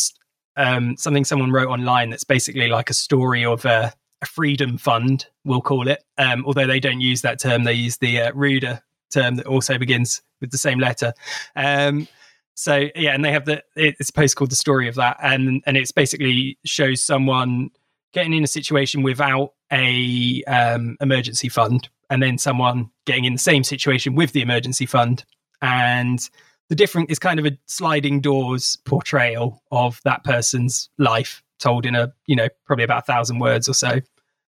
um, 0.55 0.95
something 0.95 1.25
someone 1.25 1.51
wrote 1.51 1.69
online 1.69 2.09
that's 2.09 2.23
basically 2.23 2.67
like 2.67 2.89
a 2.89 2.93
story 2.93 3.43
of 3.43 3.65
a, 3.65 3.93
a 4.21 4.25
freedom 4.25 4.77
fund, 4.77 5.25
we'll 5.43 5.61
call 5.61 5.87
it. 5.87 6.03
Um, 6.17 6.45
although 6.45 6.67
they 6.67 6.79
don't 6.79 7.01
use 7.01 7.21
that 7.23 7.39
term, 7.39 7.63
they 7.63 7.73
use 7.73 7.97
the 7.97 8.21
uh, 8.21 8.31
ruder 8.33 8.81
term 9.11 9.35
that 9.35 9.47
also 9.47 9.77
begins 9.77 10.21
with 10.39 10.51
the 10.51 10.57
same 10.57 10.79
letter. 10.79 11.13
Um, 11.55 12.07
so 12.57 12.89
yeah, 12.95 13.13
and 13.13 13.23
they 13.23 13.31
have 13.31 13.45
the 13.45 13.63
it's 13.75 14.09
a 14.09 14.13
post 14.13 14.35
called 14.35 14.49
the 14.49 14.55
story 14.55 14.87
of 14.87 14.95
that, 14.95 15.17
and 15.21 15.61
and 15.67 15.77
it's 15.77 15.91
basically 15.91 16.57
shows 16.65 17.03
someone 17.03 17.69
getting 18.13 18.33
in 18.33 18.43
a 18.43 18.47
situation 18.47 19.03
without 19.03 19.53
a 19.71 20.43
um, 20.45 20.97
emergency 20.99 21.49
fund, 21.49 21.87
and 22.09 22.21
then 22.21 22.39
someone 22.39 22.89
getting 23.05 23.25
in 23.25 23.33
the 23.33 23.39
same 23.39 23.63
situation 23.63 24.15
with 24.15 24.31
the 24.31 24.41
emergency 24.41 24.87
fund, 24.87 25.23
and 25.61 26.31
the 26.69 26.75
different 26.75 27.11
is 27.11 27.19
kind 27.19 27.39
of 27.39 27.45
a 27.45 27.55
sliding 27.67 28.21
doors 28.21 28.79
portrayal 28.85 29.61
of 29.71 30.01
that 30.03 30.23
person's 30.23 30.89
life 30.97 31.43
told 31.59 31.85
in 31.85 31.93
a 31.93 32.11
you 32.25 32.35
know 32.35 32.47
probably 32.65 32.83
about 32.83 33.03
a 33.03 33.05
thousand 33.05 33.37
words 33.37 33.69
or 33.69 33.73
so. 33.73 33.99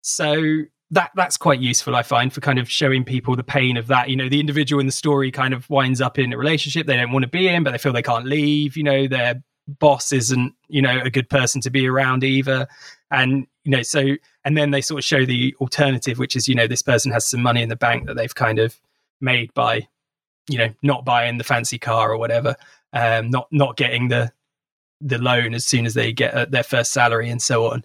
So 0.01 0.61
that 0.95 1.11
that's 1.15 1.37
quite 1.37 1.59
useful 1.59 1.95
i 1.95 2.01
find 2.01 2.33
for 2.33 2.41
kind 2.41 2.57
of 2.57 2.69
showing 2.69 3.03
people 3.03 3.35
the 3.35 3.43
pain 3.43 3.77
of 3.77 3.87
that. 3.87 4.09
You 4.09 4.15
know 4.15 4.29
the 4.29 4.39
individual 4.39 4.79
in 4.79 4.85
the 4.85 4.91
story 4.91 5.31
kind 5.31 5.53
of 5.53 5.69
winds 5.69 6.01
up 6.01 6.17
in 6.17 6.33
a 6.33 6.37
relationship 6.37 6.87
they 6.87 6.97
don't 6.97 7.11
want 7.11 7.23
to 7.23 7.29
be 7.29 7.47
in 7.47 7.63
but 7.63 7.71
they 7.71 7.77
feel 7.77 7.93
they 7.93 8.01
can't 8.01 8.25
leave. 8.25 8.75
You 8.75 8.83
know 8.83 9.07
their 9.07 9.43
boss 9.67 10.11
isn't 10.11 10.53
you 10.67 10.81
know 10.81 11.01
a 11.03 11.09
good 11.09 11.29
person 11.29 11.61
to 11.61 11.69
be 11.69 11.87
around 11.87 12.23
either. 12.23 12.67
And 13.11 13.47
you 13.63 13.71
know 13.71 13.83
so 13.83 14.15
and 14.43 14.57
then 14.57 14.71
they 14.71 14.81
sort 14.81 14.99
of 14.99 15.05
show 15.05 15.25
the 15.25 15.55
alternative 15.61 16.17
which 16.17 16.35
is 16.35 16.47
you 16.47 16.55
know 16.55 16.67
this 16.67 16.81
person 16.81 17.11
has 17.11 17.27
some 17.27 17.41
money 17.41 17.61
in 17.61 17.69
the 17.69 17.75
bank 17.75 18.07
that 18.07 18.15
they've 18.15 18.35
kind 18.35 18.59
of 18.59 18.79
made 19.21 19.53
by 19.53 19.87
you 20.49 20.57
know 20.57 20.69
not 20.81 21.05
buying 21.05 21.37
the 21.37 21.43
fancy 21.43 21.77
car 21.79 22.11
or 22.11 22.17
whatever 22.17 22.55
um 22.93 23.29
not 23.29 23.47
not 23.51 23.77
getting 23.77 24.09
the 24.09 24.31
the 25.01 25.17
loan 25.17 25.53
as 25.53 25.65
soon 25.65 25.85
as 25.85 25.93
they 25.93 26.11
get 26.11 26.33
uh, 26.33 26.45
their 26.45 26.63
first 26.63 26.91
salary 26.91 27.29
and 27.29 27.41
so 27.41 27.71
on. 27.71 27.83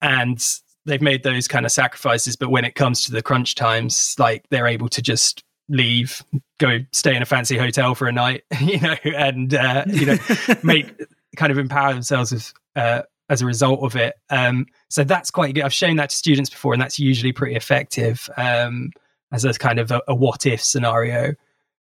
And 0.00 0.44
they've 0.88 1.02
made 1.02 1.22
those 1.22 1.46
kind 1.46 1.64
of 1.64 1.72
sacrifices 1.72 2.36
but 2.36 2.50
when 2.50 2.64
it 2.64 2.74
comes 2.74 3.04
to 3.04 3.12
the 3.12 3.22
crunch 3.22 3.54
times 3.54 4.16
like 4.18 4.44
they're 4.50 4.66
able 4.66 4.88
to 4.88 5.02
just 5.02 5.44
leave 5.68 6.24
go 6.58 6.78
stay 6.92 7.14
in 7.14 7.22
a 7.22 7.26
fancy 7.26 7.56
hotel 7.56 7.94
for 7.94 8.08
a 8.08 8.12
night 8.12 8.42
you 8.60 8.80
know 8.80 8.96
and 9.04 9.54
uh, 9.54 9.84
you 9.88 10.06
know 10.06 10.16
make 10.62 10.92
kind 11.36 11.52
of 11.52 11.58
empower 11.58 11.92
themselves 11.92 12.32
with, 12.32 12.52
uh, 12.74 13.02
as 13.28 13.42
a 13.42 13.46
result 13.46 13.80
of 13.82 13.94
it 13.94 14.14
um, 14.30 14.66
so 14.88 15.04
that's 15.04 15.30
quite 15.30 15.54
good 15.54 15.64
i've 15.64 15.72
shown 15.72 15.96
that 15.96 16.10
to 16.10 16.16
students 16.16 16.50
before 16.50 16.72
and 16.72 16.80
that's 16.80 16.98
usually 16.98 17.32
pretty 17.32 17.54
effective 17.54 18.28
um, 18.36 18.90
as 19.32 19.44
a 19.44 19.52
kind 19.52 19.78
of 19.78 19.90
a, 19.90 20.00
a 20.08 20.14
what 20.14 20.46
if 20.46 20.62
scenario 20.62 21.34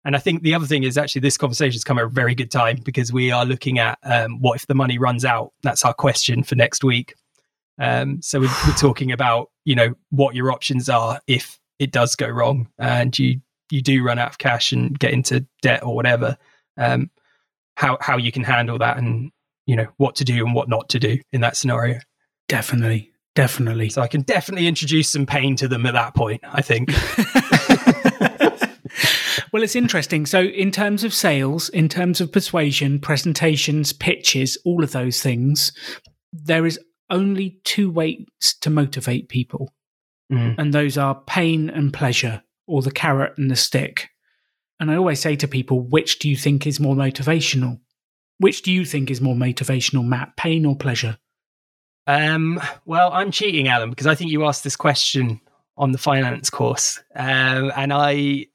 and 0.06 0.16
I 0.16 0.20
think 0.20 0.44
the 0.44 0.54
other 0.54 0.68
thing 0.68 0.84
is 0.84 1.00
actually 1.00 1.22
this 1.22 1.36
conversation 1.36 1.74
has 1.74 1.84
come 1.84 1.98
at 1.98 2.06
a 2.06 2.08
very 2.08 2.36
good 2.36 2.52
time 2.52 2.80
because 2.86 3.12
we 3.12 3.32
are 3.32 3.44
looking 3.44 3.80
at 3.80 3.98
um, 4.04 4.40
what 4.40 4.56
if 4.56 4.68
the 4.68 4.76
money 4.76 5.00
runs 5.00 5.26
out. 5.26 5.52
That's 5.64 5.84
our 5.84 5.96
question 5.96 6.44
for 6.44 6.54
next 6.54 6.84
week. 6.84 7.16
Um, 7.80 8.22
so 8.22 8.40
we're, 8.40 8.54
we're 8.68 8.76
talking 8.76 9.12
about 9.12 9.50
you 9.66 9.76
know 9.76 9.96
what 10.10 10.36
your 10.36 10.52
options 10.52 10.90
are 10.90 11.20
if 11.28 11.60
it 11.80 11.92
does 11.92 12.16
go 12.16 12.28
wrong 12.28 12.70
and 12.80 13.18
you 13.18 13.42
you 13.72 13.82
do 13.82 14.04
run 14.04 14.20
out 14.20 14.30
of 14.30 14.38
cash 14.38 14.72
and 14.72 14.98
get 14.98 15.12
into 15.12 15.46
debt 15.62 15.84
or 15.84 15.96
whatever. 15.96 16.38
Um, 16.78 17.10
how 17.76 17.98
how 18.00 18.18
you 18.18 18.32
can 18.32 18.44
handle 18.44 18.78
that 18.80 18.98
and 18.98 19.32
you 19.66 19.76
know 19.76 19.88
what 19.98 20.16
to 20.16 20.24
do 20.24 20.46
and 20.46 20.56
what 20.56 20.70
not 20.70 20.90
to 20.90 21.00
do 21.00 21.20
in 21.34 21.42
that 21.42 21.58
scenario. 21.58 22.00
Definitely. 22.48 23.12
Definitely. 23.36 23.90
So 23.90 24.02
I 24.02 24.08
can 24.08 24.22
definitely 24.22 24.68
introduce 24.68 25.10
some 25.10 25.26
pain 25.26 25.58
to 25.58 25.68
them 25.68 25.86
at 25.86 25.94
that 25.94 26.16
point. 26.16 26.42
I 26.46 26.62
think. 26.62 26.90
well, 29.52 29.62
it's 29.62 29.76
interesting. 29.76 30.26
So, 30.26 30.42
in 30.42 30.72
terms 30.72 31.04
of 31.04 31.14
sales, 31.14 31.68
in 31.70 31.90
terms 31.90 32.22
of 32.22 32.32
persuasion, 32.32 33.00
presentations, 33.00 33.92
pitches, 33.92 34.58
all 34.64 34.86
of 34.86 34.94
those 34.94 35.22
things, 35.22 35.74
there 36.32 36.66
is 36.66 36.80
only 37.10 37.60
two 37.64 37.90
ways 37.92 38.26
to 38.62 38.70
motivate 38.70 39.30
people, 39.30 39.74
Mm. 40.32 40.56
and 40.58 40.74
those 40.74 40.98
are 40.98 41.22
pain 41.28 41.70
and 41.70 41.94
pleasure, 41.94 42.42
or 42.66 42.82
the 42.82 42.92
carrot 42.92 43.38
and 43.38 43.52
the 43.52 43.56
stick. 43.56 44.10
And 44.80 44.90
I 44.90 44.96
always 44.96 45.20
say 45.20 45.36
to 45.36 45.48
people, 45.48 45.82
which 45.82 46.18
do 46.20 46.28
you 46.30 46.36
think 46.36 46.66
is 46.66 46.80
more 46.80 46.96
motivational? 46.96 47.80
Which 48.40 48.64
do 48.64 48.72
you 48.72 48.86
think 48.86 49.12
is 49.12 49.22
more 49.22 49.36
motivational, 49.36 50.04
Matt? 50.04 50.36
Pain 50.36 50.66
or 50.66 50.76
pleasure? 50.76 51.18
Um, 52.08 52.60
well, 52.86 53.12
I'm 53.14 53.32
cheating, 53.32 53.68
Alan, 53.68 53.90
because 53.90 54.08
I 54.08 54.16
think 54.16 54.32
you 54.32 54.46
asked 54.46 54.64
this 54.64 54.76
question 54.76 55.40
on 55.78 55.92
the 55.92 55.98
finance 55.98 56.50
course, 56.50 57.02
um, 57.16 57.72
and 57.76 57.94
I 57.94 58.48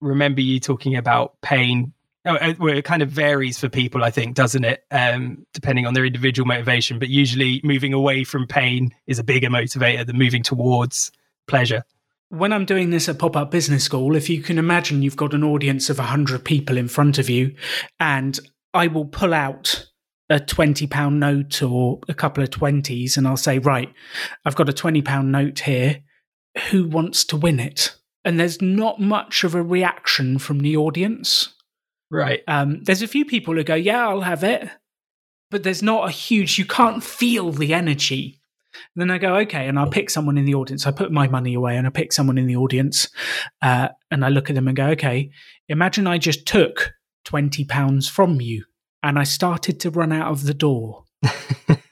remember 0.00 0.40
you 0.40 0.60
talking 0.60 0.96
about 0.96 1.40
pain. 1.40 1.92
Oh, 2.26 2.54
well, 2.58 2.76
it 2.76 2.84
kind 2.86 3.02
of 3.02 3.10
varies 3.10 3.58
for 3.58 3.68
people, 3.68 4.02
I 4.02 4.10
think, 4.10 4.34
doesn't 4.34 4.64
it? 4.64 4.84
Um, 4.90 5.46
depending 5.52 5.86
on 5.86 5.92
their 5.92 6.06
individual 6.06 6.46
motivation, 6.46 6.98
but 6.98 7.10
usually 7.10 7.60
moving 7.62 7.92
away 7.92 8.24
from 8.24 8.46
pain 8.46 8.94
is 9.06 9.18
a 9.18 9.24
bigger 9.24 9.48
motivator 9.48 10.06
than 10.06 10.16
moving 10.16 10.42
towards 10.42 11.12
pleasure. 11.46 11.84
When 12.30 12.52
I'm 12.52 12.64
doing 12.64 12.90
this 12.90 13.10
at 13.10 13.18
Pop 13.18 13.36
Up 13.36 13.50
Business 13.50 13.84
School, 13.84 14.16
if 14.16 14.30
you 14.30 14.40
can 14.40 14.58
imagine 14.58 15.02
you've 15.02 15.16
got 15.16 15.34
an 15.34 15.44
audience 15.44 15.90
of 15.90 15.98
100 15.98 16.44
people 16.44 16.78
in 16.78 16.88
front 16.88 17.18
of 17.18 17.28
you, 17.28 17.54
and 18.00 18.40
I 18.72 18.86
will 18.86 19.04
pull 19.04 19.34
out 19.34 19.86
a 20.30 20.40
20 20.40 20.86
pound 20.86 21.20
note 21.20 21.62
or 21.62 22.00
a 22.08 22.14
couple 22.14 22.42
of 22.42 22.50
20s, 22.50 23.18
and 23.18 23.28
I'll 23.28 23.36
say, 23.36 23.58
Right, 23.58 23.92
I've 24.46 24.56
got 24.56 24.70
a 24.70 24.72
20 24.72 25.02
pound 25.02 25.30
note 25.30 25.60
here. 25.60 26.02
Who 26.70 26.88
wants 26.88 27.24
to 27.26 27.36
win 27.36 27.60
it? 27.60 27.94
And 28.24 28.40
there's 28.40 28.62
not 28.62 28.98
much 28.98 29.44
of 29.44 29.54
a 29.54 29.62
reaction 29.62 30.38
from 30.38 30.60
the 30.60 30.76
audience. 30.76 31.54
Right. 32.10 32.42
Um, 32.46 32.82
there's 32.84 33.02
a 33.02 33.08
few 33.08 33.24
people 33.24 33.54
who 33.54 33.64
go, 33.64 33.74
Yeah, 33.74 34.08
I'll 34.08 34.20
have 34.20 34.44
it. 34.44 34.68
But 35.50 35.62
there's 35.62 35.82
not 35.82 36.08
a 36.08 36.12
huge, 36.12 36.58
you 36.58 36.64
can't 36.64 37.02
feel 37.02 37.52
the 37.52 37.74
energy. 37.74 38.40
And 38.74 39.00
then 39.00 39.10
I 39.10 39.18
go, 39.18 39.36
okay, 39.36 39.68
and 39.68 39.78
I'll 39.78 39.90
pick 39.90 40.10
someone 40.10 40.38
in 40.38 40.44
the 40.44 40.54
audience. 40.54 40.86
I 40.86 40.90
put 40.90 41.12
my 41.12 41.28
money 41.28 41.54
away 41.54 41.76
and 41.76 41.86
I 41.86 41.90
pick 41.90 42.12
someone 42.12 42.38
in 42.38 42.46
the 42.46 42.56
audience 42.56 43.08
uh, 43.62 43.88
and 44.10 44.24
I 44.24 44.28
look 44.28 44.50
at 44.50 44.56
them 44.56 44.68
and 44.68 44.76
go, 44.76 44.86
okay, 44.88 45.30
imagine 45.68 46.06
I 46.06 46.18
just 46.18 46.46
took 46.46 46.92
£20 47.26 48.10
from 48.10 48.40
you 48.40 48.64
and 49.02 49.18
I 49.18 49.24
started 49.24 49.80
to 49.80 49.90
run 49.90 50.12
out 50.12 50.30
of 50.30 50.44
the 50.44 50.54
door. 50.54 51.04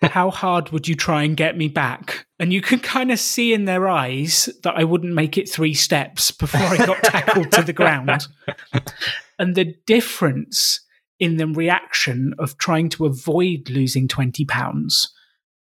How 0.02 0.30
hard 0.30 0.70
would 0.70 0.88
you 0.88 0.94
try 0.94 1.22
and 1.22 1.36
get 1.36 1.56
me 1.56 1.68
back? 1.68 2.26
And 2.38 2.52
you 2.52 2.60
can 2.60 2.80
kind 2.80 3.10
of 3.12 3.18
see 3.18 3.54
in 3.54 3.64
their 3.64 3.88
eyes 3.88 4.48
that 4.62 4.74
I 4.76 4.84
wouldn't 4.84 5.14
make 5.14 5.38
it 5.38 5.48
three 5.48 5.74
steps 5.74 6.30
before 6.32 6.60
I 6.60 6.76
got 6.78 7.02
tackled 7.02 7.52
to 7.52 7.62
the 7.62 7.72
ground. 7.72 8.26
And 9.42 9.56
the 9.56 9.74
difference 9.88 10.78
in 11.18 11.36
the 11.36 11.48
reaction 11.48 12.32
of 12.38 12.58
trying 12.58 12.88
to 12.90 13.06
avoid 13.06 13.68
losing 13.68 14.06
£20 14.06 15.08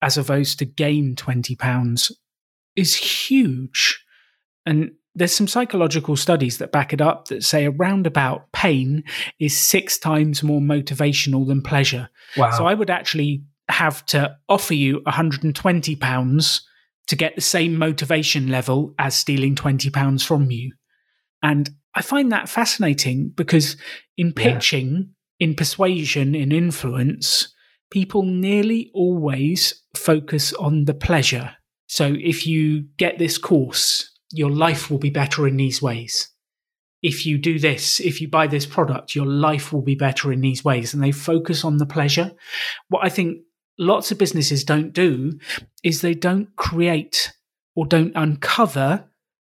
as 0.01 0.17
opposed 0.17 0.57
to 0.57 0.65
gain 0.65 1.15
£20 1.15 2.11
is 2.75 2.95
huge. 2.95 4.03
And 4.65 4.93
there's 5.13 5.31
some 5.31 5.47
psychological 5.47 6.15
studies 6.15 6.57
that 6.57 6.71
back 6.71 6.91
it 6.91 7.01
up 7.01 7.27
that 7.27 7.43
say 7.43 7.65
a 7.65 7.69
roundabout 7.69 8.51
pain 8.51 9.03
is 9.39 9.55
six 9.55 9.99
times 9.99 10.41
more 10.41 10.59
motivational 10.59 11.45
than 11.45 11.61
pleasure. 11.61 12.09
Wow. 12.35 12.57
So 12.57 12.65
I 12.65 12.73
would 12.73 12.89
actually 12.89 13.43
have 13.69 14.03
to 14.07 14.35
offer 14.49 14.73
you 14.73 15.01
£120 15.01 16.61
to 17.09 17.15
get 17.15 17.35
the 17.35 17.41
same 17.41 17.77
motivation 17.77 18.47
level 18.47 18.95
as 18.97 19.15
stealing 19.15 19.53
£20 19.53 20.25
from 20.25 20.49
you. 20.49 20.73
And 21.41 21.69
I 21.95 22.01
find 22.01 22.31
that 22.31 22.49
fascinating 22.49 23.29
because 23.29 23.77
in 24.17 24.33
pitching, 24.33 25.13
yeah. 25.39 25.47
in 25.47 25.55
persuasion, 25.55 26.35
in 26.35 26.51
influence, 26.51 27.53
people 27.91 28.23
nearly 28.23 28.91
always 28.93 29.81
focus 29.95 30.53
on 30.53 30.85
the 30.85 30.93
pleasure. 30.93 31.55
So 31.87 32.15
if 32.19 32.45
you 32.45 32.85
get 32.97 33.17
this 33.17 33.37
course, 33.37 34.11
your 34.31 34.51
life 34.51 34.91
will 34.91 34.99
be 34.99 35.09
better 35.09 35.47
in 35.47 35.57
these 35.57 35.81
ways. 35.81 36.29
If 37.01 37.25
you 37.25 37.37
do 37.37 37.59
this, 37.59 37.99
if 37.99 38.19
you 38.19 38.27
buy 38.27 38.47
this 38.47 38.65
product, 38.65 39.15
your 39.15 39.25
life 39.25 39.71
will 39.71 39.83
be 39.83 39.95
better 39.95 40.33
in 40.33 40.41
these 40.41 40.65
ways. 40.65 40.93
And 40.93 41.01
they 41.01 41.11
focus 41.11 41.63
on 41.63 41.77
the 41.77 41.85
pleasure. 41.85 42.31
What 42.89 43.05
I 43.05 43.09
think 43.09 43.39
lots 43.79 44.11
of 44.11 44.17
businesses 44.17 44.63
don't 44.63 44.93
do 44.93 45.39
is 45.83 46.01
they 46.01 46.15
don't 46.15 46.55
create 46.55 47.31
or 47.75 47.85
don't 47.85 48.13
uncover 48.15 49.05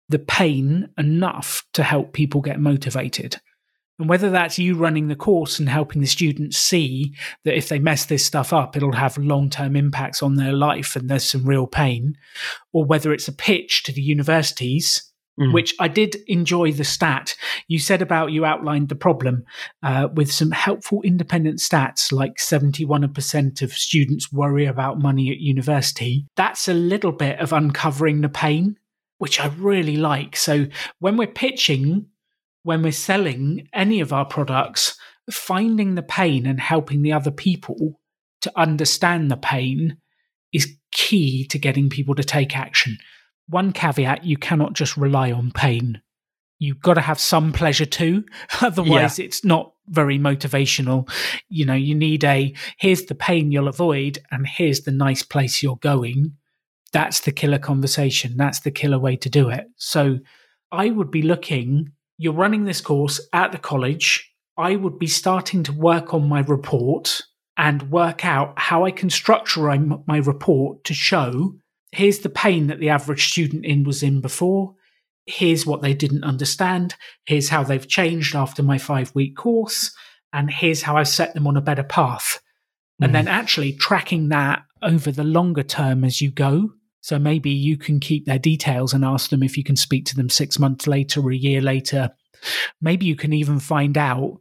the 0.09 0.19
pain 0.19 0.89
enough 0.97 1.63
to 1.73 1.83
help 1.83 2.13
people 2.13 2.41
get 2.41 2.59
motivated. 2.59 3.37
And 3.97 4.09
whether 4.09 4.29
that's 4.29 4.59
you 4.59 4.75
running 4.75 5.07
the 5.07 5.15
course 5.15 5.57
and 5.57 5.69
helping 5.69 6.01
the 6.01 6.07
students 6.07 6.57
see 6.57 7.15
that 7.45 7.57
if 7.57 7.69
they 7.69 7.79
mess 7.79 8.05
this 8.05 8.25
stuff 8.25 8.51
up, 8.51 8.75
it'll 8.75 8.91
have 8.91 9.17
long 9.17 9.49
term 9.49 9.75
impacts 9.75 10.21
on 10.21 10.35
their 10.35 10.51
life 10.51 10.95
and 10.95 11.09
there's 11.09 11.29
some 11.29 11.45
real 11.45 11.65
pain, 11.65 12.15
or 12.73 12.83
whether 12.83 13.13
it's 13.13 13.29
a 13.29 13.33
pitch 13.33 13.83
to 13.83 13.93
the 13.93 14.01
universities 14.01 15.13
Mm. 15.39 15.51
which 15.51 15.75
I 15.81 15.89
did 15.89 16.15
enjoy 16.27 16.71
the 16.71 16.85
stat 16.85 17.35
you 17.67 17.77
said 17.77 18.01
about 18.01 18.31
you 18.31 18.45
outlined 18.45 18.87
the 18.87 18.95
problem 18.95 19.43
uh, 19.83 20.07
with 20.13 20.31
some 20.31 20.51
helpful 20.51 21.01
independent 21.01 21.59
stats 21.59 22.13
like 22.13 22.37
71% 22.37 23.61
of 23.61 23.73
students 23.73 24.31
worry 24.31 24.65
about 24.65 25.01
money 25.01 25.29
at 25.31 25.39
university. 25.39 26.25
That's 26.37 26.69
a 26.69 26.73
little 26.73 27.11
bit 27.11 27.37
of 27.39 27.51
uncovering 27.51 28.21
the 28.21 28.29
pain, 28.29 28.77
which 29.17 29.39
I 29.39 29.47
really 29.47 29.97
like. 29.97 30.35
So 30.35 30.67
when 30.99 31.17
we're 31.17 31.27
pitching, 31.27 32.07
when 32.63 32.81
we're 32.81 32.91
selling 32.91 33.67
any 33.73 33.99
of 34.01 34.13
our 34.13 34.25
products, 34.25 34.97
finding 35.31 35.95
the 35.95 36.03
pain 36.03 36.45
and 36.45 36.59
helping 36.59 37.01
the 37.01 37.13
other 37.13 37.31
people 37.31 37.99
to 38.41 38.51
understand 38.55 39.31
the 39.31 39.37
pain 39.37 39.97
is 40.53 40.75
key 40.91 41.45
to 41.47 41.57
getting 41.57 41.89
people 41.89 42.15
to 42.15 42.23
take 42.23 42.55
action 42.55 42.97
one 43.47 43.71
caveat 43.71 44.23
you 44.23 44.37
cannot 44.37 44.73
just 44.73 44.97
rely 44.97 45.31
on 45.31 45.51
pain. 45.51 46.01
You've 46.57 46.79
got 46.79 46.95
to 46.95 47.01
have 47.01 47.19
some 47.19 47.51
pleasure 47.51 47.85
too. 47.85 48.25
Otherwise, 48.61 49.19
yeah. 49.19 49.25
it's 49.25 49.43
not 49.43 49.73
very 49.87 50.17
motivational. 50.17 51.09
You 51.49 51.65
know, 51.65 51.73
you 51.73 51.93
need 51.93 52.23
a 52.23 52.53
here's 52.77 53.05
the 53.05 53.15
pain 53.15 53.51
you'll 53.51 53.67
avoid, 53.67 54.19
and 54.31 54.47
here's 54.47 54.81
the 54.81 54.91
nice 54.91 55.21
place 55.21 55.61
you're 55.61 55.77
going. 55.77 56.37
That's 56.95 57.19
the 57.19 57.33
killer 57.33 57.59
conversation. 57.59 58.37
That's 58.37 58.61
the 58.61 58.71
killer 58.71 58.97
way 58.97 59.17
to 59.17 59.29
do 59.29 59.49
it. 59.49 59.67
So 59.75 60.19
I 60.71 60.91
would 60.91 61.11
be 61.11 61.21
looking, 61.21 61.91
you're 62.17 62.31
running 62.31 62.63
this 62.63 62.79
course 62.79 63.19
at 63.33 63.51
the 63.51 63.57
college. 63.57 64.33
I 64.57 64.77
would 64.77 64.97
be 64.97 65.07
starting 65.07 65.61
to 65.63 65.73
work 65.73 66.13
on 66.13 66.29
my 66.29 66.39
report 66.39 67.21
and 67.57 67.91
work 67.91 68.23
out 68.23 68.57
how 68.57 68.85
I 68.85 68.91
can 68.91 69.09
structure 69.09 69.63
my 70.07 70.17
report 70.19 70.85
to 70.85 70.93
show 70.93 71.55
here's 71.91 72.19
the 72.19 72.29
pain 72.29 72.67
that 72.67 72.79
the 72.79 72.89
average 72.89 73.29
student 73.29 73.65
in 73.65 73.83
was 73.83 74.01
in 74.01 74.21
before. 74.21 74.75
Here's 75.25 75.65
what 75.65 75.81
they 75.81 75.93
didn't 75.93 76.23
understand. 76.23 76.95
Here's 77.25 77.49
how 77.49 77.63
they've 77.63 77.87
changed 77.87 78.37
after 78.37 78.63
my 78.63 78.77
five 78.77 79.13
week 79.13 79.35
course. 79.35 79.93
And 80.31 80.49
here's 80.49 80.83
how 80.83 80.95
I've 80.95 81.09
set 81.09 81.33
them 81.33 81.45
on 81.45 81.57
a 81.57 81.61
better 81.61 81.83
path. 81.83 82.39
Mm. 83.01 83.05
And 83.05 83.15
then 83.15 83.27
actually 83.27 83.73
tracking 83.73 84.29
that 84.29 84.63
over 84.81 85.11
the 85.11 85.25
longer 85.25 85.63
term 85.63 86.05
as 86.05 86.21
you 86.21 86.31
go. 86.31 86.71
So 87.05 87.19
maybe 87.19 87.51
you 87.51 87.77
can 87.77 87.99
keep 87.99 88.25
their 88.25 88.39
details 88.39 88.91
and 88.91 89.05
ask 89.05 89.29
them 89.29 89.43
if 89.43 89.57
you 89.57 89.63
can 89.63 89.75
speak 89.75 90.05
to 90.05 90.15
them 90.15 90.27
six 90.27 90.57
months 90.57 90.87
later 90.87 91.21
or 91.21 91.31
a 91.31 91.35
year 91.35 91.61
later. 91.61 92.09
Maybe 92.81 93.05
you 93.05 93.15
can 93.15 93.31
even 93.31 93.59
find 93.59 93.95
out 93.95 94.39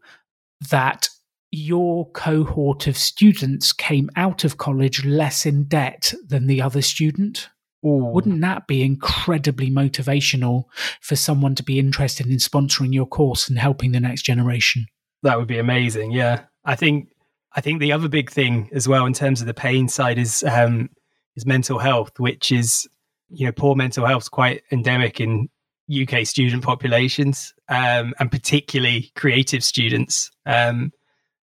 that 0.70 1.10
your 1.50 2.10
cohort 2.12 2.86
of 2.86 2.96
students 2.96 3.74
came 3.74 4.08
out 4.16 4.44
of 4.44 4.56
college 4.56 5.04
less 5.04 5.44
in 5.44 5.64
debt 5.64 6.14
than 6.26 6.46
the 6.46 6.62
other 6.62 6.80
student. 6.80 7.50
Ooh. 7.84 8.10
Wouldn't 8.14 8.40
that 8.40 8.66
be 8.66 8.82
incredibly 8.82 9.70
motivational 9.70 10.64
for 11.02 11.16
someone 11.16 11.54
to 11.56 11.62
be 11.62 11.78
interested 11.78 12.28
in 12.28 12.38
sponsoring 12.38 12.94
your 12.94 13.06
course 13.06 13.46
and 13.46 13.58
helping 13.58 13.92
the 13.92 14.00
next 14.00 14.22
generation? 14.22 14.86
That 15.22 15.36
would 15.36 15.48
be 15.48 15.58
amazing. 15.58 16.12
Yeah, 16.12 16.44
I 16.64 16.76
think 16.76 17.10
I 17.54 17.60
think 17.60 17.80
the 17.80 17.92
other 17.92 18.08
big 18.08 18.30
thing 18.30 18.70
as 18.72 18.88
well 18.88 19.04
in 19.04 19.12
terms 19.12 19.42
of 19.42 19.46
the 19.46 19.52
pain 19.52 19.86
side 19.86 20.16
is 20.16 20.42
um, 20.44 20.88
is 21.36 21.46
mental 21.46 21.78
health, 21.78 22.12
which 22.18 22.52
is 22.52 22.88
you 23.28 23.46
know 23.46 23.52
poor 23.52 23.74
mental 23.74 24.06
health 24.06 24.24
is 24.24 24.28
quite 24.28 24.62
endemic 24.70 25.20
in 25.20 25.48
UK 25.90 26.26
student 26.26 26.62
populations 26.62 27.52
um, 27.68 28.14
and 28.18 28.30
particularly 28.30 29.12
creative 29.16 29.62
students. 29.62 30.30
Um, 30.46 30.92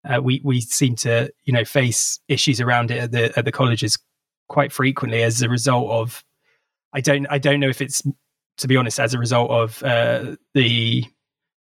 uh, 0.07 0.21
we 0.21 0.41
we 0.43 0.61
seem 0.61 0.95
to 0.95 1.31
you 1.45 1.53
know 1.53 1.65
face 1.65 2.19
issues 2.27 2.61
around 2.61 2.91
it 2.91 2.97
at 2.97 3.11
the 3.11 3.37
at 3.37 3.45
the 3.45 3.51
colleges 3.51 3.97
quite 4.47 4.71
frequently 4.71 5.23
as 5.23 5.41
a 5.41 5.49
result 5.49 5.89
of 5.89 6.23
I 6.93 7.01
don't 7.01 7.25
I 7.29 7.37
don't 7.37 7.59
know 7.59 7.69
if 7.69 7.81
it's 7.81 8.01
to 8.57 8.67
be 8.67 8.77
honest 8.77 8.99
as 8.99 9.13
a 9.13 9.19
result 9.19 9.49
of 9.51 9.83
uh, 9.83 10.35
the 10.53 11.03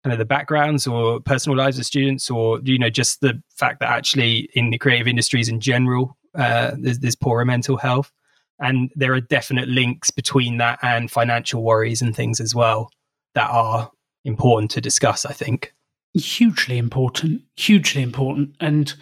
kind 0.04 0.12
of 0.12 0.18
the 0.18 0.24
backgrounds 0.24 0.86
or 0.86 1.18
personal 1.20 1.56
lives 1.56 1.78
of 1.78 1.86
students 1.86 2.30
or 2.30 2.60
you 2.62 2.78
know 2.78 2.90
just 2.90 3.20
the 3.20 3.42
fact 3.56 3.80
that 3.80 3.88
actually 3.88 4.48
in 4.54 4.70
the 4.70 4.78
creative 4.78 5.08
industries 5.08 5.48
in 5.48 5.60
general 5.60 6.16
uh, 6.35 6.72
there's, 6.78 6.99
there's 6.99 7.16
poorer 7.16 7.45
mental 7.45 7.76
health 7.76 8.12
and 8.61 8.91
there 8.95 9.14
are 9.14 9.20
definite 9.20 9.68
links 9.68 10.11
between 10.11 10.59
that 10.59 10.78
and 10.82 11.11
financial 11.11 11.62
worries 11.62 12.03
and 12.03 12.14
things 12.14 12.41
as 12.41 12.55
well 12.55 12.91
that 13.35 13.51
are 13.51 13.91
important 14.24 14.70
to 14.70 14.80
discuss 14.80 15.24
I 15.24 15.32
think 15.32 15.74
hugely 16.14 16.78
important, 16.78 17.43
hugely 17.57 18.03
important. 18.03 18.55
And 18.61 18.95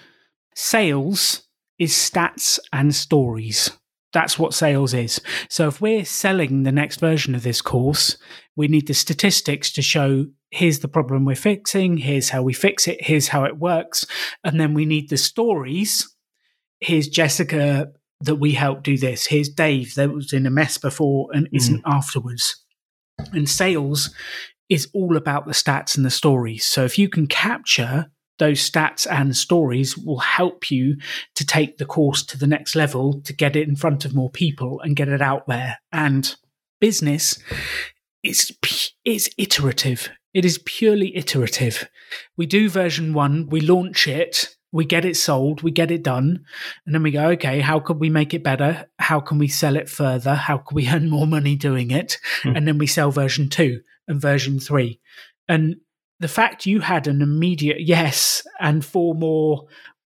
sales 0.54 1.42
is 1.78 1.92
stats 1.92 2.58
and 2.72 2.94
stories. 2.94 3.70
That's 4.12 4.38
what 4.38 4.52
sales 4.52 4.92
is. 4.92 5.20
So 5.48 5.68
if 5.68 5.80
we're 5.80 6.04
selling 6.04 6.62
the 6.62 6.72
next 6.72 7.00
version 7.00 7.34
of 7.34 7.42
this 7.42 7.62
course, 7.62 8.18
we 8.56 8.68
need 8.68 8.86
the 8.86 8.94
statistics 8.94 9.72
to 9.72 9.82
show 9.82 10.26
here's 10.50 10.80
the 10.80 10.88
problem 10.88 11.24
we're 11.24 11.34
fixing, 11.34 11.96
here's 11.96 12.28
how 12.28 12.42
we 12.42 12.52
fix 12.52 12.86
it, 12.86 13.02
here's 13.02 13.28
how 13.28 13.44
it 13.44 13.56
works. 13.56 14.06
And 14.44 14.60
then 14.60 14.74
we 14.74 14.84
need 14.84 15.08
the 15.08 15.16
stories. 15.16 16.11
Here's 16.82 17.08
Jessica 17.08 17.92
that 18.20 18.36
we 18.36 18.52
helped 18.52 18.84
do 18.84 18.96
this. 18.96 19.26
Here's 19.26 19.48
Dave 19.48 19.94
that 19.94 20.12
was 20.12 20.32
in 20.32 20.46
a 20.46 20.50
mess 20.50 20.78
before 20.78 21.28
and 21.32 21.48
isn't 21.52 21.84
mm. 21.84 21.92
afterwards. 21.92 22.64
And 23.32 23.48
sales 23.48 24.10
is 24.68 24.88
all 24.94 25.16
about 25.16 25.46
the 25.46 25.52
stats 25.52 25.96
and 25.96 26.04
the 26.04 26.10
stories. 26.10 26.64
So 26.64 26.84
if 26.84 26.98
you 26.98 27.08
can 27.08 27.26
capture 27.26 28.10
those 28.38 28.68
stats 28.68 29.06
and 29.10 29.36
stories 29.36 29.96
will 29.96 30.18
help 30.18 30.70
you 30.70 30.96
to 31.34 31.46
take 31.46 31.78
the 31.78 31.84
course 31.84 32.22
to 32.24 32.38
the 32.38 32.46
next 32.46 32.74
level 32.74 33.20
to 33.22 33.32
get 33.32 33.54
it 33.54 33.68
in 33.68 33.76
front 33.76 34.04
of 34.04 34.14
more 34.14 34.30
people 34.30 34.80
and 34.80 34.96
get 34.96 35.08
it 35.08 35.22
out 35.22 35.46
there. 35.46 35.78
And 35.92 36.34
business 36.80 37.38
is 38.22 38.56
is 39.04 39.30
iterative. 39.36 40.08
It 40.32 40.44
is 40.44 40.58
purely 40.64 41.14
iterative. 41.16 41.88
We 42.36 42.46
do 42.46 42.70
version 42.70 43.12
1, 43.12 43.48
we 43.50 43.60
launch 43.60 44.08
it, 44.08 44.56
we 44.72 44.86
get 44.86 45.04
it 45.04 45.16
sold, 45.16 45.62
we 45.62 45.70
get 45.70 45.90
it 45.90 46.02
done, 46.02 46.44
and 46.86 46.94
then 46.94 47.02
we 47.02 47.10
go, 47.10 47.28
okay, 47.28 47.60
how 47.60 47.78
could 47.78 48.00
we 48.00 48.08
make 48.08 48.32
it 48.32 48.42
better? 48.42 48.88
How 48.98 49.20
can 49.20 49.38
we 49.38 49.46
sell 49.46 49.76
it 49.76 49.88
further? 49.88 50.34
How 50.34 50.58
can 50.58 50.74
we 50.74 50.88
earn 50.92 51.10
more 51.10 51.26
money 51.26 51.54
doing 51.54 51.90
it? 51.90 52.18
Mm. 52.42 52.56
And 52.56 52.68
then 52.68 52.78
we 52.78 52.86
sell 52.86 53.10
version 53.10 53.48
2 53.48 53.80
and 54.08 54.20
version 54.20 54.58
three. 54.58 55.00
And 55.48 55.76
the 56.20 56.28
fact 56.28 56.66
you 56.66 56.80
had 56.80 57.06
an 57.06 57.20
immediate 57.20 57.80
yes 57.80 58.46
and 58.60 58.84
four 58.84 59.14
more, 59.14 59.66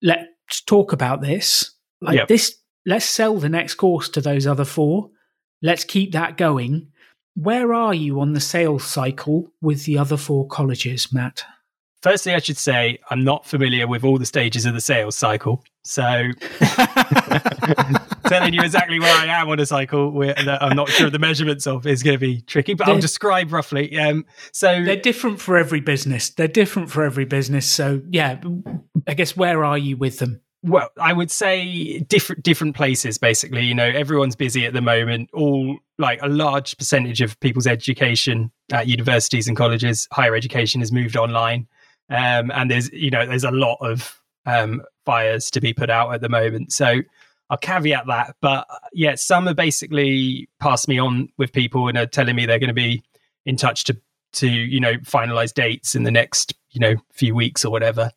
let's 0.03 0.61
talk 0.67 0.93
about 0.93 1.21
this. 1.21 1.75
Like 2.01 2.17
yep. 2.17 2.29
this, 2.29 2.57
let's 2.87 3.05
sell 3.05 3.37
the 3.37 3.49
next 3.49 3.75
course 3.75 4.09
to 4.11 4.21
those 4.21 4.47
other 4.47 4.65
four. 4.65 5.11
Let's 5.63 5.85
keep 5.85 6.13
that 6.13 6.37
going. 6.37 6.89
Where 7.35 7.73
are 7.73 7.95
you 7.95 8.21
on 8.21 8.33
the 8.33 8.41
sales 8.41 8.85
cycle 8.85 9.53
with 9.61 9.85
the 9.85 9.99
other 9.99 10.17
four 10.17 10.47
colleges, 10.49 11.13
Matt? 11.13 11.45
Firstly, 12.03 12.35
I 12.35 12.39
should 12.39 12.57
say 12.57 12.99
I'm 13.11 13.25
not 13.25 13.45
familiar 13.45 13.87
with 13.87 14.05
all 14.05 14.19
the 14.19 14.27
stages 14.27 14.67
of 14.67 14.75
the 14.75 14.81
sales 14.81 15.17
cycle. 15.17 15.65
So 15.83 16.03
telling 18.27 18.55
you 18.55 18.61
exactly 18.63 19.01
where 19.01 19.17
I 19.17 19.27
am 19.27 19.49
on 19.49 19.59
a 19.59 19.67
cycle 19.67 20.13
that 20.21 20.59
I'm 20.63 20.77
not 20.77 20.91
sure 20.91 21.11
the 21.11 21.19
measurements 21.19 21.67
of 21.67 21.87
is 21.87 22.03
going 22.03 22.15
to 22.15 22.21
be 22.21 22.43
tricky, 22.43 22.75
but 22.75 22.87
they're, 22.87 22.95
I'll 22.95 23.01
describe 23.01 23.53
roughly. 23.53 23.99
Um, 23.99 24.27
so 24.53 24.85
they're 24.85 24.97
different 24.97 25.41
for 25.41 25.57
every 25.57 25.81
business. 25.81 26.31
They're 26.31 26.47
different 26.47 26.91
for 26.91 27.05
every 27.05 27.25
business. 27.25 27.67
So 27.67 28.03
yeah, 28.11 28.41
I 29.07 29.15
guess 29.15 29.37
where 29.37 29.65
are 29.65 29.79
you 29.79 29.97
with 29.97 30.19
them? 30.19 30.41
Well, 30.63 30.91
I 31.01 31.13
would 31.13 31.31
say 31.31 32.01
different 32.01 32.43
different 32.43 32.75
places. 32.75 33.17
Basically, 33.17 33.65
you 33.65 33.75
know, 33.75 33.87
everyone's 33.87 34.37
busy 34.37 34.67
at 34.67 34.73
the 34.73 34.83
moment. 34.83 35.31
All 35.33 35.79
like 35.99 36.21
a 36.23 36.29
large 36.29 36.77
percentage 36.77 37.21
of 37.21 37.39
people's 37.41 37.67
education 37.67 38.51
at 38.73 38.89
universities 38.89 39.49
and 39.49 39.57
colleges, 39.57 40.09
higher 40.13 40.35
education, 40.35 40.81
has 40.81 40.93
moved 40.93 41.17
online, 41.17 41.69
um, 42.11 42.51
and 42.53 42.71
there's 42.71 42.91
you 42.93 43.11
know 43.11 43.27
there's 43.27 43.45
a 43.45 43.51
lot 43.51 43.79
of 43.81 44.21
um, 44.47 44.83
fires 45.05 45.51
to 45.51 45.61
be 45.61 45.73
put 45.73 45.91
out 45.91 46.15
at 46.15 46.21
the 46.21 46.29
moment. 46.29 46.73
So 46.73 47.01
I'll 47.51 47.59
caveat 47.59 48.07
that. 48.07 48.37
But 48.41 48.67
uh, 48.71 48.79
yeah, 48.93 49.15
some 49.15 49.49
are 49.49 49.55
basically 49.55 50.49
passed 50.61 50.89
me 50.89 50.99
on 50.99 51.29
with 51.37 51.53
people 51.53 51.89
and 51.89 51.99
are 51.99 52.07
telling 52.07 52.37
me 52.37 52.47
they're 52.47 52.59
going 52.59 52.69
to 52.69 52.75
be 52.75 53.03
in 53.47 53.57
touch 53.57 53.85
to 53.85 53.97
to 54.35 54.49
you 54.49 54.81
know 54.81 54.95
finalize 54.99 55.53
dates 55.53 55.95
in 55.95 56.03
the 56.03 56.11
next 56.11 56.55
you 56.71 56.81
know 56.81 56.97
few 57.13 57.35
weeks 57.35 57.65
or 57.65 57.71
whatever. 57.71 58.11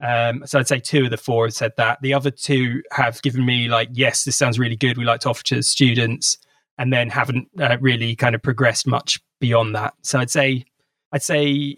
Um, 0.00 0.42
so 0.46 0.58
I'd 0.58 0.68
say 0.68 0.78
two 0.78 1.04
of 1.04 1.10
the 1.10 1.16
four 1.16 1.46
have 1.46 1.54
said 1.54 1.72
that. 1.78 2.02
The 2.02 2.12
other 2.12 2.30
two 2.30 2.82
have 2.92 3.22
given 3.22 3.46
me 3.46 3.68
like, 3.68 3.88
yes, 3.92 4.24
this 4.24 4.36
sounds 4.36 4.58
really 4.58 4.76
good. 4.76 4.98
We 4.98 5.04
like 5.04 5.20
to 5.20 5.30
offer 5.30 5.42
to 5.44 5.62
students, 5.62 6.38
and 6.78 6.92
then 6.92 7.08
haven't 7.10 7.48
uh, 7.58 7.78
really 7.80 8.14
kind 8.14 8.34
of 8.34 8.42
progressed 8.42 8.86
much 8.86 9.20
beyond 9.40 9.74
that. 9.74 9.94
So 10.02 10.18
I'd 10.18 10.30
say 10.30 10.64
I'd 11.12 11.22
say 11.22 11.76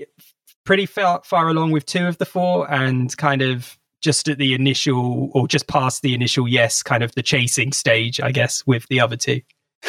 pretty 0.69 0.85
far 0.85 1.23
far 1.25 1.49
along 1.49 1.71
with 1.71 1.87
two 1.87 2.07
of 2.07 2.19
the 2.19 2.27
four, 2.27 2.71
and 2.71 3.17
kind 3.17 3.41
of 3.41 3.79
just 4.03 4.29
at 4.29 4.37
the 4.37 4.53
initial 4.53 5.31
or 5.33 5.49
just 5.49 5.67
past 5.67 6.03
the 6.03 6.13
initial 6.13 6.47
yes, 6.47 6.83
kind 6.83 7.03
of 7.03 7.11
the 7.15 7.23
chasing 7.23 7.73
stage, 7.73 8.21
I 8.21 8.33
guess, 8.33 8.67
with 8.67 8.87
the 8.89 9.01
other 9.01 9.17
two. 9.17 9.41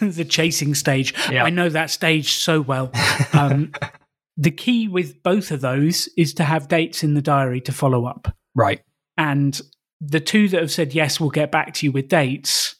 the 0.00 0.26
chasing 0.26 0.74
stage. 0.74 1.12
Yeah. 1.30 1.44
I 1.44 1.50
know 1.50 1.68
that 1.68 1.90
stage 1.90 2.32
so 2.32 2.62
well. 2.62 2.90
Um, 3.34 3.74
the 4.38 4.50
key 4.50 4.88
with 4.88 5.22
both 5.22 5.50
of 5.50 5.60
those 5.60 6.08
is 6.16 6.32
to 6.34 6.44
have 6.44 6.68
dates 6.68 7.04
in 7.04 7.12
the 7.12 7.22
diary 7.22 7.60
to 7.60 7.72
follow 7.72 8.06
up. 8.06 8.34
Right. 8.54 8.82
And 9.18 9.60
the 10.00 10.20
two 10.20 10.48
that 10.48 10.60
have 10.62 10.70
said 10.70 10.94
yes, 10.94 11.20
we'll 11.20 11.28
get 11.28 11.52
back 11.52 11.74
to 11.74 11.86
you 11.86 11.92
with 11.92 12.08
dates. 12.08 12.76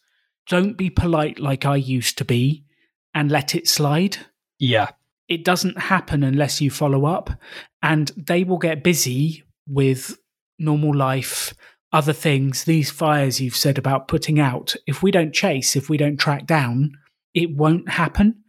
Don't 0.49 0.79
be 0.79 0.89
polite 0.89 1.39
like 1.39 1.67
I 1.67 1.77
used 1.77 2.17
to 2.19 2.25
be 2.25 2.65
and 3.13 3.31
let 3.31 3.55
it 3.55 3.69
slide. 3.69 4.17
Yeah. 4.59 4.93
It 5.29 5.45
doesn't 5.45 5.79
happen 5.79 6.23
unless 6.23 6.61
you 6.61 6.71
follow 6.71 7.07
up, 7.07 7.31
and 7.83 8.11
they 8.17 8.45
will 8.45 8.59
get 8.59 8.85
busy 8.85 9.43
with 9.67 10.19
normal 10.59 10.95
life, 10.95 11.55
other 11.93 12.13
things, 12.13 12.65
these 12.65 12.91
fires 12.91 13.41
you've 13.41 13.57
said 13.57 13.79
about 13.79 14.09
putting 14.09 14.41
out. 14.41 14.75
If 14.87 15.03
we 15.03 15.11
don't 15.11 15.33
chase, 15.33 15.77
if 15.77 15.89
we 15.89 15.97
don't 15.97 16.17
track 16.17 16.47
down, 16.47 16.93
it 17.35 17.57
won't 17.57 17.89
happen. 17.89 18.43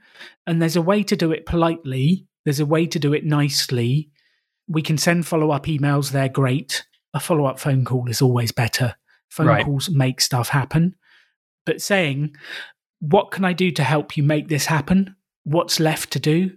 And 0.48 0.62
there's 0.62 0.76
a 0.76 0.82
way 0.82 1.04
to 1.04 1.16
do 1.16 1.32
it 1.32 1.46
politely, 1.46 2.28
there's 2.44 2.60
a 2.60 2.66
way 2.66 2.86
to 2.88 3.00
do 3.00 3.14
it 3.14 3.26
nicely. 3.26 4.10
We 4.68 4.82
can 4.82 4.98
send 4.98 5.28
follow 5.28 5.52
up 5.52 5.66
emails, 5.66 6.12
they're 6.12 6.30
great. 6.30 6.86
A 7.14 7.20
follow 7.20 7.46
up 7.46 7.60
phone 7.60 7.86
call 7.86 8.10
is 8.10 8.22
always 8.22 8.52
better. 8.52 8.96
Phone 9.30 9.48
right. 9.48 9.66
calls 9.66 9.90
make 9.90 10.22
stuff 10.22 10.50
happen. 10.50 10.96
But 11.66 11.82
saying, 11.82 12.36
what 13.00 13.32
can 13.32 13.46
I 13.46 13.54
do 13.54 13.72
to 13.72 13.84
help 13.84 14.18
you 14.18 14.24
make 14.24 14.48
this 14.48 14.66
happen? 14.66 15.16
What's 15.44 15.80
left 15.80 16.12
to 16.14 16.20
do? 16.20 16.52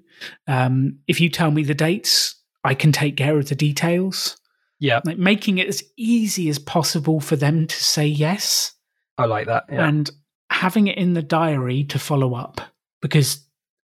Um, 0.46 0.98
if 1.06 1.20
you 1.20 1.28
tell 1.28 1.50
me 1.50 1.62
the 1.62 1.74
dates, 1.74 2.34
I 2.64 2.74
can 2.74 2.92
take 2.92 3.16
care 3.16 3.38
of 3.38 3.48
the 3.48 3.54
details. 3.54 4.36
Yeah. 4.80 5.00
Like 5.04 5.18
making 5.18 5.58
it 5.58 5.68
as 5.68 5.82
easy 5.96 6.48
as 6.48 6.58
possible 6.58 7.20
for 7.20 7.36
them 7.36 7.66
to 7.66 7.76
say 7.84 8.06
yes. 8.06 8.72
I 9.16 9.24
like 9.24 9.46
that. 9.46 9.64
Yeah. 9.70 9.86
And 9.86 10.10
having 10.50 10.86
it 10.86 10.98
in 10.98 11.14
the 11.14 11.22
diary 11.22 11.84
to 11.84 11.98
follow 11.98 12.34
up 12.34 12.60
because 13.00 13.44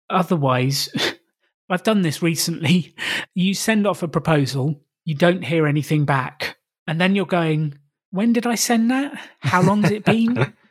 otherwise, 0.10 0.90
I've 1.70 1.84
done 1.84 2.02
this 2.02 2.22
recently. 2.22 2.96
You 3.36 3.56
send 3.56 3.88
off 3.88 4.04
a 4.04 4.08
proposal, 4.08 4.80
you 5.06 5.16
don't 5.16 5.44
hear 5.44 5.66
anything 5.66 6.06
back, 6.06 6.58
and 6.86 7.02
then 7.02 7.16
you're 7.16 7.26
going, 7.26 7.80
When 8.12 8.32
did 8.32 8.46
I 8.46 8.54
send 8.54 8.92
that? 8.92 9.20
How 9.40 9.64
long's 9.64 9.90
it 9.90 10.06
been? 10.06 10.54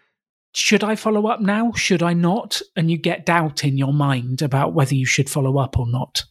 should 0.54 0.84
I 0.84 0.96
follow 0.96 1.26
up 1.26 1.40
now? 1.40 1.72
Should 1.72 2.02
I 2.02 2.12
not? 2.12 2.60
And 2.76 2.90
you 2.90 2.98
get 2.98 3.26
doubt 3.26 3.64
in 3.64 3.78
your 3.78 3.92
mind 3.92 4.42
about 4.42 4.74
whether 4.74 4.94
you 4.94 5.06
should 5.06 5.30
follow 5.30 5.58
up 5.58 5.78
or 5.78 5.86
not. 5.86 6.24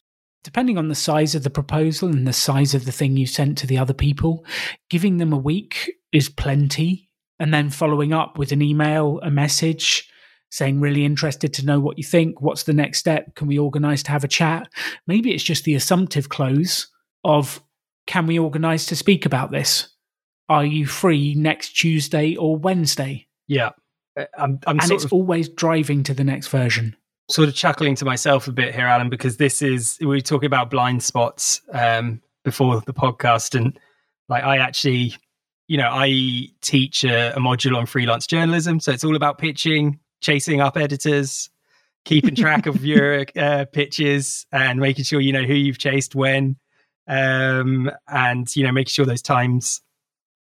Depending 0.43 0.78
on 0.78 0.88
the 0.88 0.95
size 0.95 1.36
of 1.36 1.43
the 1.43 1.49
proposal 1.49 2.09
and 2.09 2.28
the 2.28 2.34
size 2.34 2.74
of 2.74 2.86
the 2.86 2.91
thing 2.91 3.17
you 3.17 3.28
sent 3.28 3.57
to 3.59 3.67
the 3.67 3.78
other 3.78 3.93
people, 3.93 4.45
giving 4.89 5.17
them 5.17 5.34
a 5.34 5.38
week 5.38 5.91
is 6.11 6.30
plenty. 6.30 7.09
And 7.39 7.53
then 7.53 7.69
following 7.69 8.13
up 8.13 8.38
with 8.38 8.51
an 8.51 8.61
email, 8.61 9.19
a 9.24 9.32
message 9.32 10.07
saying, 10.51 10.80
really 10.80 11.05
interested 11.05 11.53
to 11.53 11.65
know 11.65 11.80
what 11.80 11.97
you 11.97 12.03
think. 12.03 12.41
What's 12.41 12.63
the 12.63 12.74
next 12.74 12.99
step? 12.99 13.36
Can 13.36 13.47
we 13.47 13.57
organize 13.57 14.03
to 14.03 14.11
have 14.11 14.24
a 14.24 14.28
chat? 14.28 14.67
Maybe 15.07 15.34
it's 15.34 15.43
just 15.43 15.63
the 15.63 15.76
assumptive 15.76 16.30
close 16.30 16.88
of, 17.24 17.63
can 18.05 18.28
we 18.28 18.38
organize 18.38 18.86
to 18.88 18.95
speak 18.95 19.26
about 19.26 19.51
this? 19.51 19.89
Are 20.49 20.65
you 20.65 20.86
free 20.86 21.34
next 21.36 21.69
Tuesday 21.69 22.36
or 22.36 22.57
Wednesday? 22.57 23.28
Yeah. 23.47 23.69
Uh, 24.18 24.26
I'm, 24.38 24.59
I'm 24.68 24.80
and 24.80 24.91
it's 24.91 25.05
of, 25.05 25.14
always 25.14 25.49
driving 25.49 26.03
to 26.03 26.14
the 26.14 26.24
next 26.24 26.47
version. 26.47 26.95
Sort 27.30 27.47
of 27.47 27.55
chuckling 27.55 27.95
to 27.95 28.05
myself 28.05 28.47
a 28.47 28.51
bit 28.51 28.76
here, 28.76 28.86
Alan, 28.86 29.09
because 29.09 29.38
this 29.38 29.62
is 29.62 29.97
we 30.01 30.07
were 30.07 30.22
talking 30.22 30.47
about 30.47 30.70
blind 30.70 31.01
spots 31.03 31.62
um, 31.72 32.22
before 32.43 32.82
the 32.82 32.93
podcast, 32.93 33.55
and 33.55 33.80
like 34.28 34.43
I 34.43 34.57
actually, 34.57 35.16
you 35.68 35.78
know, 35.78 35.89
I 35.89 36.47
teach 36.62 37.03
a, 37.05 37.36
a 37.36 37.39
module 37.39 37.78
on 37.78 37.86
freelance 37.86 38.28
journalism, 38.28 38.80
so 38.80 38.91
it's 38.91 39.03
all 39.03 39.16
about 39.16 39.38
pitching, 39.38 39.99
chasing 40.20 40.59
up 40.59 40.76
editors, 40.76 41.49
keeping 42.03 42.36
track 42.36 42.66
of 42.66 42.84
your 42.86 43.26
uh, 43.38 43.66
pitches, 43.72 44.45
and 44.51 44.80
making 44.80 45.05
sure 45.05 45.22
you 45.22 45.32
know 45.32 45.43
who 45.43 45.53
you've 45.53 45.78
chased 45.78 46.16
when, 46.16 46.57
um, 47.07 47.89
and 48.09 48.53
you 48.57 48.66
know 48.66 48.74
making 48.74 48.91
sure 48.91 49.05
those 49.05 49.22
times 49.22 49.82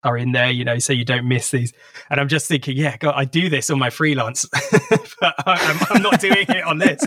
are 0.08 0.16
in 0.16 0.32
there, 0.32 0.50
you 0.50 0.64
know, 0.64 0.78
so 0.78 0.92
you 0.92 1.04
don't 1.04 1.28
miss 1.28 1.50
these. 1.50 1.72
And 2.10 2.20
I'm 2.20 2.28
just 2.28 2.48
thinking, 2.48 2.76
yeah, 2.76 2.96
God, 2.96 3.14
I 3.16 3.24
do 3.24 3.48
this 3.48 3.70
on 3.70 3.78
my 3.78 3.90
freelance, 3.90 4.46
but 5.20 5.34
I'm, 5.46 5.78
I'm, 5.90 6.02
not 6.02 6.20
doing 6.20 6.46
it 6.48 6.64
on 6.64 6.78
this. 6.78 7.00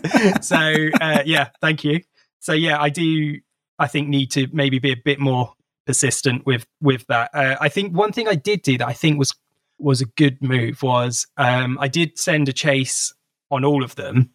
So 0.45 0.57
uh, 1.01 1.23
yeah, 1.25 1.49
thank 1.61 1.83
you. 1.83 2.01
So 2.39 2.53
yeah, 2.53 2.81
I 2.81 2.89
do. 2.89 3.39
I 3.79 3.87
think 3.87 4.09
need 4.09 4.31
to 4.31 4.47
maybe 4.51 4.79
be 4.79 4.91
a 4.91 4.97
bit 5.03 5.19
more 5.19 5.53
persistent 5.85 6.45
with 6.45 6.65
with 6.81 7.05
that. 7.07 7.31
Uh, 7.33 7.57
I 7.59 7.69
think 7.69 7.95
one 7.95 8.11
thing 8.11 8.27
I 8.27 8.35
did 8.35 8.61
do 8.61 8.77
that 8.77 8.87
I 8.87 8.93
think 8.93 9.17
was 9.17 9.33
was 9.79 10.01
a 10.01 10.05
good 10.05 10.41
move 10.41 10.83
was 10.83 11.27
um, 11.37 11.77
I 11.79 11.87
did 11.87 12.19
send 12.19 12.47
a 12.49 12.53
chase 12.53 13.13
on 13.49 13.65
all 13.65 13.83
of 13.83 13.95
them, 13.95 14.31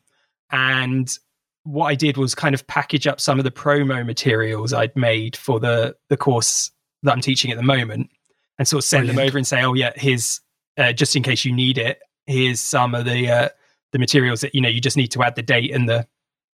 and 0.51 1.17
what 1.63 1.87
I 1.87 1.95
did 1.95 2.17
was 2.17 2.35
kind 2.35 2.55
of 2.55 2.67
package 2.67 3.07
up 3.07 3.21
some 3.21 3.39
of 3.39 3.45
the 3.45 3.51
promo 3.51 4.05
materials 4.05 4.73
I'd 4.73 4.97
made 4.97 5.37
for 5.37 5.61
the 5.61 5.97
the 6.09 6.17
course 6.17 6.71
that 7.03 7.13
I'm 7.13 7.21
teaching 7.21 7.51
at 7.51 7.57
the 7.57 7.63
moment 7.63 8.11
and 8.59 8.67
sort 8.67 8.83
of 8.83 8.89
send 8.89 9.03
Brilliant. 9.03 9.17
them 9.17 9.27
over 9.27 9.39
and 9.39 9.47
say, 9.47 9.63
oh 9.63 9.75
yeah, 9.75 9.93
here's 9.97 10.41
uh, 10.79 10.93
just 10.93 11.17
in 11.17 11.23
case 11.23 11.45
you 11.45 11.53
need 11.53 11.79
it. 11.79 12.01
Here's 12.27 12.61
some 12.61 12.95
of 12.95 13.05
the 13.05 13.31
uh, 13.31 13.49
the 13.93 13.99
materials 13.99 14.41
that 14.41 14.55
you 14.55 14.61
know 14.61 14.69
you 14.69 14.81
just 14.81 14.97
need 14.97 15.13
to 15.13 15.23
add 15.23 15.37
the 15.37 15.43
date 15.43 15.73
and 15.73 15.89
the 15.89 16.07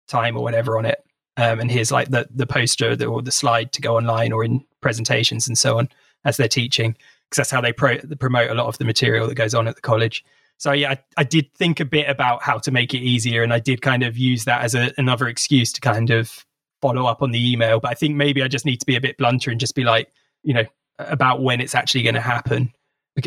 time 0.08 0.38
or 0.38 0.44
whatever 0.44 0.78
on 0.78 0.86
it. 0.86 1.04
Um, 1.36 1.60
and 1.60 1.70
here's 1.70 1.92
like 1.92 2.10
the 2.10 2.28
the 2.32 2.48
poster 2.48 2.98
or 3.08 3.22
the 3.22 3.32
slide 3.32 3.74
to 3.74 3.82
go 3.82 3.98
online 3.98 4.32
or 4.32 4.44
in 4.44 4.64
presentations 4.82 5.48
and 5.48 5.58
so 5.58 5.78
on 5.78 5.90
as 6.26 6.38
they're 6.38 6.48
teaching 6.48 6.96
because 7.30 7.38
that's 7.38 7.52
how 7.52 7.62
they 7.62 7.74
pro- 7.74 8.00
promote 8.20 8.50
a 8.50 8.54
lot 8.54 8.68
of 8.68 8.78
the 8.78 8.86
material 8.86 9.28
that 9.28 9.36
goes 9.36 9.54
on 9.54 9.68
at 9.68 9.76
the 9.76 9.82
college. 9.82 10.24
So 10.58 10.72
yeah, 10.72 10.92
I, 10.92 10.98
I, 11.18 11.24
did 11.24 11.54
think 11.54 11.80
a 11.80 11.86
bit 11.86 12.10
about 12.10 12.42
how 12.42 12.58
to 12.60 12.72
make 12.72 12.94
it 12.94 13.00
easier, 13.00 13.44
and 13.44 13.54
I 13.54 13.60
did 13.60 13.82
kind 13.82 14.02
of 14.02 14.18
use 14.18 14.46
that 14.46 14.64
as 14.64 14.74
a, 14.74 14.92
another 14.98 15.28
excuse 15.28 15.72
to 15.74 15.82
kind 15.82 16.10
of 16.10 16.46
follow 16.82 17.06
up 17.06 17.22
on 17.22 17.32
the 17.32 17.52
email. 17.52 17.80
But 17.80 17.92
I 17.92 17.94
think 17.94 18.16
maybe 18.16 18.42
I 18.42 18.48
just 18.48 18.66
need 18.66 18.80
to 18.80 18.86
be 18.86 18.96
a 18.96 19.02
bit 19.02 19.18
blunter 19.18 19.52
and 19.52 19.60
just 19.60 19.76
be 19.76 19.84
like, 19.84 20.12
you 20.44 20.54
know, 20.54 20.64
about 21.00 21.42
when 21.42 21.62
it's 21.62 21.76
actually 21.76 22.04
going 22.04 22.16
to 22.16 22.22
happen. 22.22 22.72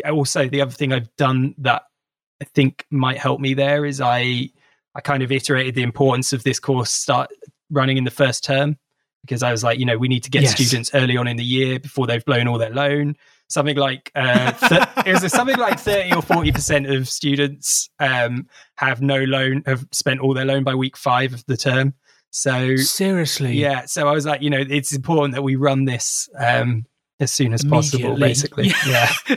Also, 0.08 0.48
the 0.48 0.60
other 0.60 0.70
thing 0.70 0.92
I've 0.92 1.14
done 1.16 1.54
that 1.58 1.82
I 2.40 2.44
think 2.44 2.86
might 2.90 3.18
help 3.18 3.40
me 3.40 3.54
there 3.54 3.84
is 3.84 4.00
I 4.00 4.50
I 4.94 5.00
kind 5.00 5.22
of 5.22 5.30
iterated 5.30 5.74
the 5.74 5.82
importance 5.82 6.32
of 6.32 6.42
this 6.42 6.58
course 6.58 6.90
start 6.90 7.30
running 7.70 7.96
in 7.96 8.04
the 8.04 8.10
first 8.10 8.44
term 8.44 8.76
because 9.22 9.42
I 9.42 9.52
was 9.52 9.62
like, 9.62 9.78
you 9.78 9.84
know, 9.84 9.98
we 9.98 10.08
need 10.08 10.24
to 10.24 10.30
get 10.30 10.42
yes. 10.42 10.54
students 10.54 10.90
early 10.94 11.16
on 11.16 11.28
in 11.28 11.36
the 11.36 11.44
year 11.44 11.78
before 11.78 12.06
they've 12.06 12.24
blown 12.24 12.48
all 12.48 12.58
their 12.58 12.70
loan. 12.70 13.16
Something 13.48 13.76
like 13.76 14.10
uh, 14.14 14.52
th- 14.52 14.82
it 15.06 15.22
was 15.22 15.32
something 15.32 15.58
like 15.58 15.78
thirty 15.78 16.14
or 16.14 16.22
forty 16.22 16.52
percent 16.52 16.86
of 16.86 17.08
students 17.08 17.90
um, 17.98 18.48
have 18.76 19.02
no 19.02 19.18
loan, 19.24 19.62
have 19.66 19.86
spent 19.92 20.20
all 20.20 20.34
their 20.34 20.44
loan 20.44 20.64
by 20.64 20.74
week 20.74 20.96
five 20.96 21.34
of 21.34 21.44
the 21.46 21.56
term. 21.56 21.94
So 22.30 22.76
seriously, 22.76 23.54
yeah. 23.54 23.86
So 23.86 24.08
I 24.08 24.12
was 24.12 24.24
like, 24.24 24.40
you 24.40 24.50
know, 24.50 24.64
it's 24.68 24.94
important 24.94 25.34
that 25.34 25.42
we 25.42 25.56
run 25.56 25.84
this 25.84 26.28
um, 26.38 26.86
as 27.20 27.30
soon 27.30 27.52
as 27.52 27.64
possible, 27.64 28.16
basically. 28.16 28.72
Yeah. 28.86 29.12
yeah. 29.28 29.36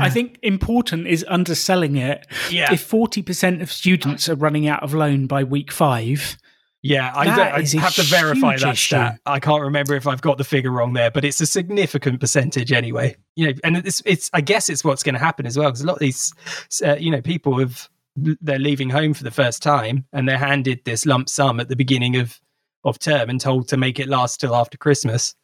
I 0.00 0.10
think 0.10 0.38
important 0.42 1.06
is 1.06 1.24
underselling 1.28 1.96
it. 1.96 2.26
Yeah. 2.50 2.72
If 2.72 2.88
40% 2.88 3.60
of 3.62 3.70
students 3.70 4.28
are 4.28 4.34
running 4.34 4.66
out 4.66 4.82
of 4.82 4.94
loan 4.94 5.26
by 5.26 5.44
week 5.44 5.70
five, 5.70 6.38
yeah, 6.80 7.12
I, 7.14 7.56
I 7.56 7.62
have 7.80 7.94
to 7.96 8.02
verify 8.02 8.56
that 8.56 8.74
issue. 8.74 8.96
stat. 8.96 9.20
I 9.26 9.40
can't 9.40 9.62
remember 9.62 9.94
if 9.94 10.06
I've 10.06 10.22
got 10.22 10.38
the 10.38 10.44
figure 10.44 10.70
wrong 10.70 10.92
there, 10.92 11.10
but 11.10 11.24
it's 11.24 11.40
a 11.40 11.46
significant 11.46 12.20
percentage 12.20 12.72
anyway. 12.72 13.16
You 13.34 13.48
know, 13.48 13.52
and 13.64 13.76
it's 13.78 14.00
it's 14.06 14.30
I 14.32 14.40
guess 14.40 14.68
it's 14.68 14.84
what's 14.84 15.02
going 15.02 15.14
to 15.14 15.20
happen 15.20 15.44
as 15.44 15.58
well 15.58 15.68
because 15.68 15.80
a 15.80 15.86
lot 15.86 15.94
of 15.94 15.98
these, 15.98 16.32
uh, 16.84 16.96
you 16.96 17.10
know, 17.10 17.20
people 17.20 17.58
have 17.58 17.88
they're 18.16 18.58
leaving 18.58 18.90
home 18.90 19.12
for 19.12 19.24
the 19.24 19.30
first 19.30 19.62
time 19.62 20.04
and 20.12 20.28
they're 20.28 20.38
handed 20.38 20.84
this 20.84 21.04
lump 21.04 21.28
sum 21.28 21.60
at 21.60 21.68
the 21.68 21.76
beginning 21.76 22.16
of 22.16 22.40
of 22.84 22.98
term 22.98 23.28
and 23.28 23.40
told 23.40 23.68
to 23.68 23.76
make 23.76 23.98
it 23.98 24.08
last 24.08 24.38
till 24.40 24.54
after 24.54 24.78
Christmas. 24.78 25.34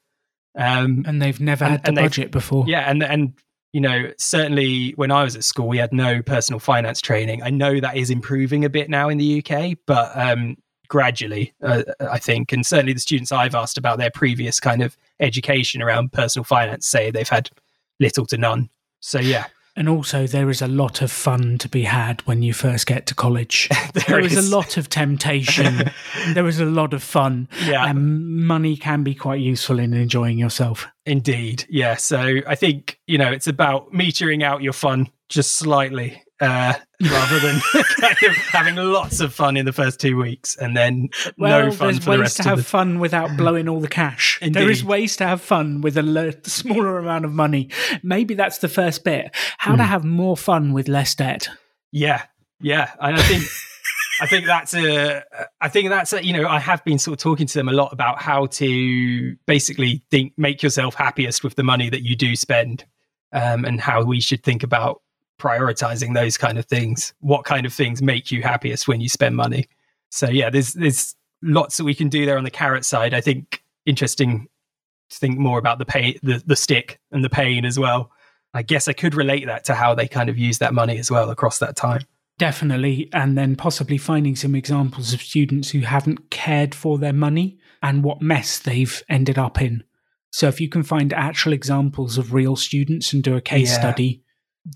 Um, 0.56 1.04
and 1.06 1.20
they've 1.20 1.40
never 1.40 1.64
and, 1.64 1.72
had 1.72 1.84
the 1.84 1.92
budget 1.92 2.30
before. 2.30 2.64
Yeah, 2.66 2.88
and 2.88 3.02
and 3.02 3.34
you 3.72 3.80
know 3.80 4.10
certainly 4.18 4.92
when 4.92 5.10
I 5.10 5.24
was 5.24 5.36
at 5.36 5.44
school, 5.44 5.68
we 5.68 5.78
had 5.78 5.92
no 5.92 6.22
personal 6.22 6.60
finance 6.60 7.00
training. 7.00 7.42
I 7.42 7.50
know 7.50 7.80
that 7.80 7.96
is 7.96 8.10
improving 8.10 8.64
a 8.64 8.70
bit 8.70 8.88
now 8.88 9.08
in 9.08 9.18
the 9.18 9.44
UK, 9.44 9.78
but 9.86 10.16
um, 10.16 10.56
gradually, 10.88 11.52
uh, 11.62 11.82
I 12.00 12.18
think, 12.18 12.52
and 12.52 12.64
certainly 12.64 12.92
the 12.92 13.00
students 13.00 13.32
I've 13.32 13.54
asked 13.54 13.78
about 13.78 13.98
their 13.98 14.10
previous 14.10 14.60
kind 14.60 14.82
of 14.82 14.96
education 15.20 15.82
around 15.82 16.12
personal 16.12 16.44
finance 16.44 16.86
say 16.86 17.10
they've 17.10 17.28
had 17.28 17.50
little 18.00 18.26
to 18.26 18.38
none. 18.38 18.70
So 19.00 19.18
yeah. 19.18 19.46
And 19.76 19.88
also, 19.88 20.26
there 20.26 20.50
is 20.50 20.62
a 20.62 20.68
lot 20.68 21.02
of 21.02 21.10
fun 21.10 21.58
to 21.58 21.68
be 21.68 21.82
had 21.82 22.20
when 22.26 22.42
you 22.42 22.52
first 22.52 22.86
get 22.86 23.06
to 23.06 23.14
college. 23.14 23.68
There 23.94 24.04
there 24.08 24.20
is. 24.20 24.36
is. 24.36 24.50
a 24.50 24.56
lot 24.56 24.76
of 24.76 24.88
temptation. 24.88 25.90
there 26.34 26.46
is 26.46 26.58
a 26.60 26.64
lot 26.64 26.92
of 26.94 27.02
fun. 27.02 27.48
Yeah. 27.64 27.86
And 27.86 28.44
money 28.46 28.76
can 28.76 29.02
be 29.02 29.14
quite 29.14 29.40
useful 29.40 29.78
in 29.78 29.94
enjoying 29.94 30.36
yourself. 30.38 30.86
Indeed. 31.06 31.64
Yeah. 31.68 31.94
So 31.96 32.40
I 32.46 32.54
think, 32.56 32.98
you 33.06 33.18
know, 33.18 33.30
it's 33.30 33.46
about 33.46 33.92
metering 33.92 34.42
out 34.42 34.62
your 34.62 34.72
fun 34.72 35.08
just 35.28 35.54
slightly 35.56 36.22
uh, 36.40 36.74
rather 37.00 37.38
than 37.38 37.60
kind 38.00 38.16
of 38.26 38.36
having 38.50 38.74
lots 38.76 39.20
of 39.20 39.32
fun 39.32 39.56
in 39.56 39.64
the 39.66 39.72
first 39.72 40.00
two 40.00 40.16
weeks 40.16 40.56
and 40.56 40.76
then 40.76 41.08
Well, 41.38 41.66
no 41.66 41.70
fun 41.70 41.86
there's 41.88 42.04
for 42.04 42.12
the 42.12 42.18
rest. 42.18 42.20
ways 42.20 42.34
to 42.34 42.40
of 42.42 42.46
have 42.46 42.58
the. 42.58 42.64
fun 42.64 42.98
without 42.98 43.36
blowing 43.36 43.68
all 43.68 43.80
the 43.80 43.88
cash. 43.88 44.38
There 44.52 44.70
is 44.70 44.84
ways 44.84 45.16
to 45.18 45.26
have 45.26 45.40
fun 45.40 45.80
with 45.80 45.96
a 45.96 46.02
le- 46.02 46.32
smaller 46.44 46.98
amount 46.98 47.24
of 47.24 47.32
money. 47.32 47.70
Maybe 48.02 48.34
that's 48.34 48.58
the 48.58 48.68
first 48.68 49.04
bit. 49.04 49.30
How 49.58 49.76
to 49.76 49.82
Mm. 49.82 49.86
have 49.86 50.04
more 50.04 50.36
fun 50.36 50.72
with 50.72 50.88
less 50.88 51.14
debt. 51.14 51.48
Yeah. 51.92 52.22
Yeah. 52.60 52.90
And 53.00 53.16
I 53.16 53.22
think. 53.22 53.44
I 54.20 54.26
think 54.28 54.46
that's 54.46 54.72
a. 54.74 55.24
I 55.60 55.68
think 55.68 55.88
that's 55.88 56.12
a. 56.12 56.24
You 56.24 56.32
know, 56.34 56.46
I 56.48 56.60
have 56.60 56.84
been 56.84 56.98
sort 57.00 57.18
of 57.18 57.22
talking 57.22 57.48
to 57.48 57.54
them 57.54 57.68
a 57.68 57.72
lot 57.72 57.92
about 57.92 58.22
how 58.22 58.46
to 58.46 59.36
basically 59.46 60.04
think, 60.12 60.34
make 60.36 60.62
yourself 60.62 60.94
happiest 60.94 61.42
with 61.42 61.56
the 61.56 61.64
money 61.64 61.90
that 61.90 62.02
you 62.02 62.14
do 62.14 62.36
spend, 62.36 62.84
um, 63.32 63.64
and 63.64 63.80
how 63.80 64.04
we 64.04 64.20
should 64.20 64.44
think 64.44 64.62
about 64.62 65.02
prioritizing 65.38 66.14
those 66.14 66.36
kind 66.38 66.58
of 66.58 66.66
things. 66.66 67.12
What 67.20 67.44
kind 67.44 67.66
of 67.66 67.72
things 67.72 68.02
make 68.02 68.30
you 68.30 68.42
happiest 68.42 68.88
when 68.88 69.00
you 69.00 69.08
spend 69.08 69.36
money? 69.36 69.68
So 70.10 70.28
yeah, 70.28 70.50
there's 70.50 70.74
there's 70.74 71.14
lots 71.42 71.76
that 71.76 71.84
we 71.84 71.94
can 71.94 72.08
do 72.08 72.24
there 72.26 72.38
on 72.38 72.44
the 72.44 72.50
carrot 72.50 72.84
side. 72.84 73.14
I 73.14 73.20
think 73.20 73.62
interesting 73.86 74.48
to 75.10 75.18
think 75.18 75.38
more 75.38 75.58
about 75.58 75.78
the 75.78 75.84
pain, 75.84 76.18
the 76.22 76.42
the 76.46 76.56
stick, 76.56 77.00
and 77.10 77.24
the 77.24 77.30
pain 77.30 77.64
as 77.64 77.78
well. 77.78 78.10
I 78.52 78.62
guess 78.62 78.86
I 78.86 78.92
could 78.92 79.14
relate 79.14 79.46
that 79.46 79.64
to 79.64 79.74
how 79.74 79.94
they 79.94 80.06
kind 80.06 80.30
of 80.30 80.38
use 80.38 80.58
that 80.58 80.72
money 80.72 80.98
as 80.98 81.10
well 81.10 81.30
across 81.30 81.58
that 81.58 81.74
time. 81.74 82.02
Definitely. 82.38 83.08
And 83.12 83.36
then 83.36 83.56
possibly 83.56 83.98
finding 83.98 84.36
some 84.36 84.54
examples 84.54 85.12
of 85.12 85.20
students 85.22 85.70
who 85.70 85.80
haven't 85.80 86.30
cared 86.30 86.74
for 86.74 86.98
their 86.98 87.12
money 87.12 87.58
and 87.82 88.02
what 88.04 88.22
mess 88.22 88.58
they've 88.58 89.02
ended 89.08 89.38
up 89.38 89.60
in. 89.60 89.82
So 90.30 90.48
if 90.48 90.60
you 90.60 90.68
can 90.68 90.82
find 90.82 91.12
actual 91.12 91.52
examples 91.52 92.18
of 92.18 92.32
real 92.32 92.56
students 92.56 93.12
and 93.12 93.22
do 93.22 93.36
a 93.36 93.40
case 93.40 93.70
Yeah. 93.70 93.80
study, 93.80 94.22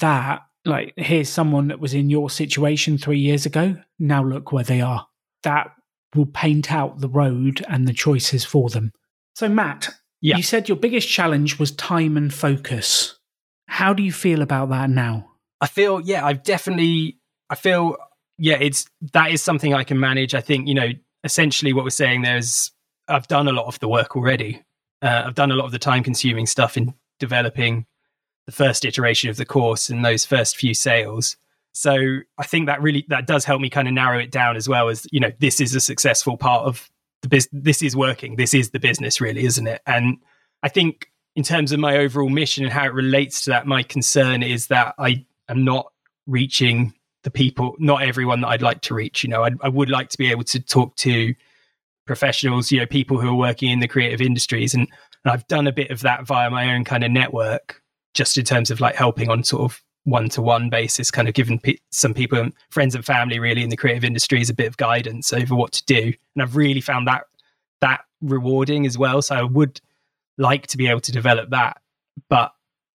that, 0.01 0.43
like, 0.65 0.93
here's 0.97 1.29
someone 1.29 1.69
that 1.69 1.81
was 1.81 1.95
in 1.95 2.11
your 2.11 2.31
situation 2.31 2.99
three 2.99 3.19
years 3.19 3.47
ago. 3.47 3.77
Now 3.99 4.23
look 4.23 4.53
where 4.53 4.65
they 4.65 4.81
are. 4.81 5.07
That 5.43 5.71
will 6.15 6.27
paint 6.27 6.73
out 6.73 7.01
the 7.01 7.09
road 7.09 7.65
and 7.69 7.87
the 7.87 7.93
choices 7.93 8.45
for 8.45 8.69
them. 8.69 8.93
So, 9.35 9.49
Matt, 9.49 9.91
Yeah. 10.21 10.37
you 10.37 10.43
said 10.43 10.69
your 10.69 10.77
biggest 10.77 11.09
challenge 11.09 11.59
was 11.59 11.71
time 11.73 12.17
and 12.17 12.33
focus. 12.33 13.19
How 13.69 13.93
do 13.93 14.03
you 14.03 14.13
feel 14.13 14.43
about 14.43 14.71
that 14.71 14.91
now? 14.91 15.31
I 15.61 15.67
feel, 15.67 16.01
yeah, 16.01 16.25
I've 16.25 16.43
definitely, 16.43 17.19
I 17.51 17.55
feel, 17.55 17.97
yeah, 18.39 18.57
it's 18.61 18.87
that 19.13 19.31
is 19.31 19.43
something 19.43 19.75
I 19.75 19.85
can 19.85 20.01
manage. 20.01 20.35
I 20.35 20.41
think, 20.41 20.69
you 20.69 20.75
know, 20.75 20.89
essentially 21.25 21.73
what 21.73 21.85
we're 21.85 21.91
saying 21.91 22.23
there 22.23 22.37
is 22.37 22.71
I've 23.09 23.27
done 23.29 23.49
a 23.49 23.53
lot 23.53 23.67
of 23.67 23.79
the 23.81 23.89
work 23.89 24.17
already. 24.17 24.63
Uh, 25.03 25.25
I've 25.27 25.35
done 25.35 25.51
a 25.51 25.55
lot 25.55 25.67
of 25.67 25.73
the 25.73 25.79
time 25.79 26.03
consuming 26.03 26.47
stuff 26.47 26.77
in 26.77 26.95
developing 27.19 27.87
the 28.49 28.53
first 28.53 28.87
iteration 28.87 29.29
of 29.29 29.37
the 29.37 29.45
course 29.45 29.91
and 29.91 30.03
those 30.03 30.25
first 30.25 30.57
few 30.57 30.73
sales. 30.73 31.37
So 31.73 32.21
I 32.39 32.47
think 32.47 32.65
that 32.65 32.81
really 32.81 33.05
that 33.09 33.27
does 33.27 33.45
help 33.45 33.61
me 33.61 33.69
kind 33.69 33.87
of 33.87 33.93
narrow 33.93 34.19
it 34.19 34.31
down 34.31 34.57
as 34.57 34.67
well 34.67 34.89
as 34.89 35.07
you 35.13 35.21
know 35.21 35.31
this 35.39 35.61
is 35.61 35.75
a 35.75 35.81
successful 35.81 36.39
part 36.39 36.65
of 36.65 36.89
the 37.21 37.29
business. 37.29 37.63
This 37.63 37.83
is 37.83 37.95
working. 37.95 38.37
This 38.37 38.55
is 38.55 38.71
the 38.71 38.81
business, 38.81 39.21
really, 39.21 39.45
isn't 39.45 39.67
it? 39.67 39.83
And 39.87 40.17
I 40.63 40.71
think 40.71 41.13
in 41.37 41.43
terms 41.43 41.73
of 41.73 41.79
my 41.79 41.99
overall 41.99 42.31
mission 42.31 42.65
and 42.65 42.73
how 42.73 42.87
it 42.87 42.95
relates 42.95 43.43
to 43.43 43.51
that, 43.51 43.67
my 43.67 43.83
concern 43.83 44.43
is 44.43 44.69
that 44.69 44.95
I 44.99 45.27
am 45.51 45.63
not 45.63 45.93
reaching 46.27 46.95
the 47.25 47.31
people, 47.31 47.77
not 47.79 48.01
everyone 48.01 48.41
that 48.41 48.49
I'd 48.49 48.63
like 48.63 48.81
to 48.83 48.95
reach. 48.95 49.25
You 49.25 49.29
know, 49.29 49.45
I, 49.45 49.51
I 49.61 49.69
would 49.69 49.91
like 49.91 50.09
to 50.09 50.17
be 50.17 50.31
able 50.31 50.45
to 50.45 50.59
talk 50.59 50.97
to 50.97 51.35
professionals, 52.07 52.73
you 52.73 52.81
know, 52.81 52.87
people 52.87 53.21
who 53.21 53.29
are 53.29 53.35
working 53.35 53.71
in 53.71 53.81
the 53.81 53.89
creative 53.89 54.23
industries, 54.23 54.73
and, 54.73 54.89
and 55.23 55.33
I've 55.33 55.47
done 55.49 55.67
a 55.67 55.73
bit 55.73 55.91
of 55.91 56.01
that 56.01 56.27
via 56.27 56.49
my 56.49 56.75
own 56.75 56.85
kind 56.85 57.05
of 57.05 57.11
network, 57.11 57.83
just 58.19 58.37
in 58.37 58.45
terms 58.45 58.69
of 58.73 58.81
like 58.81 58.97
helping 58.97 59.31
on 59.31 59.45
sort 59.45 59.63
of 59.63 59.81
one 60.03 60.29
to 60.29 60.43
one 60.43 60.69
basis, 60.71 61.09
kind 61.09 61.29
of 61.29 61.35
giving 61.35 61.61
pe- 61.61 61.77
some 61.93 62.13
people, 62.13 62.49
friends 62.69 62.97
and 62.97 63.05
family, 63.05 63.39
really 63.39 63.63
in 63.63 63.71
the 63.71 63.77
creative 63.77 64.05
industries, 64.05 64.51
a 64.51 64.55
bit 64.55 64.67
of 64.67 64.77
guidance 64.77 65.33
over 65.33 65.55
what 65.55 65.71
to 65.71 65.85
do, 65.87 66.13
and 66.35 66.43
I've 66.43 66.57
really 66.57 66.81
found 66.81 67.07
that 67.07 67.23
that 67.81 68.01
rewarding 68.21 68.87
as 68.87 68.99
well. 68.99 69.23
So 69.23 69.37
I 69.37 69.45
would 69.45 69.81
like 70.37 70.67
to 70.67 70.77
be 70.77 70.89
able 70.89 71.01
to 71.03 71.13
develop 71.13 71.51
that, 71.51 71.81
but 72.29 72.51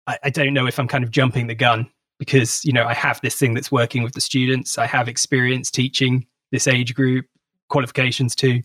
I, 0.07 0.19
I 0.23 0.31
don't 0.31 0.55
know 0.55 0.69
if 0.69 0.79
I'm 0.79 0.87
kind 0.87 1.03
of 1.03 1.11
jumping 1.11 1.49
the 1.49 1.57
gun 1.57 1.91
because 2.21 2.65
you 2.65 2.73
know 2.73 2.85
I 2.85 2.95
have 2.95 3.21
this 3.21 3.35
thing 3.35 3.55
that's 3.55 3.73
working 3.73 4.05
with 4.05 4.13
the 4.13 4.21
students. 4.21 4.79
I 4.79 4.87
have 4.87 5.09
experience 5.09 5.69
teaching 5.73 6.29
this 6.53 6.69
age 6.69 6.95
group, 6.95 7.27
qualifications 7.69 8.37
too, 8.37 8.63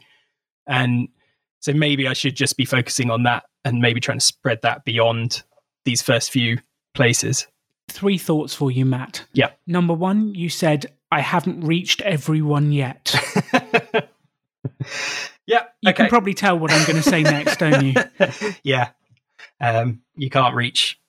and 0.68 1.08
so 1.62 1.74
maybe 1.74 2.08
I 2.08 2.14
should 2.14 2.36
just 2.36 2.58
be 2.58 2.66
focusing 2.66 3.10
on 3.10 3.24
that 3.24 3.45
and 3.66 3.80
maybe 3.80 3.99
trying 3.99 4.20
to 4.20 4.26
spread 4.26 4.62
that 4.62 4.86
beyond 4.86 5.41
these 5.86 6.02
first 6.02 6.32
few 6.32 6.60
places. 6.94 7.48
Three 7.90 8.18
thoughts 8.18 8.54
for 8.54 8.72
you, 8.72 8.86
Matt. 8.86 9.26
Yeah. 9.34 9.52
Number 9.68 9.94
one, 9.94 10.34
you 10.36 10.50
said, 10.50 10.86
I 11.12 11.22
haven't 11.22 11.62
reached 11.62 12.02
everyone 12.02 12.72
yet. 12.72 13.14
yeah, 15.46 15.64
You 15.82 15.90
okay. 15.90 15.94
can 15.94 16.10
probably 16.10 16.34
tell 16.34 16.58
what 16.58 16.72
I'm 16.72 16.86
going 16.88 17.02
to 17.02 17.08
say 17.08 17.24
next, 17.24 17.58
don't 17.58 17.84
you? 17.86 17.94
yeah, 18.64 18.90
um, 19.60 20.02
you 20.16 20.30
can't 20.30 20.56
reach 20.56 21.00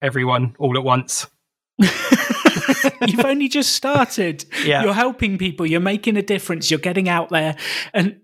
everyone 0.00 0.56
all 0.58 0.76
at 0.76 0.84
once. 0.84 1.26
You've 1.78 3.24
only 3.24 3.48
just 3.48 3.72
started. 3.74 4.44
Yeah. 4.64 4.84
You're 4.84 4.94
helping 4.94 5.38
people. 5.38 5.66
You're 5.66 5.80
making 5.80 6.16
a 6.16 6.22
difference. 6.22 6.70
You're 6.70 6.80
getting 6.80 7.08
out 7.08 7.30
there. 7.30 7.56
And 7.92 8.20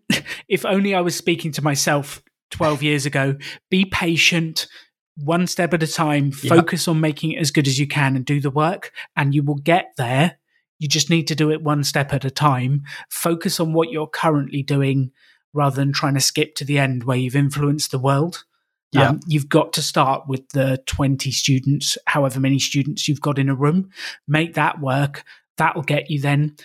if 0.49 0.65
only 0.65 0.95
I 0.95 1.01
was 1.01 1.17
speaking 1.17 1.53
to 1.53 1.63
myself 1.63 2.23
12 2.51 2.83
years 2.83 3.07
ago, 3.07 3.37
be 3.71 3.85
patient, 3.85 4.67
one 5.23 5.47
step 5.47 5.75
at 5.75 5.83
a 5.83 5.87
time, 5.87 6.31
focus 6.31 6.87
on 6.87 7.01
making 7.01 7.33
it 7.33 7.41
as 7.41 7.51
good 7.51 7.67
as 7.67 7.79
you 7.79 7.87
can 7.87 8.15
and 8.17 8.25
do 8.25 8.41
the 8.41 8.51
work, 8.51 8.93
and 9.17 9.35
you 9.35 9.43
will 9.43 9.57
get 9.57 9.93
there. 9.97 10.39
You 10.79 10.89
just 10.89 11.11
need 11.11 11.27
to 11.29 11.35
do 11.35 11.51
it 11.51 11.63
one 11.63 11.83
step 11.83 12.13
at 12.13 12.25
a 12.25 12.31
time. 12.31 12.85
Focus 13.11 13.59
on 13.59 13.73
what 13.73 13.91
you're 13.91 14.07
currently 14.07 14.63
doing 14.63 15.11
rather 15.53 15.77
than 15.77 15.93
trying 15.93 16.15
to 16.15 16.21
skip 16.21 16.55
to 16.57 16.65
the 16.65 16.79
end 16.79 17.05
where 17.05 17.17
you've 17.17 17.35
influenced 17.35 17.91
the 17.91 17.99
world. 17.99 18.45
Yeah. 18.93 19.11
Um, 19.11 19.21
you've 19.27 19.49
got 19.49 19.73
to 19.75 19.83
start 19.83 20.29
with 20.29 20.49
the 20.51 20.83
20 20.87 21.31
students, 21.33 21.99
however 22.07 22.41
many 22.41 22.59
students 22.59 23.09
you've 23.09 23.21
got 23.21 23.39
in 23.39 23.49
a 23.49 23.55
room. 23.55 23.91
Make 24.27 24.55
that 24.55 24.81
work. 24.81 25.25
That 25.57 25.75
will 25.75 25.83
get 25.83 26.11
you 26.11 26.21
then 26.21 26.57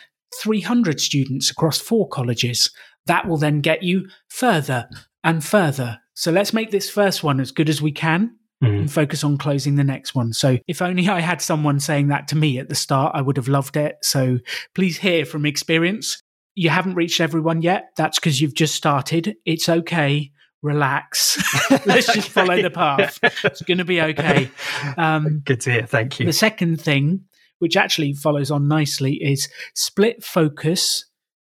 300 0.41 1.01
students 1.01 1.49
across 1.49 1.79
four 1.79 2.07
colleges. 2.07 2.69
That 3.07 3.27
will 3.27 3.37
then 3.37 3.61
get 3.61 3.83
you 3.83 4.07
further 4.29 4.89
and 5.23 5.43
further. 5.43 5.99
So 6.13 6.31
let's 6.31 6.53
make 6.53 6.69
this 6.69 6.89
first 6.89 7.23
one 7.23 7.39
as 7.39 7.51
good 7.51 7.67
as 7.67 7.81
we 7.81 7.91
can 7.91 8.37
Mhm. 8.63 8.79
and 8.79 8.91
focus 8.91 9.23
on 9.23 9.37
closing 9.37 9.75
the 9.75 9.83
next 9.83 10.15
one. 10.15 10.33
So 10.33 10.57
if 10.67 10.81
only 10.81 11.07
I 11.09 11.19
had 11.21 11.41
someone 11.41 11.79
saying 11.79 12.07
that 12.07 12.27
to 12.29 12.35
me 12.35 12.57
at 12.59 12.69
the 12.69 12.75
start, 12.75 13.11
I 13.15 13.21
would 13.21 13.37
have 13.37 13.47
loved 13.47 13.77
it. 13.77 13.95
So 14.01 14.39
please 14.75 14.97
hear 14.97 15.25
from 15.25 15.45
experience. 15.45 16.21
You 16.55 16.69
haven't 16.69 16.95
reached 16.95 17.19
everyone 17.19 17.61
yet. 17.61 17.89
That's 17.97 18.19
because 18.19 18.39
you've 18.41 18.53
just 18.55 18.75
started. 18.75 19.35
It's 19.45 19.67
okay. 19.69 20.31
Relax. 20.61 21.37
Let's 21.85 22.13
just 22.13 22.29
follow 22.37 22.61
the 22.61 22.69
path. 22.69 23.19
It's 23.43 23.61
going 23.63 23.79
to 23.79 23.85
be 23.85 24.01
okay. 24.01 24.49
Um, 24.97 25.41
Good 25.45 25.59
to 25.61 25.71
hear. 25.71 25.85
Thank 25.85 26.19
you. 26.19 26.25
the 26.25 26.31
second 26.33 26.79
thing, 26.79 27.25
which 27.59 27.75
actually 27.75 28.13
follows 28.13 28.49
on 28.49 28.67
nicely, 28.67 29.15
is 29.15 29.49
split 29.75 30.23
focus 30.23 31.05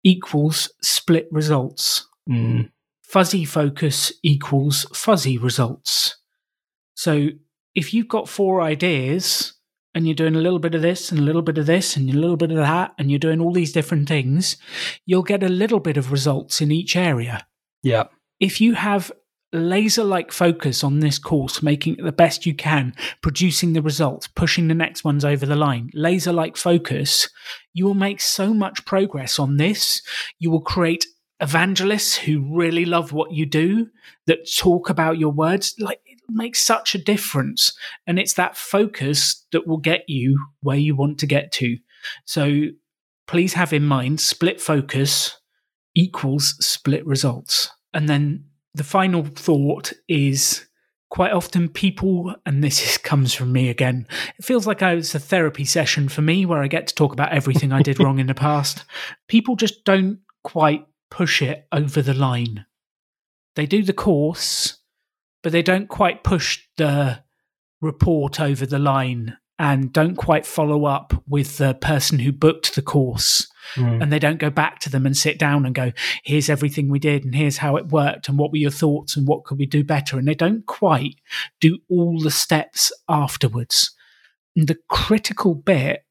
equals 0.03 0.71
split 0.81 1.27
results. 1.31 2.07
Mm, 2.29 2.69
Fuzzy 3.01 3.43
focus 3.45 4.13
equals 4.21 4.85
fuzzy 4.93 5.37
results. 5.39 6.15
So 6.99 7.29
if 7.75 7.93
you've 7.93 8.09
got 8.09 8.27
four 8.27 8.59
ideas 8.59 9.53
and 9.95 10.05
you're 10.05 10.13
doing 10.13 10.35
a 10.35 10.41
little 10.41 10.59
bit 10.59 10.75
of 10.75 10.81
this 10.81 11.11
and 11.11 11.19
a 11.21 11.23
little 11.23 11.41
bit 11.41 11.57
of 11.57 11.65
this 11.65 11.95
and 11.95 12.09
a 12.09 12.13
little 12.13 12.35
bit 12.35 12.51
of 12.51 12.57
that, 12.57 12.93
and 12.97 13.09
you're 13.09 13.19
doing 13.19 13.39
all 13.39 13.53
these 13.53 13.71
different 13.71 14.09
things, 14.09 14.57
you'll 15.05 15.23
get 15.23 15.41
a 15.41 15.47
little 15.47 15.79
bit 15.79 15.95
of 15.95 16.11
results 16.11 16.59
in 16.59 16.73
each 16.73 16.97
area 16.97 17.47
yeah. 17.83 18.07
if 18.41 18.59
you 18.59 18.73
have 18.73 19.13
laser 19.53 20.03
like 20.03 20.33
focus 20.33 20.83
on 20.83 20.99
this 20.99 21.17
course, 21.17 21.63
making 21.63 21.93
it 21.93 22.03
the 22.03 22.11
best 22.11 22.45
you 22.45 22.53
can, 22.53 22.93
producing 23.23 23.71
the 23.71 23.81
results, 23.81 24.27
pushing 24.27 24.67
the 24.67 24.73
next 24.73 25.05
ones 25.05 25.23
over 25.23 25.45
the 25.45 25.55
line, 25.55 25.89
laser 25.93 26.33
like 26.33 26.57
focus, 26.57 27.29
you 27.73 27.85
will 27.85 27.93
make 27.93 28.19
so 28.19 28.53
much 28.53 28.83
progress 28.83 29.39
on 29.39 29.55
this. 29.55 30.01
You 30.37 30.51
will 30.51 30.59
create 30.59 31.05
evangelists 31.39 32.17
who 32.17 32.53
really 32.53 32.83
love 32.83 33.13
what 33.13 33.31
you 33.31 33.45
do, 33.45 33.87
that 34.27 34.53
talk 34.53 34.89
about 34.89 35.17
your 35.17 35.31
words. 35.31 35.73
Like 35.79 36.01
makes 36.31 36.63
such 36.63 36.95
a 36.95 36.99
difference. 36.99 37.73
And 38.07 38.19
it's 38.19 38.33
that 38.33 38.57
focus 38.57 39.45
that 39.51 39.67
will 39.67 39.77
get 39.77 40.03
you 40.07 40.39
where 40.61 40.77
you 40.77 40.95
want 40.95 41.19
to 41.19 41.27
get 41.27 41.51
to. 41.53 41.77
So 42.25 42.67
please 43.27 43.53
have 43.53 43.73
in 43.73 43.85
mind 43.85 44.19
split 44.19 44.59
focus 44.59 45.39
equals 45.95 46.55
split 46.59 47.05
results. 47.05 47.69
And 47.93 48.07
then 48.07 48.45
the 48.73 48.83
final 48.83 49.25
thought 49.25 49.93
is 50.07 50.65
quite 51.09 51.31
often 51.31 51.69
people, 51.69 52.35
and 52.45 52.63
this 52.63 52.81
is, 52.83 52.97
comes 53.09 53.33
from 53.33 53.51
me 53.51 53.69
again, 53.69 54.07
it 54.37 54.45
feels 54.45 54.65
like 54.65 54.81
it's 54.81 55.15
a 55.15 55.19
therapy 55.19 55.65
session 55.65 56.09
for 56.09 56.21
me 56.21 56.45
where 56.45 56.63
I 56.63 56.67
get 56.67 56.87
to 56.87 56.95
talk 56.95 57.13
about 57.13 57.31
everything 57.31 57.71
I 57.71 57.81
did 57.81 57.99
wrong 57.99 58.19
in 58.19 58.27
the 58.27 58.33
past. 58.35 58.85
People 59.27 59.55
just 59.55 59.83
don't 59.83 60.19
quite 60.43 60.85
push 61.11 61.41
it 61.41 61.67
over 61.71 62.01
the 62.01 62.13
line. 62.13 62.65
They 63.55 63.65
do 63.65 63.83
the 63.83 63.93
course, 63.93 64.77
but 65.43 65.51
they 65.51 65.61
don't 65.61 65.87
quite 65.87 66.23
push 66.23 66.59
the 66.77 67.23
report 67.81 68.39
over 68.39 68.65
the 68.65 68.79
line 68.79 69.37
and 69.59 69.91
don't 69.91 70.15
quite 70.15 70.45
follow 70.45 70.85
up 70.85 71.13
with 71.27 71.57
the 71.57 71.73
person 71.75 72.19
who 72.19 72.31
booked 72.31 72.75
the 72.75 72.81
course. 72.81 73.45
Mm. 73.75 74.01
And 74.01 74.11
they 74.11 74.17
don't 74.17 74.39
go 74.39 74.49
back 74.49 74.79
to 74.79 74.89
them 74.89 75.05
and 75.05 75.15
sit 75.15 75.37
down 75.37 75.65
and 75.65 75.75
go, 75.75 75.91
here's 76.23 76.49
everything 76.49 76.89
we 76.89 76.97
did 76.97 77.25
and 77.25 77.35
here's 77.35 77.57
how 77.57 77.75
it 77.75 77.89
worked 77.89 78.29
and 78.29 78.39
what 78.39 78.51
were 78.51 78.57
your 78.57 78.71
thoughts 78.71 79.15
and 79.17 79.27
what 79.27 79.43
could 79.43 79.59
we 79.59 79.65
do 79.65 79.83
better. 79.83 80.17
And 80.17 80.27
they 80.27 80.33
don't 80.33 80.65
quite 80.65 81.15
do 81.59 81.77
all 81.89 82.19
the 82.19 82.31
steps 82.31 82.91
afterwards. 83.09 83.93
And 84.55 84.67
the 84.67 84.77
critical 84.87 85.55
bit 85.55 86.03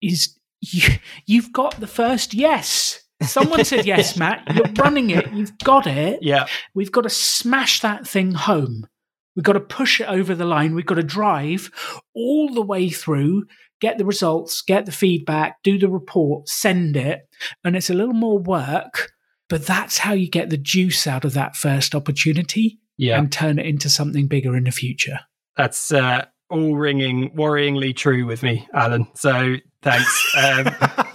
is 0.00 0.36
you, 0.60 0.94
you've 1.26 1.52
got 1.52 1.78
the 1.78 1.86
first 1.86 2.34
yes. 2.34 3.00
Someone 3.22 3.64
said 3.64 3.86
yes, 3.86 4.16
Matt. 4.18 4.42
You're 4.54 4.72
running 4.78 5.10
it. 5.10 5.32
You've 5.32 5.58
got 5.58 5.86
it. 5.86 6.20
Yeah. 6.22 6.46
We've 6.74 6.92
got 6.92 7.02
to 7.02 7.10
smash 7.10 7.80
that 7.80 8.06
thing 8.06 8.32
home. 8.32 8.86
We've 9.34 9.44
got 9.44 9.52
to 9.52 9.60
push 9.60 10.00
it 10.00 10.08
over 10.08 10.34
the 10.34 10.44
line. 10.44 10.74
We've 10.74 10.86
got 10.86 10.96
to 10.96 11.02
drive 11.02 11.70
all 12.14 12.52
the 12.52 12.62
way 12.62 12.88
through, 12.88 13.44
get 13.80 13.98
the 13.98 14.04
results, 14.04 14.62
get 14.62 14.86
the 14.86 14.92
feedback, 14.92 15.56
do 15.62 15.78
the 15.78 15.88
report, 15.88 16.48
send 16.48 16.96
it. 16.96 17.20
And 17.64 17.76
it's 17.76 17.90
a 17.90 17.94
little 17.94 18.14
more 18.14 18.38
work, 18.38 19.12
but 19.48 19.64
that's 19.64 19.98
how 19.98 20.12
you 20.12 20.28
get 20.28 20.50
the 20.50 20.56
juice 20.56 21.06
out 21.06 21.24
of 21.24 21.34
that 21.34 21.54
first 21.54 21.94
opportunity 21.94 22.80
yeah. 22.96 23.18
and 23.18 23.30
turn 23.30 23.58
it 23.58 23.66
into 23.66 23.88
something 23.88 24.26
bigger 24.26 24.56
in 24.56 24.64
the 24.64 24.72
future. 24.72 25.20
That's 25.56 25.92
uh, 25.92 26.26
all 26.50 26.74
ringing, 26.74 27.30
worryingly 27.36 27.94
true 27.94 28.26
with 28.26 28.42
me, 28.42 28.68
Alan. 28.74 29.06
So 29.14 29.56
thanks. 29.82 30.34
Um, 30.36 30.74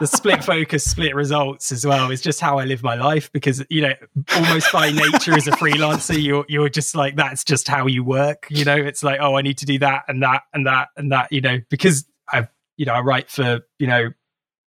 the 0.00 0.06
split 0.06 0.44
focus, 0.44 0.84
split 0.84 1.14
results 1.14 1.72
as 1.72 1.86
well 1.86 2.10
is 2.10 2.20
just 2.20 2.40
how 2.40 2.58
I 2.58 2.64
live 2.64 2.82
my 2.82 2.94
life 2.94 3.30
because 3.32 3.64
you 3.68 3.82
know, 3.82 3.94
almost 4.34 4.72
by 4.72 4.90
nature 4.90 5.34
as 5.34 5.46
a 5.46 5.52
freelancer, 5.52 6.20
you're 6.20 6.44
you're 6.48 6.68
just 6.68 6.94
like 6.94 7.16
that's 7.16 7.44
just 7.44 7.68
how 7.68 7.86
you 7.86 8.04
work. 8.04 8.46
You 8.50 8.64
know, 8.64 8.76
it's 8.76 9.02
like 9.02 9.20
oh, 9.20 9.36
I 9.36 9.42
need 9.42 9.58
to 9.58 9.66
do 9.66 9.78
that 9.80 10.04
and 10.08 10.22
that 10.22 10.42
and 10.52 10.66
that 10.66 10.88
and 10.96 11.12
that. 11.12 11.32
You 11.32 11.40
know, 11.40 11.58
because 11.68 12.06
I 12.32 12.48
you 12.76 12.86
know 12.86 12.94
I 12.94 13.00
write 13.00 13.30
for 13.30 13.60
you 13.78 13.86
know 13.86 14.10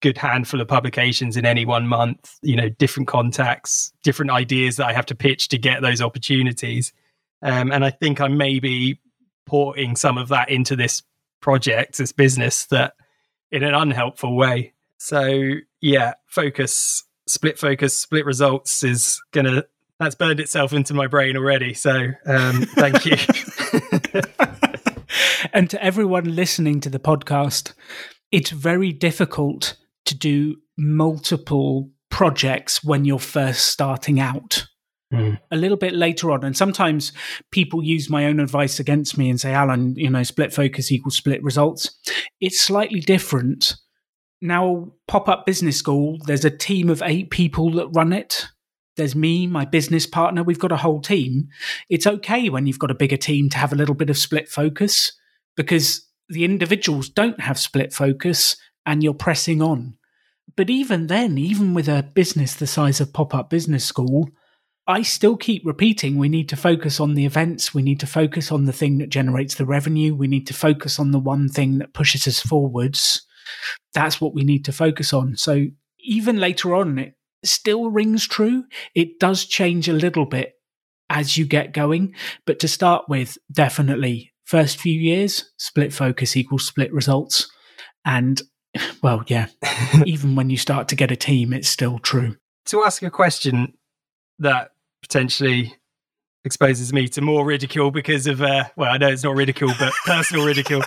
good 0.01 0.19
handful 0.19 0.61
of 0.61 0.69
publications 0.69 1.37
in 1.37 1.47
any 1.47 1.65
one 1.65 1.87
month. 1.87 2.39
You 2.43 2.57
know, 2.57 2.69
different 2.69 3.09
contacts, 3.09 3.93
different 4.03 4.31
ideas 4.31 4.77
that 4.77 4.87
I 4.87 4.93
have 4.93 5.07
to 5.07 5.15
pitch 5.15 5.49
to 5.49 5.59
get 5.59 5.83
those 5.83 6.01
opportunities. 6.01 6.93
Um, 7.43 7.73
and 7.73 7.85
I 7.85 7.91
think 7.91 8.21
I 8.21 8.29
may 8.29 8.59
be 8.61 9.01
porting 9.47 9.97
some 9.97 10.19
of 10.19 10.29
that 10.29 10.51
into 10.51 10.77
this 10.77 11.03
project, 11.41 11.99
this 11.99 12.13
business 12.13 12.67
that 12.67 12.95
in 13.51 13.63
an 13.63 13.75
unhelpful 13.75 14.37
way. 14.37 14.74
So 15.05 15.57
yeah, 15.83 16.15
focus, 16.27 17.05
split 17.29 17.59
focus, 17.59 17.95
split 17.95 18.25
results 18.25 18.83
is 18.83 19.21
gonna 19.33 19.65
that's 20.01 20.15
burned 20.15 20.41
itself 20.41 20.73
into 20.73 20.95
my 20.95 21.09
brain 21.09 21.37
already. 21.37 21.75
So 21.75 22.13
um, 22.25 22.63
thank 22.75 23.05
you. 23.05 23.17
and 25.53 25.69
to 25.69 25.85
everyone 25.85 26.35
listening 26.35 26.81
to 26.81 26.89
the 26.89 26.99
podcast, 26.99 27.75
it's 28.33 28.49
very 28.49 28.93
difficult 28.95 29.77
to 30.07 30.17
do 30.17 30.57
multiple 30.79 31.91
projects 32.09 32.83
when 32.83 33.05
you're 33.05 33.19
first 33.19 33.67
starting 33.67 34.19
out. 34.19 34.67
Mm. 35.13 35.39
A 35.51 35.57
little 35.57 35.77
bit 35.77 35.93
later 35.93 36.31
on, 36.31 36.45
and 36.45 36.57
sometimes 36.57 37.13
people 37.51 37.85
use 37.85 38.09
my 38.09 38.25
own 38.25 38.41
advice 38.41 38.81
against 38.81 39.19
me 39.19 39.29
and 39.29 39.39
say, 39.39 39.53
Alan, 39.53 39.97
you 39.97 40.09
know, 40.09 40.23
split 40.23 40.55
focus 40.55 40.91
equals 40.91 41.19
split 41.19 41.43
results. 41.43 41.95
It's 42.41 42.59
slightly 42.59 43.01
different 43.01 43.75
now 44.45 44.93
pop 45.09 45.29
up 45.29 45.47
business 45.47 45.77
school 45.77 46.19
there's 46.27 46.45
a 46.45 46.51
team 46.51 46.91
of 46.91 47.03
eight 47.05 47.31
people 47.31 47.71
that 47.73 47.89
run 47.89 48.13
it 48.13 48.47
there's 48.97 49.17
me 49.17 49.47
my 49.47 49.65
business 49.65 50.07
partner 50.07 50.43
we've 50.43 50.59
got 50.59 50.71
a 50.71 50.77
whole 50.77 51.01
team 51.01 51.49
it's 51.89 52.07
okay 52.07 52.49
when 52.51 52.67
you've 52.67 52.79
got 52.79 52.91
a 52.91 52.95
bigger 52.95 53.17
team 53.17 53.49
to 53.49 53.57
have 53.57 53.73
a 53.73 53.77
little 53.77 53.95
bit 53.95 54.11
of 54.11 54.19
split 54.19 54.49
focus 54.49 55.13
because 55.57 56.07
the 56.29 56.45
individuals 56.45 57.09
don't 57.09 57.41
have 57.41 57.59
split 57.59 57.93
focus 57.93 58.57
and 58.85 59.03
you're 59.03 59.15
pressing 59.15 59.63
on 59.63 59.97
but 60.57 60.69
even 60.69 61.07
then 61.07 61.39
even 61.39 61.73
with 61.73 61.89
a 61.89 62.11
business 62.15 62.55
the 62.55 62.67
size 62.67 63.01
of 63.01 63.15
pop 63.15 63.35
up 63.35 63.49
business 63.51 63.85
school 63.85 64.29
I 64.87 65.01
still 65.01 65.39
keep 65.39 65.65
repeating 65.65 66.19
we 66.19 66.29
need 66.29 66.51
to 66.51 66.57
focus 66.57 67.01
on 67.01 67.15
the 67.15 67.25
events. 67.25 67.73
We 67.73 67.81
need 67.81 68.01
to 68.01 68.07
focus 68.07 68.53
on 68.53 68.67
the 68.67 68.73
thing 68.73 68.99
that 68.99 69.09
generates 69.09 69.55
the 69.55 69.65
revenue. 69.65 70.15
We 70.15 70.27
need 70.27 70.47
to 70.49 70.53
focus 70.53 70.99
on 70.99 71.11
the 71.11 71.19
one 71.19 71.49
thing 71.49 71.79
that 71.79 71.95
pushes 71.95 72.29
us 72.29 72.41
forwards 72.41 73.27
that's 73.93 74.21
what 74.21 74.35
we 74.35 74.45
need 74.45 74.65
to 74.67 74.73
focus 74.73 75.13
on. 75.13 75.37
So 75.37 75.67
even 76.01 76.39
later 76.39 76.75
on, 76.75 76.99
it 76.99 77.15
still 77.45 77.91
rings 77.91 78.27
true. 78.27 78.65
It 78.95 79.19
does 79.19 79.45
change 79.45 79.89
a 79.89 79.93
little 79.93 80.27
bit 80.27 80.55
as 81.11 81.37
you 81.37 81.45
get 81.47 81.73
going. 81.73 82.15
But 82.47 82.59
to 82.61 82.69
start 82.69 83.05
with, 83.09 83.39
definitely 83.53 84.33
first 84.45 84.79
few 84.79 84.99
years, 84.99 85.53
split 85.57 85.93
focus 85.93 86.37
equals 86.37 86.67
split 86.67 86.93
results. 86.93 87.51
And 88.05 88.41
well, 89.03 89.25
yeah, 89.27 89.47
even 90.07 90.37
when 90.37 90.51
you 90.51 90.57
start 90.57 90.89
to 90.89 90.97
get 90.97 91.11
a 91.11 91.17
team, 91.17 91.53
it's 91.53 91.69
still 91.69 91.99
true. 91.99 92.37
To 92.67 92.85
ask 92.85 93.03
a 93.03 93.11
question 93.11 93.75
that 94.39 94.71
potentially 95.03 95.75
exposes 96.45 96.93
me 96.93 97.09
to 97.09 97.23
more 97.23 97.45
ridicule 97.45 97.91
because 97.91 98.27
of 98.27 98.43
uh, 98.43 98.65
well 98.77 98.93
i 98.93 98.99
know 98.99 99.09
it's 99.09 99.25
not 99.25 99.35
ridicule 99.35 99.73
but 99.79 99.93
personal 100.07 100.45
ridicule. 100.45 100.83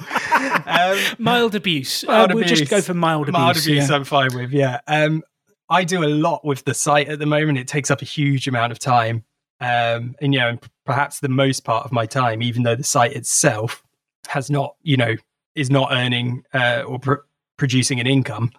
Um, 0.66 0.97
mild 1.18 1.55
abuse. 1.55 2.05
mild 2.05 2.32
uh, 2.32 2.36
we'll 2.36 2.45
just 2.45 2.70
go 2.70 2.82
for 2.82 2.93
mild 2.93 3.30
abuse 3.30 3.34
mild 3.39 3.58
abuse 3.58 3.89
yeah. 3.89 3.95
i'm 3.95 4.03
fine 4.03 4.34
with 4.34 4.51
yeah. 4.51 4.80
Um, 4.88 5.24
i 5.70 5.84
do 5.84 6.03
a 6.03 6.08
lot 6.08 6.45
with 6.45 6.64
the 6.66 6.74
site 6.74 7.10
at 7.10 7.20
the 7.20 7.26
moment. 7.26 7.58
It 7.58 7.68
takes 7.68 7.89
up 7.91 8.01
a 8.01 8.05
huge 8.05 8.47
amount 8.47 8.72
of 8.72 8.80
time. 8.80 9.24
Um, 9.60 10.16
and 10.22 10.34
you 10.34 10.39
know 10.39 10.60
perhaps 10.86 11.20
the 11.20 11.30
most 11.30 11.64
part 11.64 11.84
of 11.84 11.91
my 11.91 12.05
time 12.05 12.43
even 12.43 12.62
though 12.62 12.76
the 12.76 12.84
site 12.84 13.14
itself 13.14 13.82
has 14.28 14.51
not 14.51 14.76
you 14.84 14.97
know 14.97 15.16
is 15.55 15.72
not 15.72 15.91
earning 15.91 16.43
uh, 16.53 16.84
or 16.86 16.99
pr- 16.99 17.26
producing 17.58 17.99
an 17.99 18.05
income. 18.05 18.51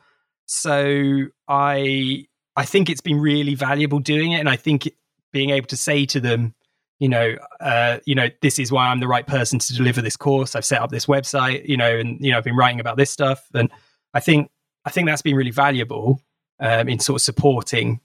So 0.46 1.26
i 1.46 2.26
i 2.56 2.64
think 2.64 2.90
it's 2.90 3.00
been 3.00 3.20
really 3.20 3.54
valuable 3.54 4.00
doing 4.00 4.32
it 4.32 4.40
and 4.40 4.48
i 4.48 4.56
think 4.56 4.90
being 5.32 5.50
able 5.50 5.66
to 5.68 5.76
say 5.76 6.04
to 6.06 6.18
them 6.20 6.54
you 6.98 7.08
know, 7.08 7.36
uh, 7.60 7.98
you 8.06 8.14
know, 8.14 8.28
this 8.42 8.58
is 8.58 8.72
why 8.72 8.88
I'm 8.88 9.00
the 9.00 9.08
right 9.08 9.26
person 9.26 9.58
to 9.58 9.74
deliver 9.74 10.02
this 10.02 10.16
course. 10.16 10.56
I've 10.56 10.64
set 10.64 10.80
up 10.80 10.90
this 10.90 11.06
website, 11.06 11.68
you 11.68 11.76
know, 11.76 11.96
and 11.96 12.18
you 12.20 12.30
know, 12.30 12.38
I've 12.38 12.44
been 12.44 12.56
writing 12.56 12.80
about 12.80 12.96
this 12.96 13.10
stuff, 13.10 13.44
and 13.54 13.70
I 14.14 14.20
think 14.20 14.50
I 14.84 14.90
think 14.90 15.06
that's 15.06 15.22
been 15.22 15.36
really 15.36 15.50
valuable 15.50 16.20
um, 16.60 16.88
in 16.88 16.98
sort 16.98 17.20
of 17.20 17.22
supporting 17.22 18.00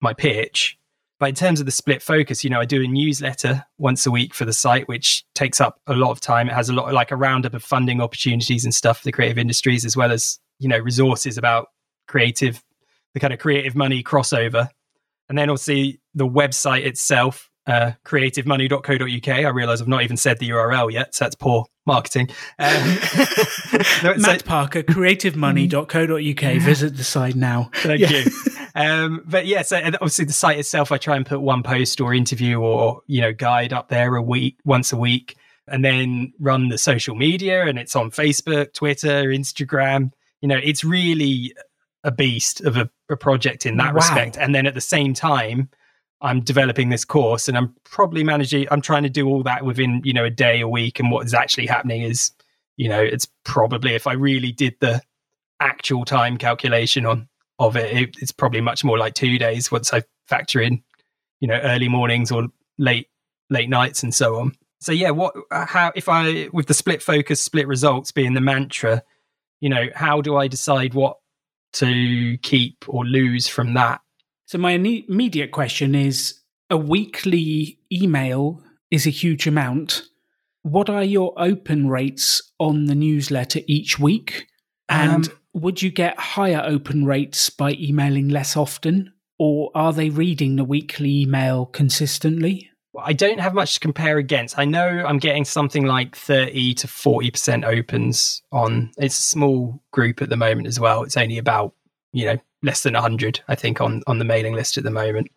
my 0.00 0.14
pitch. 0.14 0.78
But 1.18 1.28
in 1.28 1.34
terms 1.34 1.60
of 1.60 1.66
the 1.66 1.72
split 1.72 2.00
focus, 2.00 2.42
you 2.42 2.48
know, 2.48 2.60
I 2.60 2.64
do 2.64 2.82
a 2.82 2.86
newsletter 2.86 3.66
once 3.76 4.06
a 4.06 4.10
week 4.10 4.32
for 4.32 4.46
the 4.46 4.54
site, 4.54 4.88
which 4.88 5.22
takes 5.34 5.60
up 5.60 5.78
a 5.86 5.92
lot 5.92 6.12
of 6.12 6.20
time. 6.20 6.48
It 6.48 6.54
has 6.54 6.70
a 6.70 6.72
lot, 6.72 6.86
of, 6.88 6.94
like 6.94 7.10
a 7.10 7.16
roundup 7.16 7.52
of 7.52 7.62
funding 7.62 8.00
opportunities 8.00 8.64
and 8.64 8.74
stuff 8.74 9.00
for 9.00 9.04
the 9.04 9.12
creative 9.12 9.36
industries, 9.36 9.84
as 9.84 9.98
well 9.98 10.12
as 10.12 10.38
you 10.60 10.68
know, 10.68 10.78
resources 10.78 11.36
about 11.36 11.68
creative, 12.06 12.62
the 13.14 13.20
kind 13.20 13.32
of 13.32 13.40
creative 13.40 13.74
money 13.74 14.04
crossover. 14.04 14.68
And 15.28 15.36
then 15.36 15.50
obviously 15.50 16.00
the 16.14 16.28
website 16.28 16.84
itself 16.84 17.49
uh, 17.66 17.92
creativemoney.co.uk. 18.04 19.28
I 19.28 19.48
realize 19.48 19.80
I've 19.80 19.88
not 19.88 20.02
even 20.02 20.16
said 20.16 20.38
the 20.38 20.50
URL 20.50 20.90
yet, 20.90 21.14
so 21.14 21.24
that's 21.24 21.34
poor 21.34 21.66
marketing. 21.86 22.30
Um, 22.58 22.68
no, 24.02 24.14
Matt 24.16 24.44
Parker, 24.44 24.82
creativemoney.co.uk. 24.82 26.62
Visit 26.62 26.96
the 26.96 27.04
site 27.04 27.36
now. 27.36 27.70
Thank 27.74 28.00
yeah. 28.00 28.10
you. 28.10 28.30
Um, 28.74 29.22
but 29.26 29.46
yeah, 29.46 29.62
so 29.62 29.76
obviously 29.78 30.24
the 30.24 30.32
site 30.32 30.58
itself, 30.58 30.92
I 30.92 30.98
try 30.98 31.16
and 31.16 31.26
put 31.26 31.40
one 31.40 31.62
post 31.62 32.00
or 32.00 32.14
interview 32.14 32.60
or 32.60 33.02
you 33.06 33.20
know 33.20 33.32
guide 33.32 33.72
up 33.72 33.88
there 33.88 34.16
a 34.16 34.22
week, 34.22 34.58
once 34.64 34.92
a 34.92 34.96
week, 34.96 35.36
and 35.66 35.84
then 35.84 36.32
run 36.38 36.68
the 36.68 36.78
social 36.78 37.14
media, 37.14 37.66
and 37.66 37.78
it's 37.78 37.96
on 37.96 38.10
Facebook, 38.10 38.72
Twitter, 38.72 39.24
Instagram. 39.24 40.12
You 40.40 40.48
know, 40.48 40.58
it's 40.62 40.84
really 40.84 41.52
a 42.02 42.10
beast 42.10 42.60
of 42.62 42.76
a, 42.76 42.88
a 43.10 43.16
project 43.16 43.66
in 43.66 43.76
that 43.76 43.88
wow. 43.88 43.96
respect. 43.96 44.38
And 44.38 44.54
then 44.54 44.66
at 44.66 44.74
the 44.74 44.80
same 44.80 45.14
time, 45.14 45.68
I'm 46.22 46.40
developing 46.40 46.90
this 46.90 47.04
course 47.04 47.48
and 47.48 47.56
I'm 47.56 47.74
probably 47.84 48.22
managing 48.22 48.66
I'm 48.70 48.82
trying 48.82 49.04
to 49.04 49.10
do 49.10 49.26
all 49.28 49.42
that 49.44 49.64
within, 49.64 50.02
you 50.04 50.12
know, 50.12 50.24
a 50.24 50.30
day, 50.30 50.60
a 50.60 50.68
week. 50.68 51.00
And 51.00 51.10
what 51.10 51.24
is 51.24 51.34
actually 51.34 51.66
happening 51.66 52.02
is, 52.02 52.30
you 52.76 52.88
know, 52.88 53.00
it's 53.00 53.26
probably 53.44 53.94
if 53.94 54.06
I 54.06 54.12
really 54.12 54.52
did 54.52 54.74
the 54.80 55.00
actual 55.60 56.04
time 56.04 56.36
calculation 56.36 57.06
on 57.06 57.28
of 57.58 57.76
it, 57.76 57.96
it 57.96 58.16
it's 58.20 58.32
probably 58.32 58.60
much 58.60 58.84
more 58.84 58.98
like 58.98 59.14
two 59.14 59.38
days 59.38 59.70
once 59.70 59.92
I 59.92 60.02
factor 60.26 60.60
in, 60.60 60.82
you 61.40 61.48
know, 61.48 61.58
early 61.62 61.88
mornings 61.88 62.30
or 62.30 62.48
late 62.78 63.08
late 63.48 63.68
nights 63.68 64.02
and 64.02 64.14
so 64.14 64.36
on. 64.36 64.54
So 64.80 64.92
yeah, 64.92 65.10
what 65.10 65.34
uh, 65.50 65.66
how 65.66 65.92
if 65.94 66.08
I 66.08 66.48
with 66.52 66.66
the 66.66 66.74
split 66.74 67.02
focus, 67.02 67.40
split 67.40 67.66
results 67.66 68.12
being 68.12 68.34
the 68.34 68.40
mantra, 68.40 69.02
you 69.60 69.68
know, 69.68 69.88
how 69.94 70.20
do 70.20 70.36
I 70.36 70.48
decide 70.48 70.94
what 70.94 71.18
to 71.74 72.38
keep 72.38 72.84
or 72.88 73.04
lose 73.04 73.46
from 73.46 73.74
that? 73.74 74.00
So, 74.50 74.58
my 74.58 74.72
immediate 74.72 75.52
question 75.52 75.94
is 75.94 76.40
a 76.70 76.76
weekly 76.76 77.78
email 77.92 78.60
is 78.90 79.06
a 79.06 79.10
huge 79.10 79.46
amount. 79.46 80.02
What 80.62 80.90
are 80.90 81.04
your 81.04 81.34
open 81.36 81.88
rates 81.88 82.42
on 82.58 82.86
the 82.86 82.96
newsletter 82.96 83.60
each 83.68 84.00
week? 84.00 84.48
And 84.88 85.28
um, 85.28 85.38
would 85.52 85.82
you 85.82 85.92
get 85.92 86.18
higher 86.18 86.64
open 86.66 87.04
rates 87.04 87.48
by 87.48 87.74
emailing 87.74 88.28
less 88.28 88.56
often? 88.56 89.12
Or 89.38 89.70
are 89.76 89.92
they 89.92 90.10
reading 90.10 90.56
the 90.56 90.64
weekly 90.64 91.20
email 91.20 91.66
consistently? 91.66 92.70
I 93.00 93.12
don't 93.12 93.38
have 93.38 93.54
much 93.54 93.74
to 93.74 93.80
compare 93.80 94.18
against. 94.18 94.58
I 94.58 94.64
know 94.64 95.04
I'm 95.06 95.18
getting 95.18 95.44
something 95.44 95.86
like 95.86 96.16
30 96.16 96.74
to 96.74 96.88
40% 96.88 97.64
opens 97.64 98.42
on 98.50 98.90
it's 98.98 99.16
a 99.16 99.22
small 99.22 99.80
group 99.92 100.20
at 100.20 100.28
the 100.28 100.36
moment 100.36 100.66
as 100.66 100.80
well. 100.80 101.04
It's 101.04 101.16
only 101.16 101.38
about, 101.38 101.72
you 102.12 102.26
know, 102.26 102.38
less 102.62 102.82
than 102.82 102.94
100 102.94 103.40
I 103.48 103.54
think 103.54 103.80
on 103.80 104.02
on 104.06 104.18
the 104.18 104.24
mailing 104.24 104.54
list 104.54 104.78
at 104.78 104.84
the 104.84 104.90
moment. 104.90 105.30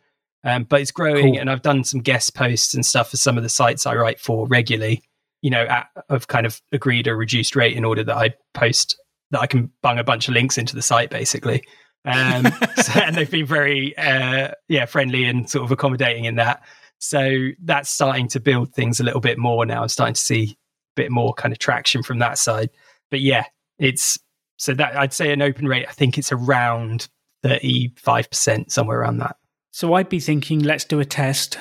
Um, 0.43 0.65
but 0.65 0.81
it's 0.81 0.91
growing 0.91 1.33
cool. 1.33 1.39
and 1.39 1.49
I've 1.49 1.61
done 1.61 1.83
some 1.83 2.01
guest 2.01 2.35
posts 2.35 2.73
and 2.73 2.85
stuff 2.85 3.11
for 3.11 3.17
some 3.17 3.37
of 3.37 3.43
the 3.43 3.49
sites 3.49 3.85
I 3.85 3.95
write 3.95 4.19
for 4.19 4.45
regularly. 4.47 5.03
You 5.41 5.51
know, 5.51 5.63
at, 5.63 5.87
I've 6.09 6.27
kind 6.27 6.45
of 6.45 6.61
agreed 6.71 7.07
a 7.07 7.15
reduced 7.15 7.55
rate 7.55 7.75
in 7.75 7.85
order 7.85 8.03
that 8.03 8.15
I 8.15 8.33
post 8.53 8.97
that 9.31 9.39
I 9.39 9.47
can 9.47 9.71
bung 9.81 9.99
a 9.99 10.03
bunch 10.03 10.27
of 10.27 10.33
links 10.33 10.57
into 10.57 10.75
the 10.75 10.81
site 10.81 11.09
basically. 11.09 11.63
Um, 12.05 12.45
so, 12.81 12.99
and 12.99 13.15
they've 13.15 13.29
been 13.29 13.45
very, 13.45 13.97
uh, 13.97 14.51
yeah, 14.67 14.85
friendly 14.85 15.25
and 15.25 15.49
sort 15.49 15.63
of 15.63 15.71
accommodating 15.71 16.25
in 16.25 16.35
that. 16.35 16.63
So 16.99 17.49
that's 17.61 17.89
starting 17.89 18.27
to 18.29 18.39
build 18.39 18.73
things 18.73 18.99
a 18.99 19.03
little 19.03 19.19
bit 19.19 19.37
more 19.37 19.65
now. 19.65 19.81
I'm 19.81 19.89
starting 19.89 20.13
to 20.13 20.21
see 20.21 20.43
a 20.51 20.95
bit 20.95 21.11
more 21.11 21.33
kind 21.33 21.51
of 21.51 21.59
traction 21.59 22.03
from 22.03 22.19
that 22.19 22.37
side. 22.37 22.69
But 23.11 23.19
yeah, 23.19 23.45
it's 23.77 24.17
so 24.63 24.73
that 24.73 24.95
I'd 24.95 25.11
say 25.11 25.33
an 25.33 25.41
open 25.41 25.67
rate, 25.67 25.85
I 25.89 25.91
think 25.91 26.17
it's 26.17 26.31
around 26.31 27.09
35%, 27.43 28.71
somewhere 28.71 29.01
around 29.01 29.17
that. 29.17 29.35
So 29.71 29.95
I'd 29.95 30.07
be 30.07 30.21
thinking, 30.21 30.59
let's 30.59 30.85
do 30.85 31.01
a 31.01 31.05
test. 31.05 31.57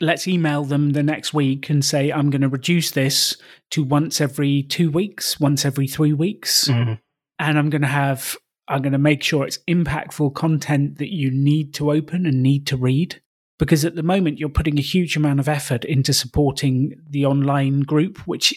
Let's 0.00 0.26
email 0.26 0.64
them 0.64 0.94
the 0.94 1.04
next 1.04 1.32
week 1.32 1.70
and 1.70 1.84
say, 1.84 2.10
I'm 2.10 2.30
going 2.30 2.40
to 2.42 2.48
reduce 2.48 2.90
this 2.90 3.36
to 3.70 3.84
once 3.84 4.20
every 4.20 4.64
two 4.64 4.90
weeks, 4.90 5.38
once 5.38 5.64
every 5.64 5.86
three 5.86 6.12
weeks. 6.12 6.66
Mm-hmm. 6.66 6.94
And 7.38 7.56
I'm 7.56 7.70
going 7.70 7.82
to 7.82 7.88
have, 7.88 8.36
I'm 8.66 8.82
going 8.82 8.94
to 8.94 8.98
make 8.98 9.22
sure 9.22 9.46
it's 9.46 9.60
impactful 9.68 10.34
content 10.34 10.98
that 10.98 11.14
you 11.14 11.30
need 11.30 11.72
to 11.74 11.92
open 11.92 12.26
and 12.26 12.42
need 12.42 12.66
to 12.66 12.76
read 12.76 13.22
because 13.60 13.84
at 13.84 13.94
the 13.94 14.02
moment 14.02 14.40
you're 14.40 14.48
putting 14.48 14.76
a 14.76 14.82
huge 14.82 15.16
amount 15.16 15.38
of 15.38 15.48
effort 15.48 15.84
into 15.84 16.12
supporting 16.12 17.00
the 17.08 17.24
online 17.26 17.82
group, 17.82 18.18
which 18.26 18.52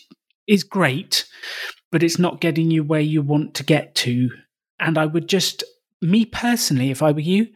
is 0.48 0.64
great, 0.64 1.26
but 1.91 2.04
it's 2.04 2.20
not 2.20 2.41
getting 2.41 2.72
you 2.72 2.84
where 2.84 3.02
you 3.02 3.22
want 3.22 3.54
to 3.56 3.64
get 3.64 3.95
to. 3.95 4.30
And 4.80 4.98
I 4.98 5.06
would 5.06 5.28
just, 5.28 5.64
me 6.02 6.26
personally, 6.26 6.91
if 6.91 7.02
I 7.02 7.12
were 7.12 7.20
you, 7.20 7.48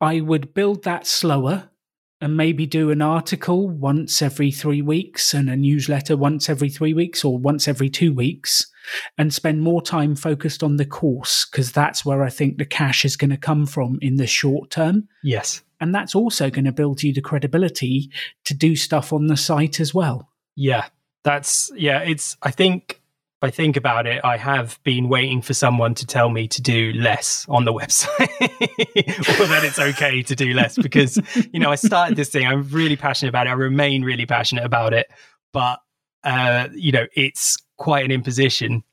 I 0.00 0.20
would 0.20 0.54
build 0.54 0.84
that 0.84 1.06
slower 1.06 1.70
and 2.20 2.36
maybe 2.36 2.66
do 2.66 2.90
an 2.90 3.00
article 3.00 3.68
once 3.68 4.20
every 4.20 4.50
three 4.50 4.82
weeks 4.82 5.32
and 5.32 5.48
a 5.48 5.56
newsletter 5.56 6.16
once 6.16 6.48
every 6.50 6.68
three 6.68 6.92
weeks 6.92 7.24
or 7.24 7.38
once 7.38 7.66
every 7.66 7.88
two 7.88 8.12
weeks 8.12 8.70
and 9.16 9.32
spend 9.32 9.62
more 9.62 9.80
time 9.80 10.14
focused 10.14 10.62
on 10.62 10.76
the 10.76 10.84
course 10.84 11.46
because 11.46 11.72
that's 11.72 12.04
where 12.04 12.22
I 12.22 12.28
think 12.28 12.58
the 12.58 12.66
cash 12.66 13.04
is 13.04 13.16
going 13.16 13.30
to 13.30 13.36
come 13.36 13.66
from 13.66 13.98
in 14.02 14.16
the 14.16 14.26
short 14.26 14.70
term. 14.70 15.08
Yes. 15.22 15.62
And 15.80 15.94
that's 15.94 16.14
also 16.14 16.50
going 16.50 16.66
to 16.66 16.72
build 16.72 17.02
you 17.02 17.14
the 17.14 17.22
credibility 17.22 18.10
to 18.44 18.54
do 18.54 18.76
stuff 18.76 19.12
on 19.12 19.28
the 19.28 19.36
site 19.36 19.80
as 19.80 19.94
well. 19.94 20.28
Yeah. 20.56 20.86
That's, 21.24 21.70
yeah, 21.76 22.00
it's, 22.00 22.36
I 22.42 22.50
think 22.50 23.00
if 23.42 23.48
I 23.48 23.50
think 23.50 23.76
about 23.76 24.06
it, 24.06 24.22
I 24.22 24.36
have 24.36 24.78
been 24.84 25.08
waiting 25.08 25.40
for 25.40 25.54
someone 25.54 25.94
to 25.94 26.06
tell 26.06 26.28
me 26.28 26.46
to 26.48 26.60
do 26.60 26.92
less 26.92 27.46
on 27.48 27.64
the 27.64 27.72
website, 27.80 28.28
or 29.40 29.46
that 29.46 29.62
it's 29.64 29.78
okay 29.78 30.22
to 30.22 30.36
do 30.36 30.52
less 30.52 30.76
because, 30.76 31.18
you 31.50 31.58
know, 31.58 31.70
I 31.70 31.76
started 31.76 32.16
this 32.16 32.28
thing. 32.28 32.46
I'm 32.46 32.68
really 32.68 32.96
passionate 32.96 33.30
about 33.30 33.46
it. 33.46 33.50
I 33.50 33.54
remain 33.54 34.02
really 34.02 34.26
passionate 34.26 34.64
about 34.64 34.92
it. 34.92 35.10
But, 35.54 35.80
uh, 36.22 36.68
you 36.74 36.92
know, 36.92 37.06
it's 37.16 37.56
quite 37.78 38.04
an 38.04 38.10
imposition 38.10 38.84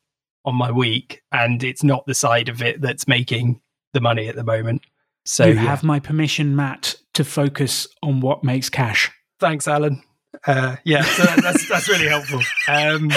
on 0.45 0.55
my 0.55 0.71
week 0.71 1.21
and 1.34 1.61
it's 1.61 1.84
not 1.84 2.05
the 2.05 2.13
side 2.13 2.47
of 2.47 2.61
it 2.61 2.80
that's 2.80 3.05
making 3.05 3.59
the 3.93 3.99
money 3.99 4.30
at 4.30 4.36
the 4.36 4.45
moment. 4.45 4.82
So 5.25 5.45
you 5.45 5.55
have 5.55 5.84
my 5.84 5.99
permission, 5.99 6.55
Matt, 6.55 6.95
to 7.15 7.25
focus 7.25 7.86
on 8.01 8.21
what 8.21 8.45
makes 8.45 8.69
cash. 8.69 9.11
Thanks, 9.41 9.67
Alan. 9.67 10.01
Uh, 10.45 10.75
yeah, 10.84 11.03
so 11.03 11.23
that's 11.41 11.67
that's 11.67 11.89
really 11.89 12.07
helpful. 12.07 12.41
Um, 12.67 13.09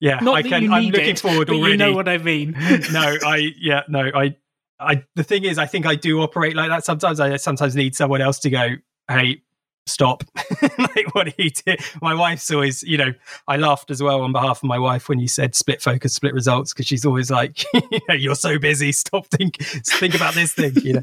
yeah, 0.00 0.18
Not 0.20 0.36
I 0.36 0.42
can. 0.42 0.72
I'm 0.72 0.84
looking 0.84 1.10
it, 1.10 1.20
forward 1.20 1.50
already. 1.50 1.72
You 1.72 1.76
know 1.76 1.92
what 1.92 2.08
I 2.08 2.18
mean? 2.18 2.52
no, 2.92 3.16
I 3.24 3.52
yeah, 3.58 3.82
no, 3.88 4.10
I 4.14 4.36
I 4.78 5.04
the 5.14 5.24
thing 5.24 5.44
is 5.44 5.58
I 5.58 5.66
think 5.66 5.86
I 5.86 5.94
do 5.94 6.20
operate 6.20 6.56
like 6.56 6.70
that 6.70 6.84
sometimes. 6.84 7.20
I 7.20 7.36
sometimes 7.36 7.76
need 7.76 7.94
someone 7.94 8.20
else 8.20 8.38
to 8.40 8.50
go, 8.50 8.76
"Hey, 9.08 9.42
stop 9.86 10.24
like 10.78 11.14
what 11.14 11.28
he 11.36 11.50
did. 11.50 11.80
My 12.00 12.14
wife's 12.14 12.50
always 12.50 12.82
you 12.82 12.96
know 12.96 13.12
i 13.48 13.56
laughed 13.56 13.90
as 13.90 14.02
well 14.02 14.22
on 14.22 14.32
behalf 14.32 14.58
of 14.58 14.64
my 14.64 14.78
wife 14.78 15.08
when 15.08 15.18
you 15.18 15.28
said 15.28 15.54
split 15.54 15.82
focus 15.82 16.14
split 16.14 16.34
results 16.34 16.72
because 16.72 16.86
she's 16.86 17.04
always 17.04 17.30
like 17.30 17.64
you're 18.10 18.34
so 18.34 18.58
busy 18.58 18.92
stop 18.92 19.26
think 19.26 19.56
think 19.62 20.14
about 20.14 20.34
this 20.34 20.52
thing 20.52 20.72
you 20.82 20.94
know? 20.94 21.02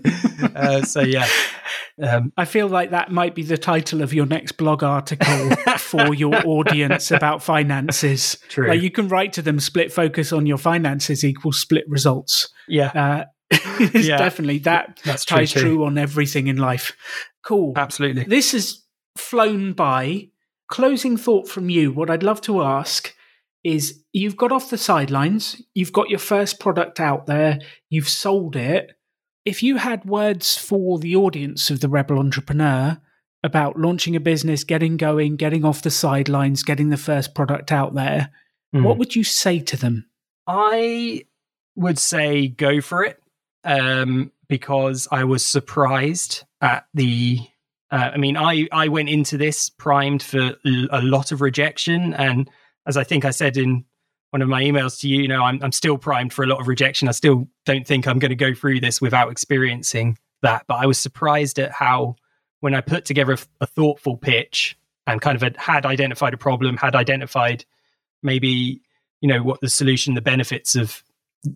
Uh, 0.55 0.81
so 0.81 1.01
yeah. 1.01 1.27
Um, 2.01 2.31
i 2.37 2.45
feel 2.45 2.67
like 2.67 2.91
that 2.91 3.11
might 3.11 3.35
be 3.35 3.43
the 3.43 3.57
title 3.57 4.01
of 4.01 4.13
your 4.13 4.25
next 4.25 4.53
blog 4.53 4.83
article 4.83 5.55
for 5.77 6.13
your 6.13 6.35
audience 6.45 7.11
about 7.11 7.43
finances. 7.43 8.37
True. 8.49 8.67
Like 8.69 8.81
you 8.81 8.91
can 8.91 9.07
write 9.07 9.33
to 9.33 9.41
them 9.41 9.59
split 9.59 9.91
focus 9.91 10.31
on 10.31 10.45
your 10.45 10.57
finances 10.57 11.23
equals 11.23 11.59
split 11.59 11.85
results. 11.89 12.49
Yeah. 12.67 12.91
Uh, 13.51 13.57
yeah. 13.93 14.17
definitely 14.17 14.59
that 14.59 14.99
That's 15.05 15.25
ties 15.25 15.51
true, 15.51 15.61
true 15.61 15.85
on 15.85 15.97
everything 15.97 16.47
in 16.47 16.57
life. 16.57 16.93
Cool. 17.43 17.73
Absolutely. 17.75 18.23
This 18.23 18.51
has 18.51 18.83
flown 19.19 19.73
by. 19.73 20.29
Closing 20.69 21.17
thought 21.17 21.47
from 21.47 21.69
you. 21.69 21.91
What 21.91 22.09
I'd 22.09 22.23
love 22.23 22.41
to 22.41 22.61
ask 22.61 23.13
is 23.63 24.03
you've 24.13 24.37
got 24.37 24.51
off 24.51 24.69
the 24.69 24.77
sidelines, 24.77 25.61
you've 25.73 25.93
got 25.93 26.09
your 26.09 26.19
first 26.19 26.59
product 26.59 26.99
out 26.99 27.25
there, 27.25 27.59
you've 27.89 28.09
sold 28.09 28.55
it. 28.55 28.91
If 29.45 29.63
you 29.63 29.77
had 29.77 30.05
words 30.05 30.57
for 30.57 30.99
the 30.99 31.15
audience 31.15 31.69
of 31.69 31.79
the 31.79 31.89
Rebel 31.89 32.19
Entrepreneur 32.19 32.97
about 33.43 33.79
launching 33.79 34.15
a 34.15 34.19
business, 34.19 34.63
getting 34.63 34.97
going, 34.97 35.35
getting 35.35 35.63
off 35.63 35.81
the 35.81 35.91
sidelines, 35.91 36.63
getting 36.63 36.89
the 36.89 36.97
first 36.97 37.33
product 37.33 37.71
out 37.71 37.95
there, 37.95 38.29
mm. 38.75 38.83
what 38.83 38.97
would 38.97 39.15
you 39.15 39.23
say 39.23 39.59
to 39.59 39.77
them? 39.77 40.09
I 40.47 41.23
would 41.75 41.99
say 41.99 42.47
go 42.47 42.81
for 42.81 43.03
it 43.03 43.21
um, 43.63 44.31
because 44.47 45.07
I 45.11 45.25
was 45.25 45.45
surprised 45.45 46.43
at 46.61 46.87
the 46.93 47.39
uh, 47.91 48.11
I 48.13 48.17
mean, 48.17 48.35
I, 48.37 48.67
I 48.71 48.87
went 48.89 49.09
into 49.09 49.37
this 49.37 49.69
primed 49.69 50.21
for 50.21 50.55
a 50.65 51.01
lot 51.01 51.31
of 51.31 51.41
rejection. 51.41 52.13
And 52.13 52.49
as 52.85 52.97
I 52.97 53.03
think 53.03 53.25
I 53.25 53.31
said 53.31 53.57
in 53.57 53.85
one 54.31 54.41
of 54.41 54.49
my 54.49 54.61
emails 54.61 54.99
to 55.01 55.07
you, 55.07 55.21
you 55.21 55.27
know, 55.27 55.43
I'm, 55.43 55.63
I'm 55.63 55.71
still 55.71 55.97
primed 55.97 56.33
for 56.33 56.43
a 56.43 56.47
lot 56.47 56.59
of 56.59 56.67
rejection. 56.67 57.07
I 57.07 57.11
still 57.11 57.47
don't 57.65 57.87
think 57.87 58.07
I'm 58.07 58.19
going 58.19 58.29
to 58.29 58.35
go 58.35 58.53
through 58.53 58.81
this 58.81 58.99
without 59.01 59.31
experiencing 59.31 60.17
that. 60.41 60.65
But 60.67 60.75
I 60.75 60.85
was 60.85 60.99
surprised 60.99 61.59
at 61.59 61.71
how, 61.71 62.15
when 62.59 62.73
I 62.73 62.81
put 62.81 63.05
together 63.05 63.33
a, 63.33 63.37
a 63.61 63.67
thoughtful 63.67 64.17
pitch 64.17 64.77
and 65.05 65.21
kind 65.21 65.35
of 65.35 65.43
a, 65.43 65.57
had 65.57 65.85
identified 65.85 66.33
a 66.33 66.37
problem, 66.37 66.75
had 66.75 66.95
identified 66.95 67.63
maybe, 68.21 68.81
you 69.21 69.29
know, 69.29 69.43
what 69.43 69.61
the 69.61 69.69
solution, 69.69 70.13
the 70.13 70.21
benefits 70.21 70.75
of 70.75 71.03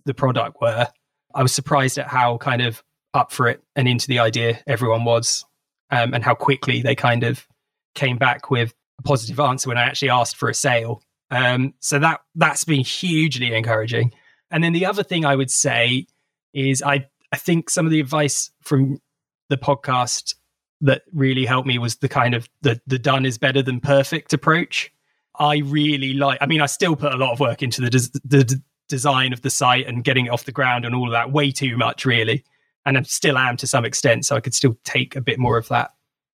the 0.06 0.14
product 0.14 0.62
were, 0.62 0.88
I 1.34 1.42
was 1.42 1.52
surprised 1.52 1.98
at 1.98 2.08
how 2.08 2.38
kind 2.38 2.62
of 2.62 2.82
up 3.12 3.32
for 3.32 3.48
it 3.48 3.62
and 3.76 3.86
into 3.86 4.06
the 4.06 4.20
idea 4.20 4.60
everyone 4.66 5.04
was, 5.04 5.44
um, 5.92 6.14
and 6.14 6.24
how 6.24 6.34
quickly 6.34 6.82
they 6.82 6.96
kind 6.96 7.22
of 7.22 7.46
came 7.94 8.16
back 8.16 8.50
with 8.50 8.74
a 8.98 9.02
positive 9.02 9.38
answer 9.38 9.68
when 9.68 9.78
I 9.78 9.82
actually 9.82 10.08
asked 10.10 10.36
for 10.36 10.48
a 10.48 10.54
sale. 10.54 11.02
Um, 11.30 11.74
so 11.80 11.98
that 11.98 12.20
that's 12.34 12.64
been 12.64 12.80
hugely 12.80 13.54
encouraging. 13.54 14.12
And 14.50 14.64
then 14.64 14.72
the 14.72 14.86
other 14.86 15.02
thing 15.02 15.24
I 15.24 15.36
would 15.36 15.50
say 15.50 16.06
is 16.52 16.82
I 16.82 17.06
I 17.30 17.36
think 17.36 17.70
some 17.70 17.86
of 17.86 17.92
the 17.92 18.00
advice 18.00 18.50
from 18.62 19.00
the 19.48 19.56
podcast 19.56 20.34
that 20.80 21.02
really 21.12 21.44
helped 21.44 21.68
me 21.68 21.78
was 21.78 21.96
the 21.96 22.08
kind 22.08 22.34
of 22.34 22.48
the 22.62 22.80
the 22.86 22.98
done 22.98 23.24
is 23.24 23.38
better 23.38 23.62
than 23.62 23.80
perfect 23.80 24.32
approach. 24.32 24.92
I 25.38 25.58
really 25.58 26.12
like. 26.14 26.38
I 26.40 26.46
mean, 26.46 26.60
I 26.60 26.66
still 26.66 26.96
put 26.96 27.14
a 27.14 27.16
lot 27.16 27.32
of 27.32 27.40
work 27.40 27.62
into 27.62 27.80
the 27.80 27.90
des- 27.90 28.18
the 28.24 28.44
d- 28.44 28.56
design 28.88 29.32
of 29.32 29.42
the 29.42 29.50
site 29.50 29.86
and 29.86 30.04
getting 30.04 30.26
it 30.26 30.28
off 30.30 30.44
the 30.44 30.52
ground 30.52 30.84
and 30.84 30.94
all 30.94 31.06
of 31.06 31.12
that. 31.12 31.32
Way 31.32 31.50
too 31.50 31.76
much, 31.76 32.04
really 32.04 32.44
and 32.86 32.98
I 32.98 33.02
still 33.02 33.38
am 33.38 33.56
to 33.58 33.66
some 33.66 33.84
extent. 33.84 34.26
So 34.26 34.36
I 34.36 34.40
could 34.40 34.54
still 34.54 34.76
take 34.84 35.16
a 35.16 35.20
bit 35.20 35.38
more 35.38 35.56
of 35.56 35.68
that 35.68 35.92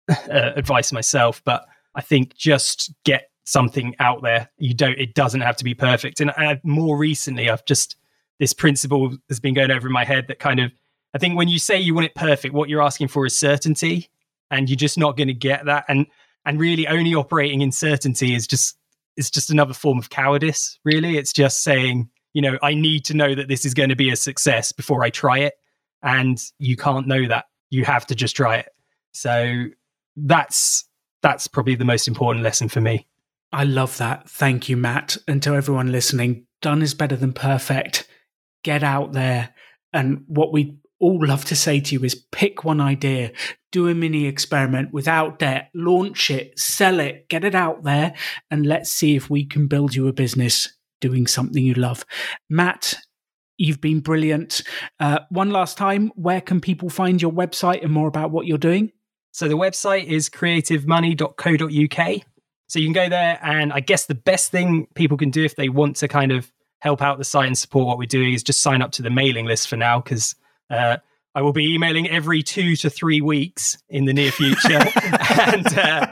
uh, 0.08 0.52
advice 0.56 0.92
myself. 0.92 1.42
But 1.44 1.66
I 1.94 2.00
think 2.00 2.34
just 2.34 2.92
get 3.04 3.30
something 3.44 3.94
out 3.98 4.22
there. 4.22 4.50
You 4.58 4.74
don't. 4.74 4.98
It 4.98 5.14
doesn't 5.14 5.40
have 5.40 5.56
to 5.56 5.64
be 5.64 5.74
perfect. 5.74 6.20
And 6.20 6.30
I, 6.32 6.60
more 6.62 6.96
recently, 6.96 7.50
I've 7.50 7.64
just 7.64 7.96
this 8.38 8.52
principle 8.52 9.16
has 9.28 9.40
been 9.40 9.54
going 9.54 9.70
over 9.70 9.86
in 9.86 9.92
my 9.92 10.04
head 10.04 10.28
that 10.28 10.38
kind 10.38 10.60
of. 10.60 10.72
I 11.14 11.18
think 11.18 11.36
when 11.36 11.48
you 11.48 11.58
say 11.58 11.78
you 11.78 11.94
want 11.94 12.06
it 12.06 12.14
perfect, 12.14 12.54
what 12.54 12.70
you're 12.70 12.82
asking 12.82 13.08
for 13.08 13.26
is 13.26 13.36
certainty, 13.36 14.08
and 14.50 14.68
you're 14.68 14.76
just 14.76 14.98
not 14.98 15.16
going 15.16 15.28
to 15.28 15.34
get 15.34 15.66
that. 15.66 15.84
And 15.88 16.06
and 16.44 16.58
really, 16.58 16.86
only 16.88 17.14
operating 17.14 17.60
in 17.60 17.72
certainty 17.72 18.34
is 18.34 18.46
just 18.46 18.76
is 19.16 19.30
just 19.30 19.50
another 19.50 19.74
form 19.74 19.98
of 19.98 20.10
cowardice. 20.10 20.78
Really, 20.84 21.18
it's 21.18 21.32
just 21.32 21.62
saying, 21.62 22.08
you 22.32 22.42
know, 22.42 22.58
I 22.62 22.74
need 22.74 23.04
to 23.06 23.14
know 23.14 23.34
that 23.34 23.48
this 23.48 23.64
is 23.64 23.74
going 23.74 23.90
to 23.90 23.96
be 23.96 24.10
a 24.10 24.16
success 24.16 24.72
before 24.72 25.04
I 25.04 25.10
try 25.10 25.38
it 25.38 25.54
and 26.02 26.38
you 26.58 26.76
can't 26.76 27.06
know 27.06 27.26
that. 27.28 27.46
You 27.70 27.84
have 27.84 28.06
to 28.06 28.14
just 28.14 28.36
try 28.36 28.58
it. 28.58 28.68
So 29.12 29.64
that's 30.16 30.88
that's 31.22 31.46
probably 31.46 31.74
the 31.74 31.84
most 31.84 32.08
important 32.08 32.44
lesson 32.44 32.68
for 32.68 32.80
me. 32.80 33.06
I 33.52 33.64
love 33.64 33.98
that. 33.98 34.28
Thank 34.28 34.68
you, 34.68 34.76
Matt. 34.76 35.16
And 35.28 35.42
to 35.42 35.54
everyone 35.54 35.92
listening, 35.92 36.46
done 36.60 36.82
is 36.82 36.94
better 36.94 37.16
than 37.16 37.32
perfect. 37.32 38.08
Get 38.64 38.82
out 38.82 39.12
there. 39.12 39.50
And 39.92 40.24
what 40.26 40.52
we 40.52 40.78
all 40.98 41.24
love 41.26 41.44
to 41.46 41.56
say 41.56 41.80
to 41.80 41.94
you 41.94 42.04
is 42.04 42.14
pick 42.14 42.64
one 42.64 42.80
idea, 42.80 43.32
do 43.72 43.88
a 43.88 43.94
mini 43.94 44.26
experiment 44.26 44.92
without 44.92 45.38
debt, 45.38 45.68
launch 45.74 46.30
it, 46.30 46.58
sell 46.58 47.00
it, 47.00 47.28
get 47.28 47.44
it 47.44 47.54
out 47.54 47.82
there, 47.82 48.14
and 48.50 48.64
let's 48.64 48.90
see 48.90 49.16
if 49.16 49.28
we 49.28 49.44
can 49.44 49.66
build 49.66 49.94
you 49.94 50.06
a 50.06 50.12
business 50.12 50.72
doing 51.00 51.26
something 51.26 51.64
you 51.64 51.74
love. 51.74 52.06
Matt, 52.48 52.96
you've 53.62 53.80
been 53.80 54.00
brilliant. 54.00 54.62
Uh, 54.98 55.20
one 55.30 55.50
last 55.50 55.78
time, 55.78 56.10
where 56.16 56.40
can 56.40 56.60
people 56.60 56.90
find 56.90 57.22
your 57.22 57.32
website 57.32 57.82
and 57.82 57.92
more 57.92 58.08
about 58.08 58.30
what 58.30 58.46
you're 58.46 58.58
doing? 58.58 58.90
So 59.30 59.48
the 59.48 59.56
website 59.56 60.06
is 60.06 60.28
creativemoney.co.uk. 60.28 62.22
So 62.68 62.78
you 62.78 62.86
can 62.86 62.92
go 62.92 63.08
there, 63.08 63.38
and 63.42 63.72
I 63.72 63.80
guess 63.80 64.06
the 64.06 64.14
best 64.14 64.50
thing 64.50 64.86
people 64.94 65.16
can 65.16 65.30
do 65.30 65.44
if 65.44 65.56
they 65.56 65.68
want 65.68 65.96
to 65.96 66.08
kind 66.08 66.32
of 66.32 66.50
help 66.80 67.00
out 67.02 67.18
the 67.18 67.24
site 67.24 67.46
and 67.46 67.56
support 67.56 67.86
what 67.86 67.98
we're 67.98 68.06
doing 68.06 68.32
is 68.32 68.42
just 68.42 68.62
sign 68.62 68.82
up 68.82 68.90
to 68.92 69.02
the 69.02 69.10
mailing 69.10 69.46
list 69.46 69.68
for 69.68 69.76
now 69.76 70.00
because 70.00 70.34
uh, 70.70 70.96
I 71.34 71.42
will 71.42 71.52
be 71.52 71.74
emailing 71.74 72.08
every 72.08 72.42
two 72.42 72.74
to 72.76 72.90
three 72.90 73.20
weeks 73.20 73.78
in 73.88 74.06
the 74.06 74.12
near 74.12 74.32
future. 74.32 74.80
and, 75.40 75.78
uh, 75.78 76.06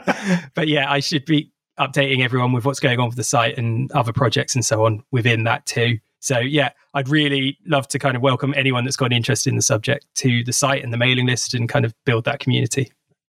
but 0.53 0.67
yeah, 0.67 0.89
I 0.89 0.99
should 0.99 1.25
be 1.25 1.51
updating 1.79 2.23
everyone 2.23 2.53
with 2.53 2.63
what's 2.63 2.79
going 2.79 2.99
on 2.99 3.07
with 3.07 3.17
the 3.17 3.23
site 3.23 3.57
and 3.57 3.91
other 3.91 4.13
projects 4.13 4.55
and 4.55 4.63
so 4.63 4.85
on 4.85 5.03
within 5.11 5.43
that 5.43 5.65
too. 5.65 5.97
So 6.21 6.37
yeah, 6.37 6.69
I'd 6.93 7.09
really 7.09 7.57
love 7.65 7.87
to 7.89 7.99
kind 7.99 8.15
of 8.15 8.21
welcome 8.21 8.53
anyone 8.55 8.85
that's 8.85 8.95
got 8.95 9.07
an 9.07 9.13
interest 9.13 9.47
in 9.47 9.55
the 9.55 9.61
subject 9.61 10.05
to 10.17 10.43
the 10.43 10.53
site 10.53 10.83
and 10.83 10.93
the 10.93 10.97
mailing 10.97 11.25
list 11.25 11.53
and 11.53 11.67
kind 11.67 11.83
of 11.83 11.93
build 12.05 12.25
that 12.25 12.39
community. 12.39 12.91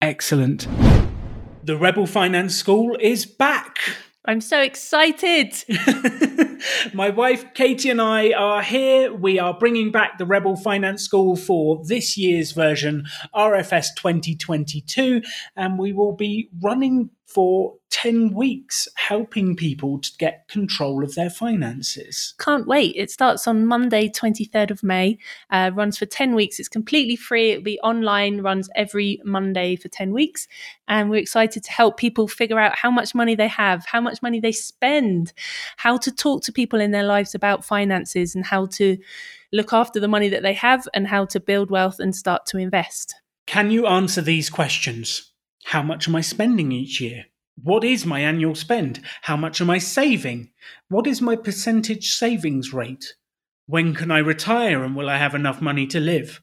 Excellent. 0.02 0.68
The 1.64 1.78
Rebel 1.78 2.08
Finance 2.08 2.56
School 2.56 2.98
is 3.00 3.28
back. 3.28 3.78
I'm 4.26 4.42
so 4.42 4.62
excited. 4.62 5.54
My 6.94 7.10
wife 7.10 7.54
Katie 7.54 7.90
and 7.90 8.02
I 8.02 8.32
are 8.34 8.62
here. 8.62 9.14
We 9.14 9.40
are 9.40 9.54
bringing 9.54 9.92
back 9.92 10.18
the 10.18 10.26
Rebel 10.26 10.56
Finance 10.56 11.04
School 11.04 11.36
for 11.36 11.84
this 11.86 12.18
year's 12.18 12.52
version, 12.52 13.06
RFS 13.36 13.88
2022, 13.96 15.22
and 15.56 15.78
we 15.78 15.94
will 15.94 16.16
be 16.16 16.50
running 16.62 17.12
for 17.34 17.76
10 17.92 18.34
weeks 18.34 18.88
helping 18.96 19.56
people 19.56 20.00
to 20.00 20.12
get 20.18 20.48
control 20.48 21.04
of 21.04 21.14
their 21.16 21.30
finances. 21.30 22.34
Can't 22.40 22.66
wait. 22.66 22.96
It 22.96 23.12
starts 23.12 23.48
on 23.48 23.66
Monday, 23.66 24.10
23rd 24.10 24.72
of 24.72 24.82
May, 24.84 25.18
uh, 25.50 25.72
runs 25.74 25.98
for 25.98 26.06
10 26.06 26.34
weeks. 26.34 26.60
It's 26.60 26.70
completely 26.70 27.16
free. 27.16 27.52
It'll 27.52 27.64
be 27.64 27.80
online, 27.82 28.42
runs 28.42 28.70
every 28.76 29.20
Monday 29.24 29.76
for 29.76 29.88
10 29.90 30.14
weeks. 30.14 30.48
And 30.88 31.10
we're 31.10 31.22
excited 31.22 31.64
to 31.64 31.72
help 31.72 31.98
people 31.98 32.28
figure 32.28 32.60
out 32.60 32.76
how 32.76 32.92
much 32.92 33.14
money 33.14 33.36
they 33.36 33.50
have, 33.50 33.86
how 33.86 34.02
much 34.02 34.22
money 34.22 34.40
they 34.40 34.52
spend, 34.52 35.34
how 35.78 35.98
to 35.98 36.12
talk 36.12 36.44
to 36.44 36.52
people 36.52 36.80
in 36.80 36.92
their 36.92 37.06
lives 37.06 37.36
about 37.36 37.66
finances, 37.66 38.36
and 38.36 38.46
how 38.46 38.66
to 38.68 38.98
look 39.54 39.74
after 39.74 40.00
the 40.00 40.08
money 40.08 40.30
that 40.30 40.44
they 40.44 40.54
have 40.54 40.88
and 40.94 41.08
how 41.08 41.26
to 41.26 41.40
build 41.40 41.70
wealth 41.70 42.00
and 42.00 42.16
start 42.16 42.46
to 42.48 42.58
invest. 42.58 43.16
Can 43.48 43.70
you 43.70 43.86
answer 43.86 44.22
these 44.22 44.50
questions? 44.50 45.31
How 45.66 45.82
much 45.82 46.08
am 46.08 46.16
I 46.16 46.22
spending 46.22 46.72
each 46.72 47.00
year? 47.00 47.26
What 47.64 47.84
is 47.84 48.06
my 48.06 48.22
annual 48.22 48.56
spend? 48.56 49.02
How 49.22 49.38
much 49.38 49.62
am 49.62 49.70
I 49.70 49.78
saving? 49.78 50.50
What 50.90 51.06
is 51.06 51.22
my 51.22 51.36
percentage 51.36 52.14
savings 52.14 52.74
rate? 52.74 53.16
When 53.68 53.94
can 53.94 54.12
I 54.12 54.18
retire 54.20 54.84
and 54.84 54.96
will 54.96 55.10
I 55.10 55.18
have 55.18 55.36
enough 55.36 55.62
money 55.62 55.86
to 55.88 56.00
live? 56.00 56.42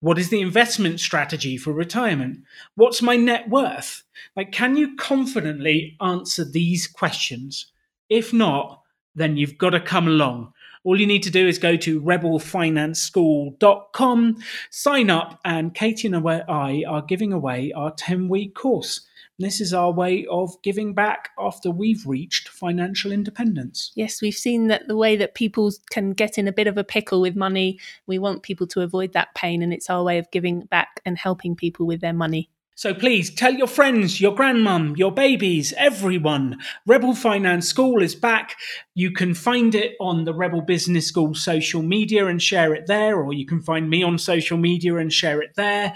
What 0.00 0.18
is 0.18 0.28
the 0.28 0.40
investment 0.40 1.00
strategy 1.00 1.56
for 1.56 1.72
retirement? 1.72 2.40
What's 2.74 3.00
my 3.00 3.16
net 3.16 3.48
worth? 3.48 4.02
Like, 4.34 4.52
can 4.52 4.76
you 4.76 4.94
confidently 4.96 5.96
answer 6.00 6.44
these 6.44 6.86
questions? 6.86 7.72
If 8.08 8.32
not, 8.32 8.82
then 9.14 9.36
you've 9.36 9.56
got 9.56 9.70
to 9.70 9.80
come 9.80 10.06
along. 10.06 10.52
All 10.86 10.98
you 11.00 11.06
need 11.08 11.24
to 11.24 11.30
do 11.30 11.48
is 11.48 11.58
go 11.58 11.76
to 11.78 12.00
rebelfinanceschool.com, 12.00 14.36
sign 14.70 15.10
up, 15.10 15.40
and 15.44 15.74
Katie 15.74 16.06
and 16.06 16.28
I 16.48 16.84
are 16.86 17.02
giving 17.02 17.32
away 17.32 17.72
our 17.72 17.90
10 17.90 18.28
week 18.28 18.54
course. 18.54 19.00
This 19.36 19.60
is 19.60 19.74
our 19.74 19.90
way 19.90 20.24
of 20.30 20.62
giving 20.62 20.94
back 20.94 21.30
after 21.40 21.72
we've 21.72 22.06
reached 22.06 22.48
financial 22.48 23.10
independence. 23.10 23.90
Yes, 23.96 24.22
we've 24.22 24.32
seen 24.32 24.68
that 24.68 24.86
the 24.86 24.96
way 24.96 25.16
that 25.16 25.34
people 25.34 25.72
can 25.90 26.12
get 26.12 26.38
in 26.38 26.46
a 26.46 26.52
bit 26.52 26.68
of 26.68 26.78
a 26.78 26.84
pickle 26.84 27.20
with 27.20 27.34
money, 27.34 27.80
we 28.06 28.20
want 28.20 28.44
people 28.44 28.68
to 28.68 28.82
avoid 28.82 29.12
that 29.12 29.34
pain, 29.34 29.62
and 29.62 29.72
it's 29.72 29.90
our 29.90 30.04
way 30.04 30.18
of 30.18 30.30
giving 30.30 30.66
back 30.66 31.00
and 31.04 31.18
helping 31.18 31.56
people 31.56 31.84
with 31.84 32.00
their 32.00 32.12
money. 32.12 32.48
So 32.78 32.92
please 32.92 33.30
tell 33.30 33.54
your 33.54 33.68
friends, 33.68 34.20
your 34.20 34.34
grandmum, 34.34 34.98
your 34.98 35.10
babies, 35.10 35.72
everyone. 35.78 36.58
Rebel 36.84 37.14
Finance 37.14 37.66
School 37.66 38.02
is 38.02 38.14
back. 38.14 38.54
You 38.94 39.12
can 39.12 39.32
find 39.32 39.74
it 39.74 39.96
on 39.98 40.26
the 40.26 40.34
Rebel 40.34 40.60
Business 40.60 41.06
School 41.06 41.34
social 41.34 41.80
media 41.80 42.26
and 42.26 42.40
share 42.40 42.74
it 42.74 42.86
there, 42.86 43.16
or 43.16 43.32
you 43.32 43.46
can 43.46 43.62
find 43.62 43.88
me 43.88 44.02
on 44.02 44.18
social 44.18 44.58
media 44.58 44.96
and 44.96 45.10
share 45.10 45.40
it 45.40 45.54
there. 45.56 45.94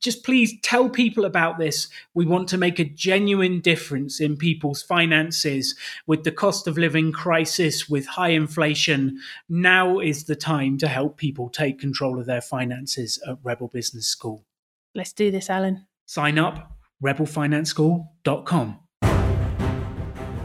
Just 0.00 0.24
please 0.24 0.58
tell 0.62 0.88
people 0.88 1.26
about 1.26 1.58
this. 1.58 1.88
We 2.14 2.24
want 2.24 2.48
to 2.48 2.56
make 2.56 2.78
a 2.78 2.86
genuine 2.86 3.60
difference 3.60 4.18
in 4.18 4.38
people's 4.38 4.82
finances 4.82 5.74
with 6.06 6.24
the 6.24 6.32
cost 6.32 6.66
of 6.66 6.78
living 6.78 7.12
crisis, 7.12 7.86
with 7.86 8.06
high 8.06 8.30
inflation. 8.30 9.18
Now 9.50 9.98
is 9.98 10.24
the 10.24 10.36
time 10.36 10.78
to 10.78 10.88
help 10.88 11.18
people 11.18 11.50
take 11.50 11.78
control 11.78 12.18
of 12.18 12.24
their 12.24 12.40
finances 12.40 13.22
at 13.28 13.36
Rebel 13.42 13.68
Business 13.68 14.06
School. 14.06 14.46
Let's 14.94 15.12
do 15.12 15.30
this, 15.30 15.50
Alan. 15.50 15.86
Sign 16.06 16.38
up, 16.38 16.70
rebelfinanceschool.com. 17.02 18.78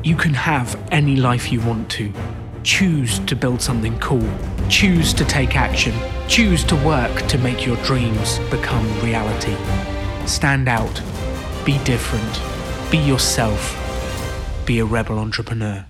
You 0.01 0.15
can 0.15 0.33
have 0.33 0.81
any 0.91 1.17
life 1.17 1.51
you 1.51 1.59
want 1.61 1.89
to. 1.91 2.13
Choose 2.63 3.19
to 3.19 3.35
build 3.35 3.61
something 3.61 3.97
cool. 3.99 4.27
Choose 4.69 5.13
to 5.13 5.25
take 5.25 5.55
action. 5.57 5.93
Choose 6.27 6.63
to 6.65 6.75
work 6.85 7.27
to 7.27 7.37
make 7.39 7.65
your 7.65 7.75
dreams 7.83 8.39
become 8.49 8.87
reality. 9.01 9.55
Stand 10.25 10.69
out. 10.69 11.01
Be 11.65 11.77
different. 11.83 12.41
Be 12.91 12.97
yourself. 12.97 13.75
Be 14.65 14.79
a 14.79 14.85
rebel 14.85 15.19
entrepreneur. 15.19 15.88